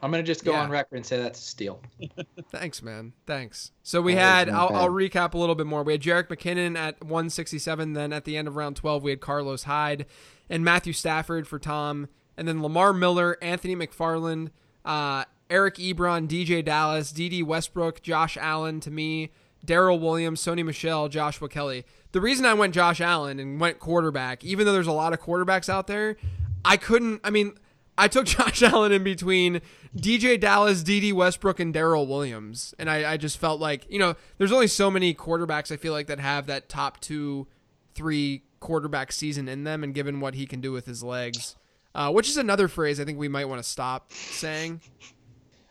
[0.00, 0.62] I'm gonna just go Yeah.
[0.62, 1.80] on record and say that's a steal.
[2.50, 3.12] Thanks, man.
[3.26, 3.72] Thanks.
[3.82, 5.82] So we That had, I'll, I'll recap a little bit more.
[5.82, 7.92] We had Jerick McKinnon at 167.
[7.94, 10.06] Then at the end of round 12, we had Carlos Hyde
[10.48, 12.08] and Matthew Stafford for Tom.
[12.36, 14.50] And then Lamar Miller, Anthony McFarland,
[14.84, 19.32] uh, Eric Ebron, DeeJay Dallas, Dede Westbrook, Josh Allen to me,
[19.64, 21.84] Darrel Williams, Sony Michel, Joshua Kelly.
[22.12, 25.20] The reason I went Josh Allen and went quarterback, even though there's a lot of
[25.20, 26.16] quarterbacks out there,
[26.64, 27.54] I couldn't, I mean,
[27.98, 29.60] I took Josh Allen in between
[29.96, 32.74] DeeJay Dallas, Dede Westbrook, and Darrel Williams.
[32.78, 35.92] And I, I just felt like, you know, there's only so many quarterbacks I feel
[35.92, 37.46] like that have that top two,
[37.94, 39.82] three quarterback season in them.
[39.84, 41.56] And given what he can do with his legs,
[41.94, 44.80] uh, which is another phrase I think we might want to stop saying.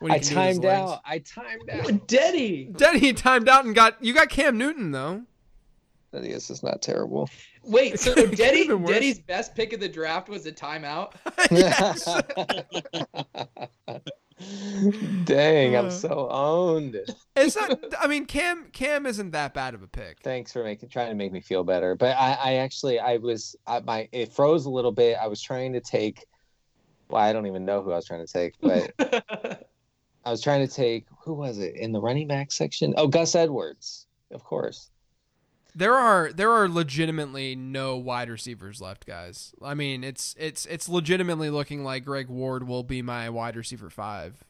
[0.00, 0.90] What he I can do timed legs.
[0.90, 1.00] out.
[1.04, 2.06] I timed out.
[2.06, 2.64] Denny.
[2.66, 5.22] Denny timed out and got, you got Cam Newton though.
[6.12, 7.28] This is not terrible.
[7.68, 8.92] Wait, so Could've Denny, been worse.
[8.92, 11.12] Denny's best pick of the draft was a timeout.
[15.24, 15.78] Dang, Uh.
[15.82, 16.96] I'm so owned.
[17.36, 20.18] It's not, I mean, Cam, Cam isn't that bad of a pick.
[20.22, 21.94] Thanks for making trying to make me feel better.
[21.94, 25.16] But I, I actually I was I, my it froze a little bit.
[25.20, 26.24] I was trying to take.
[27.08, 28.92] Well, I don't even know who I was trying to take, but
[30.24, 32.94] I was trying to take who was it in the running back section?
[32.96, 34.90] Oh, Gus Edwards, of course.
[35.78, 39.54] There are there are legitimately no wide receivers left, guys.
[39.62, 43.88] I mean, it's it's it's legitimately looking like Greg Ward will be my wide receiver
[43.88, 44.42] five.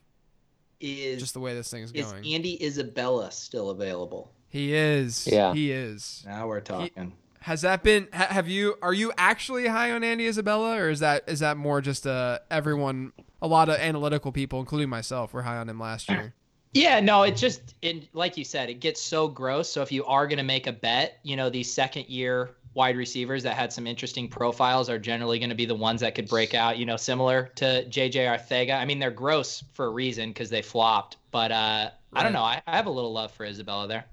[0.79, 2.25] is Just the way this thing's is going.
[2.25, 4.31] Andy Isabella still available?
[4.47, 5.27] He is.
[5.31, 5.53] Yeah.
[5.53, 6.23] He is.
[6.25, 7.13] Now we're talking.
[7.41, 8.07] Has that been?
[8.11, 8.77] Ha, have you?
[8.81, 12.39] Are you actually high on Andy Isabella, or is that is that more just uh
[12.49, 13.13] everyone?
[13.39, 16.33] A lot of analytical people, including myself, were high on him last year.
[16.73, 19.69] Yeah, no, it just it, like you said, it gets so gross.
[19.69, 22.95] So if you are going to make a bet, you know, these second year wide
[22.95, 26.27] receivers that had some interesting profiles are generally going to be the ones that could
[26.27, 28.79] break out, you know, similar to JJ Arcega.
[28.79, 32.43] I mean, they're gross for a reason because they flopped, but uh, I don't know.
[32.43, 34.05] I, I have a little love for Isabella there.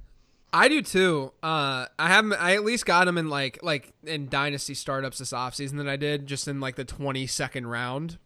[0.53, 1.33] I do too.
[1.43, 5.33] Uh, I have I at least got him in like like in dynasty startups this
[5.33, 8.19] offseason that I did just in like the twenty second round.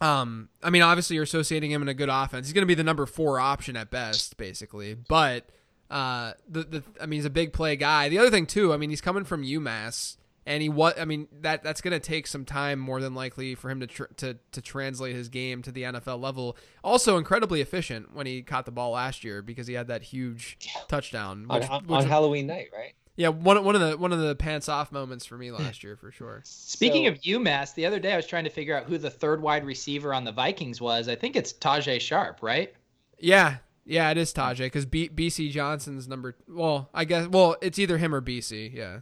[0.00, 2.46] Um, I mean, obviously you're associating him in a good offense.
[2.46, 4.94] He's going to be the number four option at best, basically.
[4.94, 5.48] But
[5.90, 8.08] uh, the the I mean, he's a big play guy.
[8.08, 10.16] The other thing too, I mean, he's coming from UMass,
[10.46, 13.54] and he what I mean that that's going to take some time more than likely
[13.54, 16.56] for him to tr- to to translate his game to the NFL level.
[16.82, 20.56] Also, incredibly efficient when he caught the ball last year because he had that huge
[20.88, 21.44] touchdown.
[21.50, 22.94] On, Which, on which- Halloween night, right?
[23.20, 25.94] Yeah, one one of the one of the pants off moments for me last year
[25.94, 26.40] for sure.
[26.44, 29.10] Speaking So- of UMass, the other day I was trying to figure out who the
[29.10, 31.06] third wide receiver on the Vikings was.
[31.06, 32.72] I think it's Tajae Sharpe, right?
[33.18, 34.40] Yeah, Yeah, it is hmm.
[34.40, 36.34] Tajae because B- Bisi Johnson's number.
[36.48, 37.28] Well, I guess.
[37.28, 38.72] Well, it's either him or Bisi.
[38.74, 39.00] Yeah,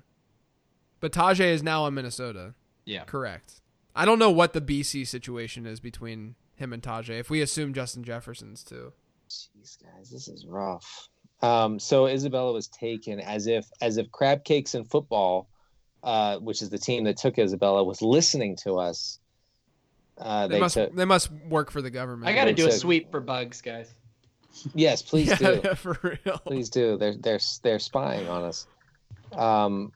[0.99, 2.55] but Tajae is now in Minnesota.
[2.85, 3.05] Yeah.
[3.05, 3.61] Correct.
[3.95, 7.21] I don't know what the Bisi situation is between him and Tajae.
[7.21, 8.93] If we assume Justin Jefferson's too.
[9.31, 11.09] Jeez, guys, this is rough.
[11.41, 15.49] Um, so Isabella was taken as if as if Crab Cakes and football,
[16.03, 19.19] uh, which is the team that took Isabella, was listening to us.
[20.19, 20.75] Uh, They, they must.
[20.75, 22.29] took, They must work for the government.
[22.29, 23.95] I got to They do a sweep for bugs, guys.
[24.75, 25.61] yes, please yeah, do.
[25.63, 26.39] yeah, for real.
[26.39, 26.97] Please do.
[26.99, 28.67] They're they're they're spying on us.
[29.33, 29.93] Um,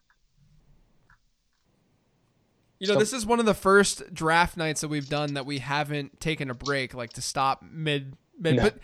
[2.79, 5.47] You know, So- this is one of the first draft nights that we've done that
[5.47, 8.57] we haven't taken a break, like to stop mid mid.
[8.57, 8.63] No.
[8.65, 8.79] But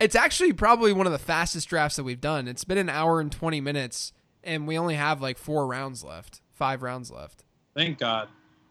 [0.00, 2.48] it's actually probably one of the fastest drafts that we've done.
[2.48, 4.12] It's been an hour and twenty minutes,
[4.42, 7.44] and we only have like four rounds left, five rounds left.
[7.76, 8.28] Thank God.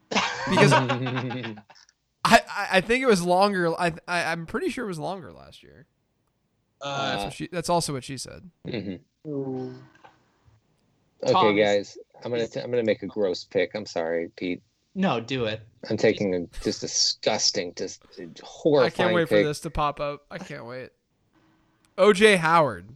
[0.10, 1.56] Because I,
[2.26, 3.74] I, I think it was longer.
[3.80, 5.88] I, I I'm pretty sure it was longer last year.
[6.82, 7.50] Uh, That's what she.
[7.52, 8.50] That's also what she said.
[8.68, 9.00] mhm.
[11.26, 13.72] Okay, guys, I'm gonna t- I'm gonna make a gross pick.
[13.76, 14.62] I'm sorry, Pete.
[14.96, 15.62] No, do it.
[15.90, 18.04] I'm taking a just disgusting, just
[18.44, 18.86] horrible.
[18.88, 19.44] I can't wait pick.
[19.44, 20.26] for this to pop up.
[20.30, 20.90] I can't wait.
[21.98, 22.90] OJ Howard.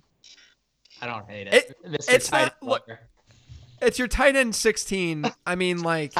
[1.01, 2.05] I don't hate It- it.
[2.09, 2.87] It's not- look-
[3.81, 5.25] It's your tight end 16.
[5.45, 6.13] I mean, like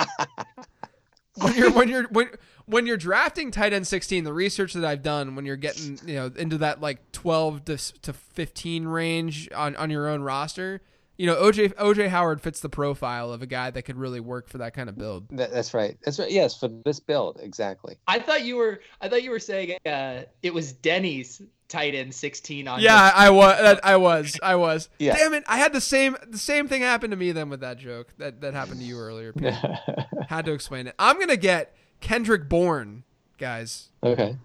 [1.35, 2.29] when you're when you're when
[2.65, 6.15] when you're drafting tight end 16, the research that I've done when you're getting you
[6.15, 10.81] know into that like 12 to to 15 range on on your own roster,
[11.18, 14.48] you know OJ OJ Howard fits the profile of a guy that could really work
[14.49, 15.27] for that kind of build.
[15.30, 15.98] That, that's right.
[16.03, 16.31] That's right.
[16.31, 17.98] Yes, for this build, exactly.
[18.07, 18.80] I thought you were.
[19.02, 22.80] I thought you were saying uh, it was Denny's tight end 16 on.
[22.80, 23.80] Yeah, I was.
[23.84, 24.39] I was.
[24.41, 24.89] I was.
[24.99, 25.15] Yeah.
[25.15, 25.44] Damn it!
[25.48, 28.41] I had the same the same thing happen to me then with that joke that
[28.41, 29.34] that happened to you earlier.
[29.34, 29.53] Pete.
[30.27, 30.95] Had to explain it.
[30.99, 33.03] I'm gonna get Kendrick Bourne,
[33.38, 33.89] guys.
[34.03, 34.38] okay.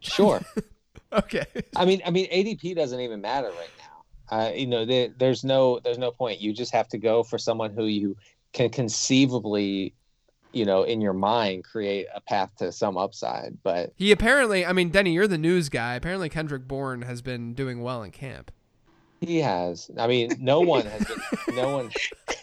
[0.00, 0.40] Sure.
[1.14, 1.44] Okay.
[1.76, 3.93] I mean, I mean, ADP doesn't even matter right now.
[4.28, 6.40] Uh, you know, there, there's no, there's no point.
[6.40, 8.16] You just have to go for someone who you
[8.52, 9.94] can conceivably,
[10.52, 13.58] you know, in your mind, create a path to some upside.
[13.62, 15.94] But He apparently, I mean, Denny, you're the news guy.
[15.94, 18.50] Apparently, Kendrick Bourne has been doing well in camp.
[19.28, 19.90] He has.
[19.98, 21.56] I mean, no one has been.
[21.56, 21.90] No one.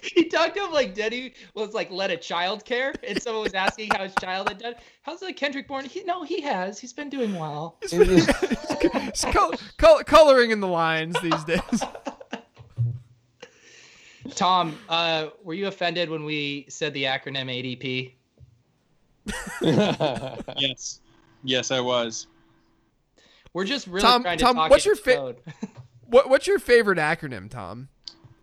[0.03, 3.53] he talked to him like Denny was like led a child care, and someone was
[3.53, 4.75] asking how his child had done.
[5.03, 5.85] How's like Kendrick born?
[5.85, 6.79] He, no, he has.
[6.79, 7.77] He's been doing well.
[7.81, 7.91] He's,
[8.91, 11.61] he's col- col- coloring in the lines these days.
[14.35, 18.13] Tom, uh, were you offended when we said the acronym ADP?
[19.61, 21.01] yes,
[21.43, 22.27] yes, I was.
[23.53, 25.43] We're just really Tom- trying to Tom, talk what's your favorite?
[25.45, 25.69] code.
[26.11, 27.87] What What's your favorite acronym, Tom?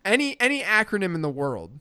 [0.03, 1.79] Any any acronym in the world?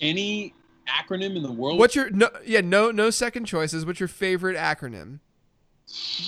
[0.00, 0.54] Any
[0.88, 1.78] acronym in the world?
[1.78, 2.30] What's your no?
[2.44, 3.84] Yeah, no no second choices.
[3.84, 5.20] What's your favorite acronym?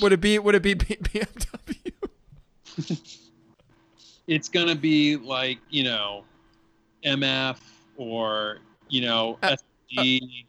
[0.02, 1.76] Would it be Would it be BMW?
[4.26, 6.24] it's gonna be like you know,
[7.04, 7.56] MF
[7.96, 8.58] or
[8.90, 9.56] you know, Uh,
[9.96, 10.44] SD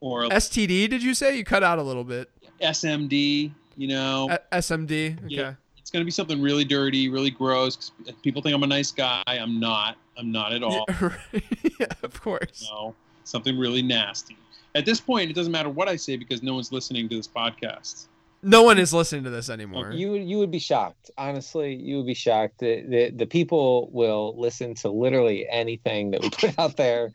[0.00, 0.88] or STD?
[0.88, 2.30] Did you say you cut out a little bit?
[2.62, 3.50] SMD.
[3.76, 5.18] You know, Uh, SMD.
[5.24, 5.34] Okay.
[5.34, 5.54] Yeah.
[5.86, 7.76] It's gonna be something really dirty, really gross.
[7.76, 9.22] 'cause people think I'm a nice guy.
[9.28, 9.96] I'm not.
[10.18, 10.84] I'm not at all.
[10.88, 11.44] Yeah, right.
[11.78, 12.68] yeah, of course.
[12.68, 14.36] No, something really nasty.
[14.74, 17.28] At this point, it doesn't matter what I say because no one's listening to this
[17.28, 18.06] podcast.
[18.42, 19.92] No one is listening to this anymore.
[19.92, 21.12] you would you would be shocked.
[21.16, 22.58] Honestly, you would be shocked.
[22.58, 27.12] The, the the people will listen to literally anything that we put out there,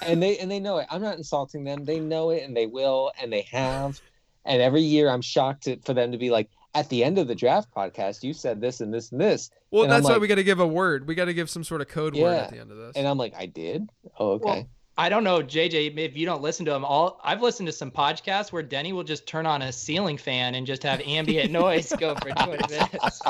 [0.00, 0.86] and they and they know it.
[0.90, 1.84] I'm not insulting them.
[1.84, 4.00] They know it, and they will, and they have.
[4.46, 7.26] And every year, I'm shocked to, for them to be like, at the end of
[7.28, 10.14] the draft podcast, you said this and this and this, well, and I'm that's why
[10.14, 11.06] like- we got to give a word.
[11.08, 12.96] We got to give some sort of code word at the end of this.
[12.96, 13.88] and I'm like, I did.
[14.18, 14.44] Oh, okay.
[14.44, 14.68] Well,
[14.98, 15.96] I don't know, JJ.
[15.96, 19.04] If you don't listen to them, all I've listened to some podcasts where Denny will
[19.04, 23.20] just turn on a ceiling fan and just have ambient noise go for 20 minutes.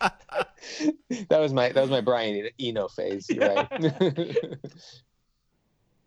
[0.00, 3.26] that was my that was my Brian Eno phase.
[3.30, 3.68] You're right.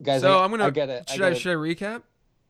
[0.04, 0.66] Guys, so I, I'm gonna.
[0.66, 2.04] I gotta, should I, I, gotta, should I recap?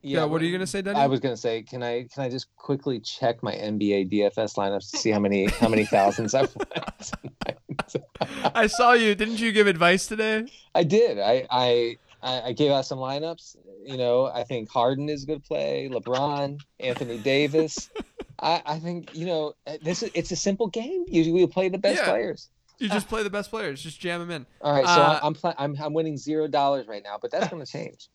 [0.04, 1.00] Yeah, what are you gonna um, say, Denny?
[1.00, 4.92] I was gonna say, can I can I just quickly check my NBA DFS lineups
[4.92, 6.56] to see how many how many thousands I've
[8.56, 9.16] I saw you.
[9.16, 10.46] Didn't you give advice today?
[10.74, 11.20] I did.
[11.20, 13.56] I, I I gave out some lineups.
[13.86, 15.90] You know, I think Harden is a good play.
[15.92, 17.90] LeBron, Anthony Davis.
[18.40, 21.06] I, I think you know uh, this is it's a simple game.
[21.08, 22.10] You we play the best Yeah.
[22.10, 22.50] players.
[22.80, 23.10] You just ah.
[23.10, 23.82] play the best players.
[23.82, 24.46] Just jam them in.
[24.62, 27.48] All right, so Uh, I'm pla- I'm I'm winning zero dollars right now, but that's
[27.50, 28.10] going to change.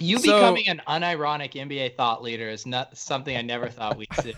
[0.00, 4.08] You So- becoming an unironic NBA thought leader is not something I never thought we'd
[4.20, 4.34] see.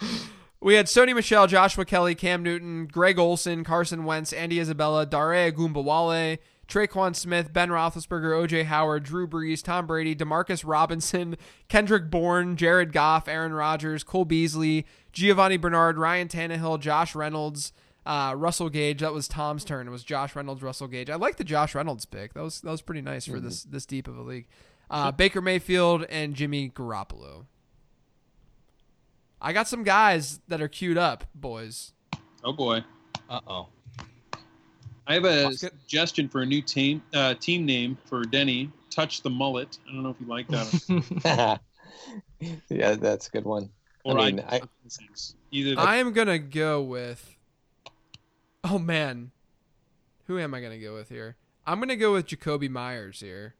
[0.60, 5.50] we had Sony Michel, Joshua Kelly, Cam Newton, Greg Olsen, Carson Wentz, Andy Isabella, Dare
[5.52, 11.36] Ogunbowale, Tre'Quan Smith, Ben Roethlisberger, OJ Howard, Drew Brees, Tom Brady, Demarcus Robinson,
[11.68, 17.72] Kendrick Bourne, Jared Goff, Aaron Rodgers, Cole Beasley, Giovani Bernard, Ryan Tannehill, Josh Reynolds,
[18.06, 19.00] uh, Russell Gage.
[19.00, 19.86] That was Tom's turn.
[19.86, 21.10] It was Josh Reynolds, Russell Gage.
[21.10, 22.34] I like the Josh Reynolds pick.
[22.34, 24.46] That was that was pretty nice for this this deep of a league.
[24.88, 27.46] Uh, Baker Mayfield and Jimmy Garoppolo.
[29.42, 31.92] I got some guys that are queued up, boys.
[32.44, 32.84] Oh boy.
[33.28, 33.68] Uh oh.
[35.08, 38.70] I have a suggestion for a new team uh, team name for Denny.
[38.90, 39.78] Touch the mullet.
[39.88, 41.60] I don't know if you like that.
[42.68, 43.70] yeah, that's a good one.
[44.06, 44.60] I mean, I,
[45.50, 47.35] either I am gonna go with.
[48.64, 49.30] Oh man,
[50.26, 51.36] who am I gonna go with here?
[51.66, 53.54] I'm gonna go with Jakobi Meyers here,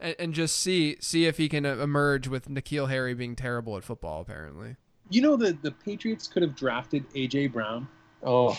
[0.00, 3.76] and, and just see see if he can uh, emerge with N'Keal Harry being terrible
[3.76, 4.20] at football.
[4.20, 4.76] Apparently,
[5.10, 7.88] you know the the Patriots could have drafted AJ Brown.
[8.22, 8.58] oh,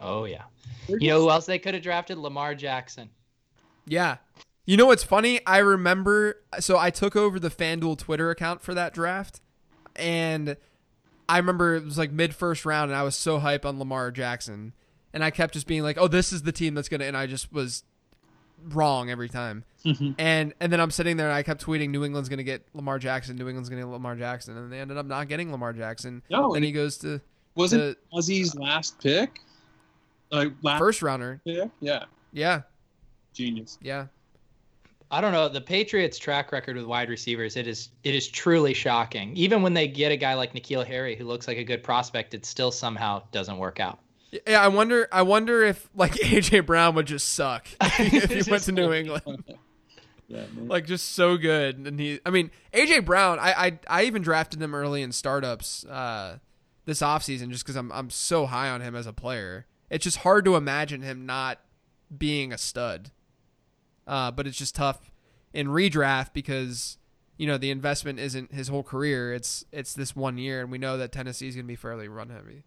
[0.00, 0.42] Oh yeah.
[0.88, 2.18] You know who else they could have drafted?
[2.18, 3.08] Lamar Jackson.
[3.86, 4.18] yeah.
[4.66, 5.40] You know what's funny?
[5.46, 6.42] I remember.
[6.58, 9.40] So I took over the FanDuel Twitter account for that draft,
[9.94, 10.56] and
[11.28, 14.10] I remember it was like mid first round, and I was so hype on Lamar
[14.10, 14.72] Jackson,
[15.12, 17.26] and I kept just being like, "Oh, this is the team that's gonna," and I
[17.26, 17.84] just was
[18.68, 19.64] wrong every time.
[19.84, 20.14] Mhm.
[20.18, 22.98] And and then I'm sitting there and I kept tweeting, "New England's gonna get Lamar
[22.98, 23.36] Jackson.
[23.36, 26.22] New England's gonna get Lamar Jackson," and they ended up not getting Lamar Jackson.
[26.30, 27.20] No, then and he goes to
[27.54, 29.40] wasn't Ozzie's last pick?
[30.30, 31.40] Like last first rounder.
[31.44, 31.70] pick?
[31.80, 32.62] Yeah, Yeah,
[33.34, 33.78] genius.
[33.82, 34.06] yeah.
[35.10, 35.48] I don't know.
[35.48, 39.36] The Patriots' track record with wide receivers, it is it is truly shocking.
[39.36, 42.34] Even when they get a guy like N'Keal Harry, who looks like a good prospect,
[42.34, 44.00] it still somehow doesn't work out.
[44.46, 45.08] Yeah, I wonder.
[45.12, 49.44] I wonder if like AJ Brown would just suck if he went to New England.
[50.26, 51.76] Yeah, like just so good.
[51.86, 55.84] And he, I mean, AJ Brown, I, I, I even drafted him early in startups
[55.84, 56.38] uh,
[56.86, 59.66] this offseason just because I'm, I'm so high on him as a player.
[59.90, 61.60] It's just hard to imagine him not
[62.16, 63.10] being a stud.
[64.06, 65.10] Uh, but it's just tough
[65.52, 66.98] in redraft because
[67.38, 69.32] you know the investment isn't his whole career.
[69.32, 72.28] It's it's this one year, and we know that Tennessee's going to be fairly run
[72.30, 72.64] heavy.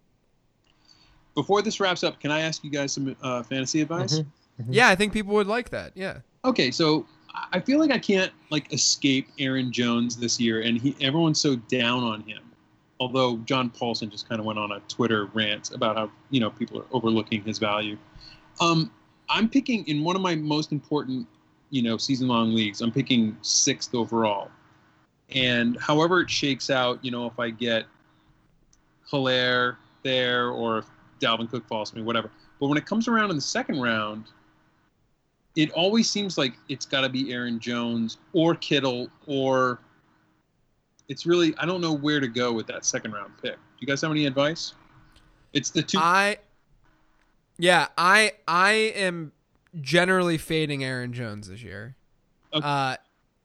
[1.34, 4.18] Before this wraps up, can I ask you guys some uh, fantasy advice?
[4.18, 4.26] Mhm.
[4.70, 5.92] Yeah, I think people would like that.
[5.94, 6.18] Yeah.
[6.44, 10.80] Okay, so I- I feel like I can't like escape Aaron Jones this year, and
[10.80, 12.42] he everyone's so down on him.
[13.00, 16.50] Although John Paulsen just kind of went on a Twitter rant about how you know
[16.50, 17.96] people are overlooking his value.
[18.60, 18.90] Um,
[19.30, 21.26] I'm picking in one of my most important,
[21.70, 22.80] you know, season-long leagues.
[22.80, 24.50] I'm picking sixth overall,
[25.30, 27.84] and however it shakes out, you know, if I get
[29.10, 30.86] Helaire there or if
[31.20, 32.30] Dalvin Cook falls to me, whatever.
[32.60, 34.24] But when it comes around in the second round,
[35.56, 39.80] it always seems like it's got to be Aaron Jones or Kittle or
[41.08, 43.54] it's really I don't know where to go with that second round pick.
[43.54, 44.74] Do you guys have any advice?
[45.52, 45.98] It's the two.
[45.98, 46.38] I
[47.58, 49.32] yeah, I I am
[49.80, 51.96] generally fading Aaron Jones this year.
[52.52, 52.66] Okay.
[52.66, 52.96] Uh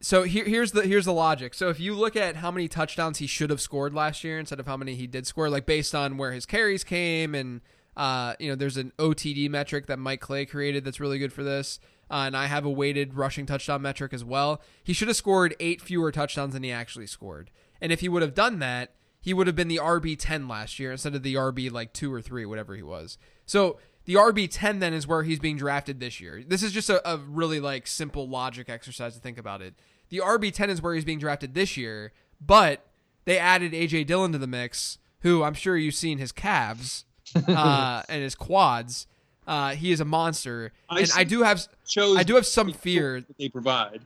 [0.04, 1.54] so here, here's the here's the logic.
[1.54, 4.60] So if you look at how many touchdowns he should have scored last year instead
[4.60, 7.62] of how many he did score, like based on where his carries came, and
[7.96, 11.42] uh, you know, there's an OTD metric that Mike Clay created that's really good for
[11.42, 11.80] this,
[12.10, 14.60] uh, and I have a weighted rushing touchdown metric as well.
[14.82, 17.50] He should have scored eight fewer touchdowns than he actually scored,
[17.80, 18.92] and if he would have done that,
[19.22, 22.12] he would have been the RB ten last year instead of the RB like two
[22.12, 23.16] or three, whatever he was.
[23.46, 26.42] So the RB ten then is where he's being drafted this year.
[26.46, 29.74] This is just a, a really like simple logic exercise to think about it.
[30.10, 32.86] The RB ten is where he's being drafted this year, but
[33.24, 37.04] they added AJ Dillon to the mix, who I'm sure you've seen his calves
[37.48, 39.06] uh, and his quads.
[39.46, 41.66] Uh, he is a monster, I and I do have
[41.98, 43.20] I do have some fear.
[43.20, 44.00] that they provide.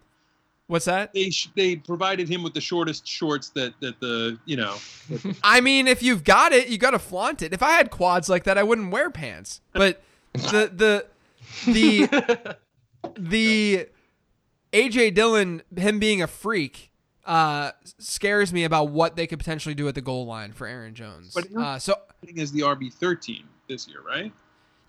[0.68, 1.12] What's that?
[1.14, 4.76] They sh- they provided him with the shortest shorts that that the you know.
[5.42, 7.52] I mean, if you've got it, you got to flaunt it.
[7.54, 9.62] If I had quads like that, I wouldn't wear pants.
[9.72, 10.02] But
[10.34, 10.70] the
[11.66, 12.56] the the
[13.18, 13.88] the
[14.72, 16.90] AJ Dillon, him being a freak,
[17.24, 20.94] uh, scares me about what they could potentially do at the goal line for Aaron
[20.94, 21.32] Jones.
[21.34, 24.32] But- Uh, so is the RB thirteen this year, right?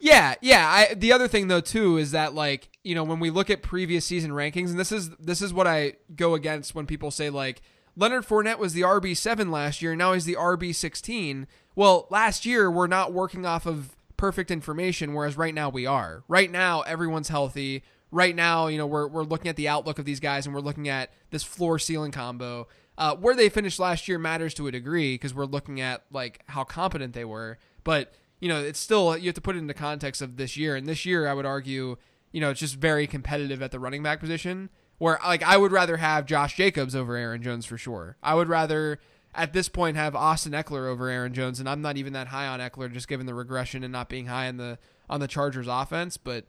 [0.02, 0.68] Yeah, yeah.
[0.68, 3.62] I, the other thing though too is that like you know when we look at
[3.62, 7.30] previous season rankings, and this is this is what I go against when people say
[7.30, 7.62] like
[7.96, 11.46] Leonard Fournette was the RB seven last year, now he's the RB sixteen.
[11.76, 16.24] Well, last year we're not working off of perfect information, whereas right now we are.
[16.28, 17.84] Right now everyone's healthy.
[18.10, 20.62] Right now, you know we're we're looking at the outlook of these guys, and we're
[20.62, 22.68] looking at this floor ceiling combo.
[22.98, 26.42] Uh, where they finished last year matters to a degree because we're looking at like
[26.48, 29.74] how competent they were, but you know, it's still you have to put it into
[29.74, 30.76] context of this year.
[30.76, 31.98] And this year, I would argue,
[32.32, 34.70] you know, it's just very competitive at the running back position.
[34.98, 38.18] Where like I would rather have Josh Jacobs over Aaron Jones for sure.
[38.22, 39.00] I would rather
[39.34, 42.48] at this point have Austin Ekeler over Aaron Jones, and I'm not even that high
[42.48, 44.78] on Ekeler, just given the regression and not being high on the
[45.10, 46.18] on the Chargers offense.
[46.18, 46.46] But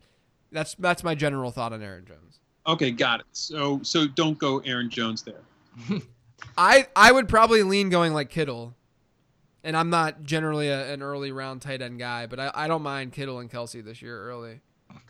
[0.51, 2.41] that's that's my general thought on Aaron Jones.
[2.67, 3.27] Okay, got it.
[3.33, 5.43] So so don't go Aaron Jones there.
[6.59, 8.75] I I would probably lean going like Kittle,
[9.63, 12.83] and I'm not generally a, an early round tight end guy, but I, I don't
[12.83, 14.61] mind Kittle and Kelce this year early.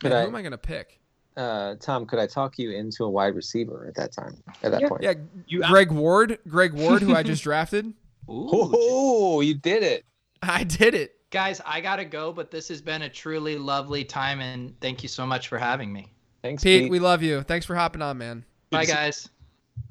[0.01, 0.99] Could Man, I- who am I gonna pick?
[1.37, 4.43] Uh, Tom, could I talk you into a wide receiver at that time?
[4.63, 5.03] At that point?
[5.03, 5.15] Yeah,
[5.47, 7.87] You Greg Ward, Greg Ward, who I just drafted.
[8.29, 10.05] Ooh, Oh, you did it.
[10.43, 11.15] I did it.
[11.31, 15.09] guys, I gotta go, but this has been a truly lovely time, and thank you
[15.09, 16.13] so much for having me.
[16.43, 16.91] Thanks, Pete, Pete.
[16.91, 17.43] we love you.
[17.43, 18.45] Thanks for hopping on, man.
[18.71, 19.29] Bye, guys.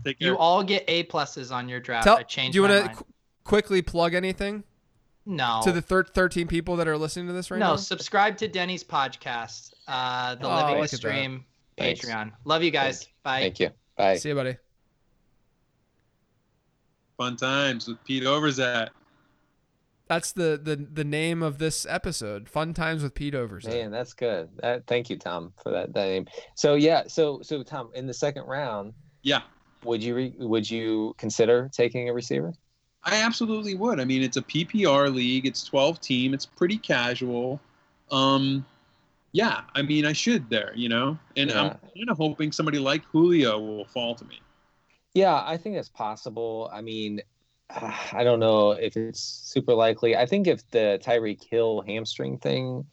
[0.04, 0.30] Take care.
[0.30, 2.04] You all get A pluses on your draft.
[2.06, 3.06] Tell, I changed do you want to qu-
[3.44, 4.64] quickly plug anything
[5.26, 7.72] no to the thir- 13 people that are listening to this right no now?
[7.72, 10.90] No, subscribe to Denny's podcast, uh, the Oh, Living look at.
[10.92, 11.44] Stream
[11.78, 12.06] Thanks.
[12.06, 12.32] Patreon.
[12.46, 13.08] Love you guys.
[13.24, 13.42] Bye.
[13.42, 13.70] Thank you.
[13.98, 14.16] Bye.
[14.18, 14.56] See you, buddy.
[17.18, 18.90] Fun times with Pete Overzet.
[20.08, 22.50] That's the, the the name of this episode.
[22.50, 23.68] Fun times with Pete Overs.
[23.68, 24.50] Man, that's good.
[24.58, 26.26] That, thank you, Tom, for that, that name.
[26.56, 29.42] So yeah, so so Tom, in the second round, Yeah,
[29.84, 32.54] would you re, would you consider taking a receiver?
[33.04, 34.00] I absolutely would.
[34.00, 35.46] I mean, it's a PPR league.
[35.46, 36.34] It's 12 team.
[36.34, 37.60] It's pretty casual.
[38.12, 38.66] Um,
[39.32, 43.04] yeah, I mean, I should there, you know, and I'm kind of hoping somebody like
[43.06, 44.40] Julio will fall to me.
[45.14, 46.70] Yeah, I think that's possible.
[46.74, 47.22] I mean,
[47.70, 50.16] I don't know if it's super likely.
[50.16, 52.86] I think if the Tyreek Hill hamstring thing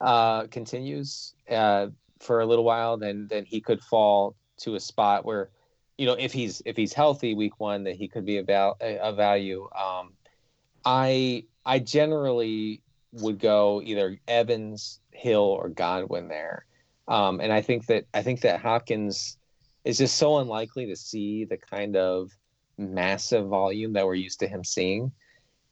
[0.00, 1.88] uh, continues uh,
[2.20, 5.50] for a little while, then then he could fall to a spot where,
[5.96, 8.76] you know, if he's if he's healthy week one, that he could be a, val-
[8.80, 9.68] a, a value.
[9.74, 10.12] Um,
[10.84, 12.82] I I generally
[13.12, 16.66] would go either Evans, Hill, or Godwin there,
[17.06, 19.36] um, and I think that I think that Hopkins
[19.84, 22.30] is just so unlikely to see the kind of
[22.76, 25.10] massive volume that we're used to him seeing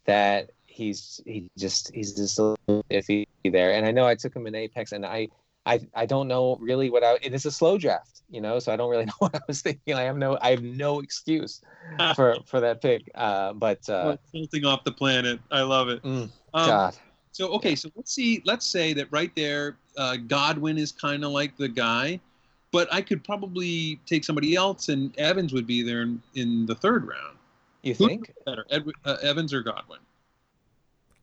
[0.06, 3.72] that he's he just he's just a little iffy there.
[3.72, 5.28] And I know I took him in Apex, and I
[5.64, 7.18] I I don't know really what I.
[7.22, 9.62] It is a slow draft, you know, so I don't really know what I was
[9.62, 9.94] thinking.
[9.94, 11.60] I have no I have no excuse
[12.14, 13.10] for for that pick.
[13.14, 15.40] Uh, but uh, Tilting off the planet.
[15.50, 16.02] I love it.
[16.02, 16.96] mm, Um, God,
[17.36, 18.40] So okay, so let's see.
[18.46, 22.18] Let's say that right there, uh, Godwin is kind of like the guy,
[22.72, 26.74] but I could probably take somebody else, and Evans would be there in, in the
[26.74, 27.36] third round.
[27.82, 28.32] you Who- think?
[28.46, 29.98] Better, Ed, uh, Evans or Godwin?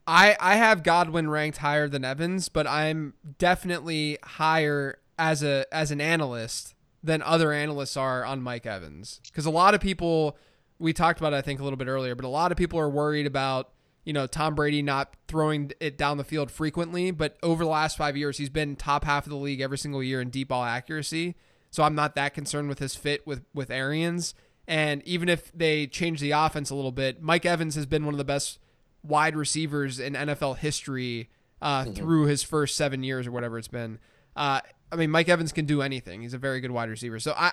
[0.06, 5.90] I I have Godwin ranked higher than Evans, but I'm definitely higher as a as
[5.90, 10.38] an analyst than other analysts are on Mike Evans because a lot of people
[10.78, 12.78] we talked about it, I think a little bit earlier, but a lot of people
[12.78, 13.73] are worried about
[14.04, 17.98] you know Tom Brady not throwing it down the field frequently, but over the last
[17.98, 20.64] five years he's been top half of the league every single year in deep ball
[20.64, 21.36] accuracy.
[21.70, 24.36] So I'm not that concerned with his fit with with Arians.
[24.68, 28.14] And even if they change the offense a little bit, Mike Evans has been one
[28.14, 28.60] of the best
[29.04, 31.30] wide receivers in NFL history
[31.62, 34.00] uh, through his first seven years or whatever it's been.
[34.36, 34.62] Uh,
[34.92, 36.22] I mean, Mike Evans can do anything.
[36.22, 37.20] He's a very good wide receiver.
[37.20, 37.52] So I,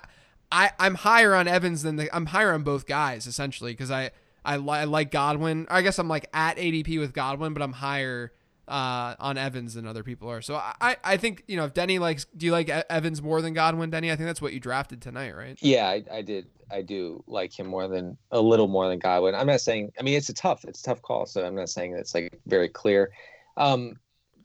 [0.53, 4.11] I, I'm higher on Evans than the, I'm higher on both guys essentially because I,
[4.45, 5.67] I, li- I like Godwin.
[5.69, 8.33] I guess I'm like at ADP with Godwin, but I'm higher
[8.71, 10.41] uh, on Evans than other people are.
[10.41, 13.53] So I, I think you know if Denny likes, do you like Evans more than
[13.53, 14.11] Godwin, Denny?
[14.11, 15.59] I think that's what you drafted tonight, right?
[15.61, 16.47] Yeah, I, I did.
[16.71, 19.35] I do like him more than a little more than Godwin.
[19.35, 19.91] I'm not saying.
[19.99, 21.27] I mean, it's a tough, it's a tough call.
[21.27, 23.11] So I'm not saying it's like very clear.
[23.57, 23.99] Um,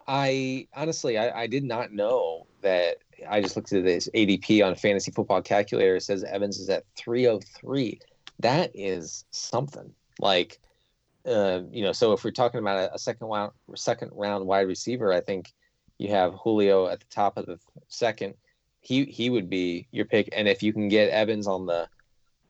[0.07, 2.97] I honestly, I, I did not know that.
[3.30, 5.95] I just looked at this ADP on Fantasy Football Calculator.
[5.95, 7.99] It says Evans is at 303.
[8.40, 9.94] That is something.
[10.20, 10.60] Like,
[11.26, 14.68] uh, you know, so if we're talking about a, a second round, second round wide
[14.68, 15.53] receiver, I think
[15.98, 18.36] you have Julio at the top of the second.
[18.82, 21.88] He he would be your pick, and if you can get Evans on the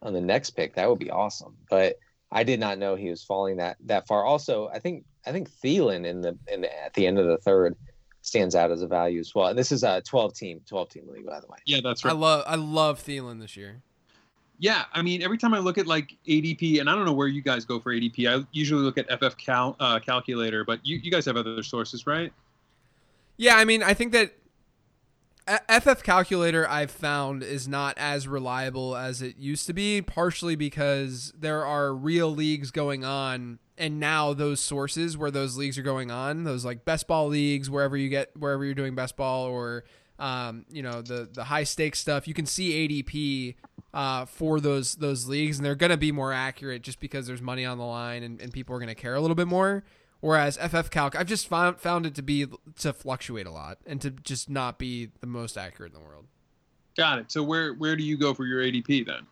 [0.01, 1.55] on the next pick, that would be awesome.
[1.69, 1.95] But
[2.31, 4.25] I did not know he was falling that that far.
[4.25, 7.37] Also, I think I think Thielen in the in the, at the end of the
[7.37, 7.75] third
[8.21, 9.47] stands out as a value as well.
[9.47, 11.57] And this is a 12 team 12 team league, by the way.
[11.65, 13.81] Yeah, that's right I love I love Thielen this year.
[14.59, 17.27] Yeah, I mean, every time I look at like ADP, and I don't know where
[17.27, 18.29] you guys go for ADP.
[18.29, 22.07] I usually look at FF Cal uh, calculator, but you, you guys have other sources,
[22.07, 22.31] right?
[23.37, 24.33] Yeah, I mean, I think that
[25.69, 31.33] FF Calculator I've found is not as reliable as it used to be, partially because
[31.37, 36.09] there are real leagues going on, and now those sources where those leagues are going
[36.09, 39.83] on, those like best ball leagues, wherever you get wherever you're doing best ball or
[40.17, 43.55] um, you know the the high stakes stuff, you can see ADP
[43.95, 47.41] uh, for those those leagues, and they're going to be more accurate just because there's
[47.41, 49.85] money on the line and, and people are going to care a little bit more.
[50.19, 52.45] Whereas FF Calc, I've just found found it to be
[52.79, 56.25] to fluctuate a lot and to just not be the most accurate in the world.
[56.97, 57.31] Got it.
[57.31, 59.27] So where where do you go for your ADP then?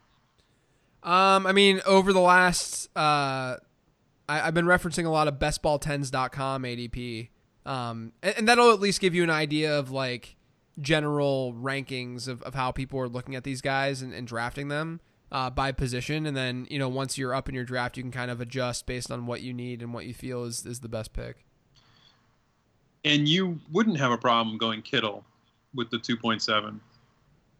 [1.04, 3.60] Um, I mean, over the last, uh, I,
[4.30, 7.28] I've been referencing a lot of bestball10s.com ADP.
[7.66, 10.38] Um, and, and that'll at least give you an idea of like
[10.82, 15.00] general rankings of, of how people are looking at these guys and, and drafting them.
[15.34, 18.12] uh, by position, and then you know once you're up in your draft, you can
[18.12, 20.88] kind of adjust based on what you need and what you feel is is the
[20.88, 21.44] best pick.
[23.04, 25.26] And you wouldn't have a problem going Kittle
[25.74, 26.80] with the 2.7.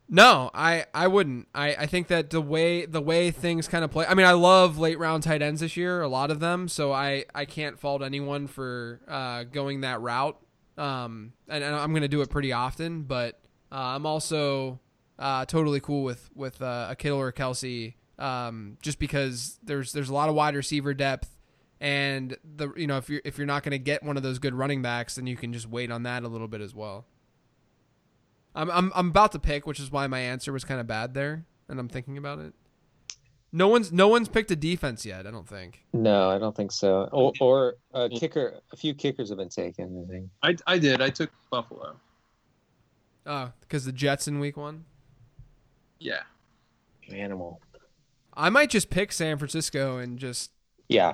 [0.08, 1.48] No, I, I wouldn't.
[1.56, 4.06] I, I think that the way the way things kind of play.
[4.06, 6.68] I mean, I love late round tight ends this year, a lot of them.
[6.68, 10.38] So I, I can't fault anyone for uh, going that route.
[10.78, 13.04] Um, and, and I'm going to do it pretty often.
[13.04, 13.40] But
[13.72, 14.80] uh, I'm also
[15.20, 19.94] uh, totally cool with with uh, a Kittle or a Kelce, um, just because there's
[19.94, 21.38] there's a lot of wide receiver depth,
[21.80, 24.40] and the you know if you're if you're not going to get one of those
[24.40, 27.06] good running backs, then you can just wait on that a little bit as well.
[28.56, 31.14] I'm I'm I'm about to pick, which is why my answer was kind of bad
[31.14, 32.54] there, and I'm thinking about it.
[33.56, 35.28] No one's no one's picked a defense yet.
[35.28, 35.84] I don't think.
[35.94, 37.08] No, I don't think so.
[37.12, 38.60] Or, or a kicker.
[38.72, 40.04] A few kickers have been taken.
[40.04, 40.30] I think.
[40.68, 41.02] I, I did.
[41.02, 41.96] I took Buffalo.
[43.28, 44.86] Oh, because the Jets in week one.
[46.00, 46.24] Yeah.
[47.14, 47.62] Animal.
[48.34, 50.52] I might just pick San Francisco and just
[50.90, 51.14] Yeah.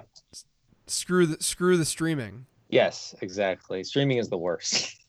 [0.88, 2.46] screw the screw the streaming.
[2.70, 3.14] Yes.
[3.22, 3.84] Exactly.
[3.84, 4.96] Streaming is the worst.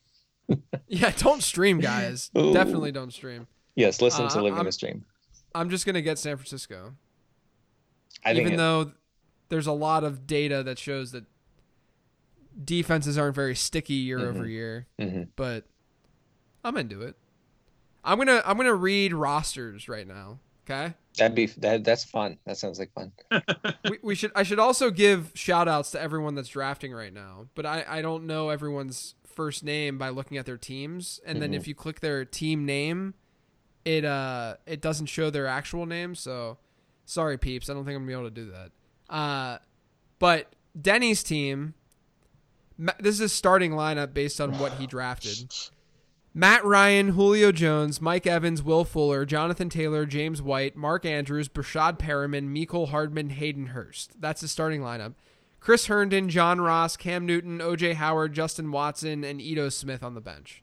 [0.88, 2.28] Yeah, don't stream, guys.
[2.36, 2.52] Ooh.
[2.52, 3.46] Definitely don't stream.
[3.76, 4.02] yes.
[4.02, 5.04] Listen to Uh, living I'm- the stream.
[5.54, 6.94] I'm just gonna get San Francisco,
[8.24, 8.92] I think even it- though
[9.48, 11.24] there's a lot of data that shows that
[12.64, 14.50] defenses aren't very sticky year over Mhm.
[14.50, 14.86] year.
[14.98, 15.28] Mhm.
[15.36, 15.64] But
[16.64, 17.16] I'm into it.
[18.04, 20.40] I'm gonna I'm gonna read rosters right now.
[20.68, 20.94] Okay.
[21.16, 21.82] that'd be that.
[21.84, 22.38] That's fun.
[22.44, 23.12] That sounds like fun.
[23.90, 27.48] we, we should I should also give shout outs to everyone that's drafting right now,
[27.54, 31.18] but I, I don't know everyone's first name by looking at their teams.
[31.26, 31.56] And then Mhm.
[31.56, 33.14] if you click their team name,
[33.84, 36.58] it uh it doesn't show their actual name, so
[37.04, 39.14] sorry peeps, I don't think I'm gonna be able to do that.
[39.14, 39.58] Uh
[40.18, 41.74] but Denny's team
[42.98, 45.52] this is his starting lineup based on what he drafted.
[46.32, 51.98] Matt Ryan, Julio Jones, Mike Evans, Will Fuller, Jonathan Taylor, James White, Mark Andrews, Breshad
[51.98, 54.12] Perriman, Mecole Hardman, Hayden Hurst.
[54.20, 55.14] That's his starting lineup.
[55.58, 60.20] Chris Herndon, John Ross, Cam Newton, OJ Howard, Justin Watson, and Ito Smith on the
[60.20, 60.62] bench.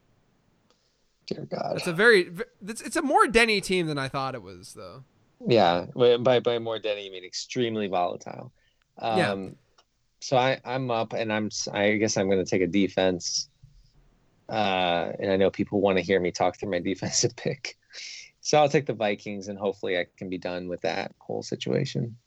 [1.28, 1.76] Dear God.
[1.76, 2.32] It's a very,
[2.66, 5.04] it's, it's a more Denny team than I thought it was, though.
[5.46, 8.52] Yeah, by by more Denny, you mean extremely volatile.
[8.98, 9.50] Um, Yeah.
[10.20, 13.50] So I I'm up, and I'm I guess I'm going to take a defense.
[14.50, 17.78] Uh, and I know people want to hear me talk through my defensive pick,
[18.42, 22.18] so I'll take the Vikings, and hopefully I can be done with that whole situation.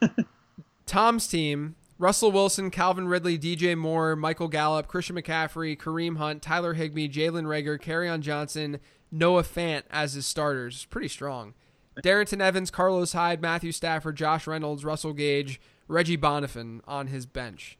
[0.86, 6.74] Tom's team Russell Wilson, Calvin Ridley, DJ Moore, Michael Gallup, Christian McCaffrey, Kareem Hunt, Tyler
[6.74, 10.74] Higbee, Jalen Reagor, Kerryon Johnson, Noah Fant as his starters.
[10.76, 11.54] It's pretty strong.
[12.02, 17.78] Darrynton Evans, Carlos Hyde, Matthew Stafford, Josh Reynolds, Russell Gage, Reggie Bonnafon on his bench.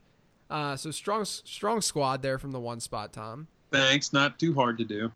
[0.49, 3.47] Uh, so strong, strong squad there from the one spot, Tom.
[3.71, 4.13] Thanks.
[4.13, 5.11] Not too hard to do.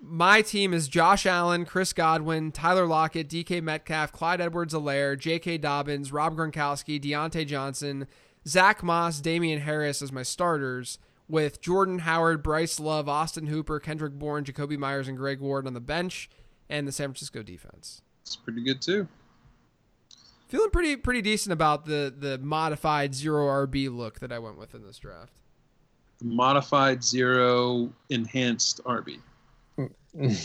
[0.00, 5.58] My team is Josh Allen, Chris Godwin, Tyler Lockett, DK Metcalf, Clyde Edwards Helaire, J.K.
[5.58, 8.06] Dobbins, Rob Gronkowski, Diontae Johnson,
[8.46, 10.98] Zack Moss, Damien Harris as my starters,
[11.28, 15.74] with Jordan Howard, Bryce Love, Austin Hooper, Kendrick Bourne, Jakobi Meyers, and Greg Ward on
[15.74, 16.28] the bench,
[16.68, 18.02] and the San Francisco defense.
[18.26, 19.06] It's pretty good too.
[20.48, 24.74] Feeling pretty pretty decent about the the modified zero RB look that I went with
[24.74, 25.32] in this draft.
[26.22, 29.18] Modified zero enhanced RB.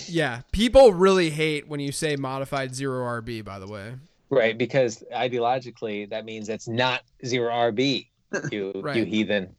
[0.08, 3.42] Yeah, people really hate when you say modified zero RB.
[3.46, 3.94] By the way,
[4.30, 8.08] Right, because ideologically that means it's not zero RB.
[8.52, 9.56] You you heathen.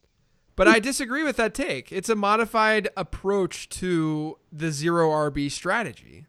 [0.55, 1.91] But I disagree with that take.
[1.91, 6.27] It's a modified approach to the zero RB strategy.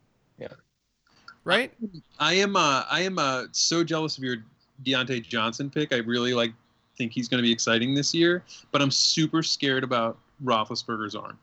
[1.45, 1.51] Yeah.
[1.51, 1.73] Right?
[2.19, 4.37] I am uh I am uh so jealous of your
[4.83, 5.93] Diontae Johnson pick.
[5.93, 6.53] I really like
[6.97, 11.39] think he's going to be exciting this year, but I'm super scared about Roethlisberger's arm.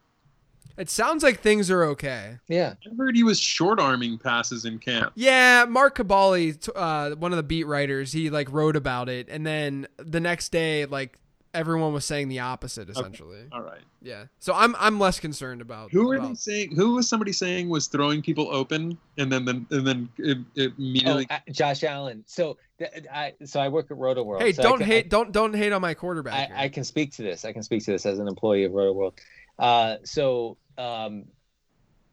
[0.77, 2.39] It sounds like things are okay.
[2.49, 2.75] Yeah.
[2.87, 5.13] I heard he was short arming passes in camp.
[5.15, 9.47] Yeah, Mark Kaboly, uh, one of the beat writers, he like wrote about it, and
[9.47, 11.19] then the next day, like
[11.55, 13.41] everyone was saying the opposite, essentially.
[13.53, 13.81] All right.
[14.03, 14.25] Yeah.
[14.39, 16.75] So I'm I'm less concerned about Who are they saying?
[16.77, 20.73] Who was somebody saying was throwing people open and then then and then it, it
[20.73, 21.27] Oh, immediately?
[21.31, 22.23] uh, Josh Allen.
[22.27, 24.41] So th- I so I work at Rotoworld.
[24.41, 26.51] Hey, so don't can- hate don't don't hate on my quarterback.
[26.53, 26.65] I.
[26.65, 27.45] I can speak to this.
[27.45, 29.13] I can speak to this as an employee of Rotoworld.
[29.59, 31.25] Uh, so um,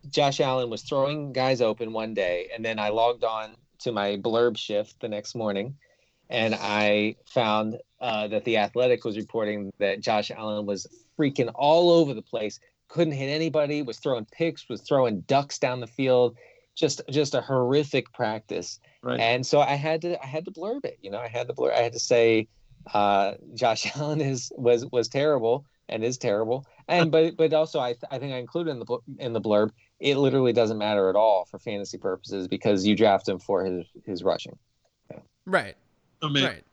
[0.10, 4.18] Josh Allen was throwing guys open one day, and then I logged on to my
[4.18, 5.76] blurb shift the next morning,
[6.30, 10.88] and I found uh, that the Athletic was reporting that Josh Allen was
[11.18, 15.80] freaking all over the place, couldn't hit anybody, was throwing picks, was throwing ducks down
[15.80, 16.38] the field,
[16.76, 19.20] just just a horrific practice right.
[19.20, 21.00] and so I had to I had to blurb it.
[21.02, 21.72] You know, I had to blur.
[21.74, 22.48] I had to say,
[22.94, 26.66] uh, Josh Allen is was was terrible and is terrible.
[26.88, 29.42] and but but also I th- I think I included in the bl- in the
[29.42, 33.66] blurb it literally doesn't matter at all for fantasy purposes because you draft him for
[33.66, 34.58] his his rushing.
[35.46, 35.76] Right.
[36.22, 36.64] I mean, Right.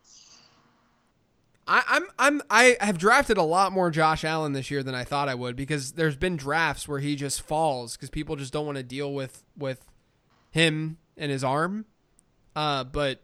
[1.67, 5.05] I, I'm I'm I have drafted a lot more Josh Allen this year than I
[5.05, 8.67] thought I would because there's been drafts where he just falls because people just don't
[8.67, 9.87] want to deal with with
[10.51, 11.87] him and his arm.
[12.55, 13.23] Uh, but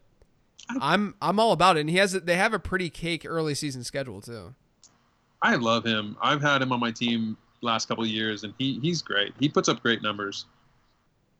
[0.81, 1.81] I'm I'm all about it.
[1.81, 4.55] And he has they have a pretty cake early season schedule too.
[5.43, 6.17] I love him.
[6.23, 9.35] I've had him on my team last couple of years, and he he's great.
[9.39, 10.47] He puts up great numbers.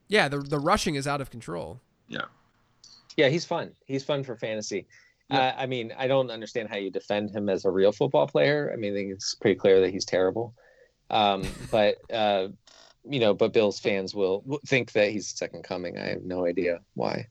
[0.07, 1.81] Yeah, the the rushing is out of control.
[2.07, 2.25] Yeah,
[3.15, 3.71] he's fun.
[3.85, 4.87] He's fun for fantasy.
[5.31, 8.69] Uh, I mean, I don't understand how you defend him as a real football player.
[8.73, 10.53] I mean, I think it's pretty clear that he's terrible.
[11.09, 12.49] Um, but uh,
[13.09, 15.97] you know, but Bills fans will will think that he's second coming.
[15.97, 17.27] I have no idea why.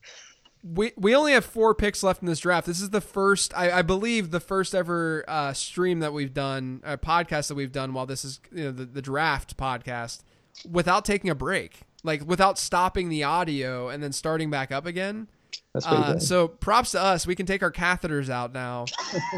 [0.62, 2.66] We we only have four picks left in this draft.
[2.66, 6.80] This is the first, I, I believe, the first ever uh, stream that we've done,
[6.84, 10.22] a podcast that we've done while this is you know the, the draft podcast,
[10.70, 15.28] without taking a break, like without stopping the audio and then starting back up again.
[15.74, 16.22] That's pretty Uh, good.
[16.22, 17.26] so props to us.
[17.26, 18.86] We can take our catheters out now,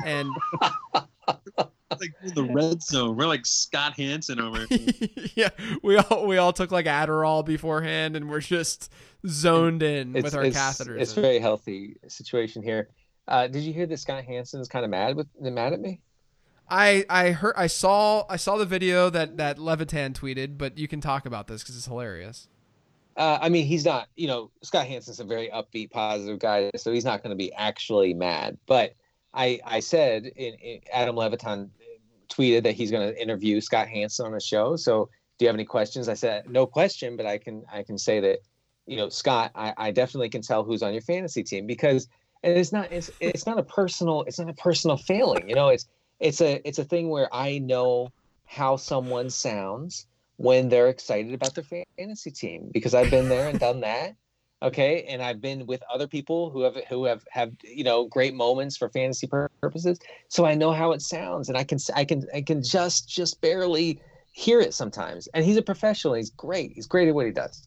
[0.05, 0.28] and
[2.01, 3.16] Like we're the red zone.
[3.16, 4.64] We're like Scott Hanson over.
[4.66, 4.89] here.
[5.34, 5.48] yeah,
[5.82, 8.90] we all we all took like Adderall beforehand, and we're just
[9.26, 11.01] zoned in with our it's, catheters.
[11.01, 12.89] It's a very healthy situation here.
[13.28, 16.01] Uh, did you hear that Scott Hanson is kind of mad with mad at me?
[16.68, 20.89] I I heard I saw I saw the video that that Levitan tweeted, but you
[20.89, 22.48] can talk about this because it's hilarious.
[23.16, 24.09] Uh, I mean, he's not.
[24.16, 27.52] You know, Scott Hanson's a very upbeat, positive guy, so he's not going to be
[27.52, 28.59] actually mad.
[28.66, 28.94] But
[29.34, 31.70] I, I said, in, in Adam Levitan
[32.28, 34.76] tweeted that he's going to interview Scott Hanson on a show.
[34.76, 36.09] So, do you have any questions?
[36.09, 38.39] I said, no question, but I can, I can say that,
[38.86, 42.09] you know, Scott, I, I definitely can tell who's on your fantasy team because,
[42.43, 45.48] and it's not, it's, it's not a personal, it's not a personal failing.
[45.48, 45.86] You know, it's,
[46.20, 48.12] it's a, it's a thing where I know
[48.44, 50.06] how someone sounds
[50.43, 54.16] when they're excited about their fantasy team because I've been there and done that.
[54.60, 58.35] Okay, and I've been with other people who have who have have you know great
[58.35, 59.98] moments for fantasy purposes,
[60.28, 63.40] so I know how it sounds, and I can I can I can just just
[63.40, 64.01] barely
[64.32, 65.27] hear it sometimes.
[65.35, 66.73] And he's a professional; he's great.
[66.74, 67.66] He's great at what he does.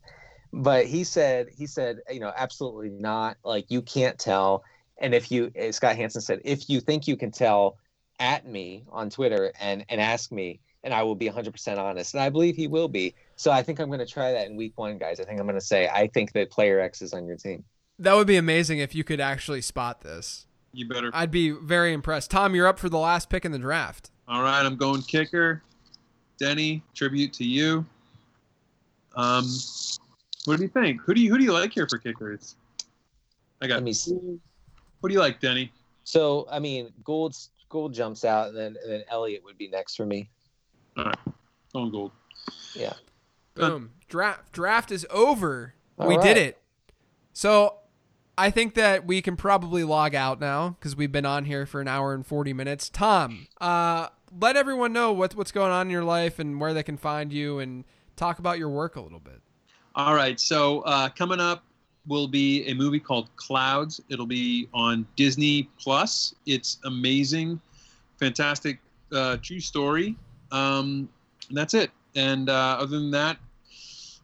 [0.54, 3.38] But he said he said you know absolutely not.
[3.44, 4.64] Like you can't tell.
[4.98, 7.78] And if you eh, Scott Hanson said if you think you can tell,
[8.20, 12.14] at me on Twitter and and ask me and I will be 100% honest.
[12.14, 13.16] And I believe he will be.
[13.36, 15.20] So I think I'm going to try that in week one, guys.
[15.20, 17.66] I think I'm going to say, I think that player X is on your team.
[17.98, 20.45] That would be amazing if you could actually spot this.
[20.74, 21.10] You better.
[21.12, 22.30] I'd be very impressed.
[22.30, 24.12] Tom, you're up for the last pick in the draft.
[24.28, 25.64] All right, I'm going kicker.
[26.38, 27.86] Denny, tribute to you.
[29.16, 29.48] Um,
[30.44, 31.02] what do you think?
[31.02, 32.57] Who do you who do you like here for kickers?
[33.62, 33.76] I got.
[33.76, 34.40] Let me see.
[34.99, 35.72] What do you like, Denny?
[36.03, 37.36] So, I mean, Gould,
[37.70, 40.30] Gould jumps out, and then, and then Elliott would be next for me.
[40.96, 42.12] Going Gould.
[42.74, 42.94] Yeah.
[43.56, 43.70] Good.
[43.70, 43.92] Boom.
[44.08, 45.74] Draft draft is over.
[45.98, 46.24] All we right.
[46.24, 46.62] did it.
[47.34, 47.76] So
[48.38, 51.82] I think that we can probably log out now because we've been on here for
[51.82, 52.90] an hour and 40 minutes.
[52.90, 54.08] Tom, uh,
[54.40, 57.32] let everyone know what, what's going on in your life and where they can find
[57.32, 57.86] you and
[58.16, 59.42] talk about your work a little bit.
[59.96, 61.64] All right, so uh, coming up
[62.08, 64.02] will be a movie called Clouds.
[64.10, 66.36] It'll be on Disney Plus.
[66.46, 67.60] It's amazing,
[68.20, 68.80] fantastic,
[69.14, 70.18] uh, true story.
[70.52, 71.10] Um,
[71.50, 71.92] and that's it.
[72.16, 73.38] And uh, other than that,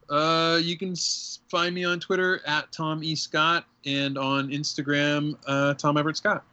[0.09, 0.95] uh, you can
[1.49, 6.43] find me on Twitter at Tom E Scott and on Instagram uh, Tom Everett Scott.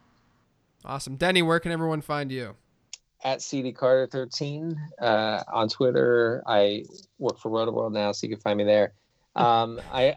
[0.85, 1.15] Awesome.
[1.15, 2.55] Denny, where can everyone find you?
[3.23, 6.41] At CD Carter 13 uh, on Twitter.
[6.47, 6.85] I
[7.17, 8.93] work for Rotoworld now, so you can find me there.
[9.35, 10.15] Um, I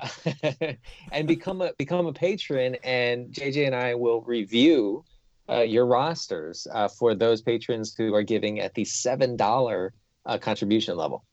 [1.13, 5.05] and become a become a patron, and JJ and I will review
[5.53, 9.93] uh, your rosters uh, for those patrons who are giving at the seven dollar
[10.27, 11.25] uh, contribution level.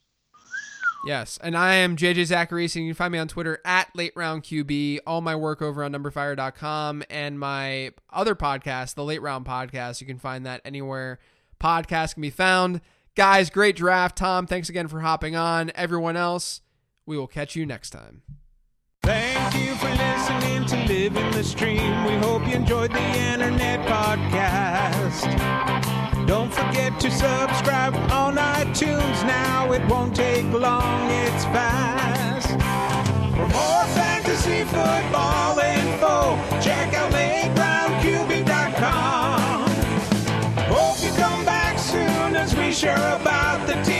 [1.05, 4.11] Yes, and I am JJ Zachariason, and you can find me on Twitter at Late
[4.15, 4.99] Round QB.
[5.07, 10.01] All my work over on numberfire.com and my other podcast, the Late Round Podcast.
[10.01, 11.19] You can find that anywhere
[11.61, 12.81] podcast can be found.
[13.15, 14.17] Guys, great draft.
[14.17, 15.71] Tom, thanks again for hopping on.
[15.73, 16.61] Everyone else,
[17.05, 18.21] we will catch you next time.
[19.09, 22.05] Thank you for listening to Living the Stream.
[22.05, 25.25] We hope you enjoyed the internet podcast.
[26.27, 29.71] Don't forget to subscribe on iTunes now.
[29.71, 32.49] It won't take long, it's fast.
[33.35, 39.71] For more fantasy football info, check out LateRoundQB.com.
[40.69, 43.98] Hope you come back soon as we share about the team.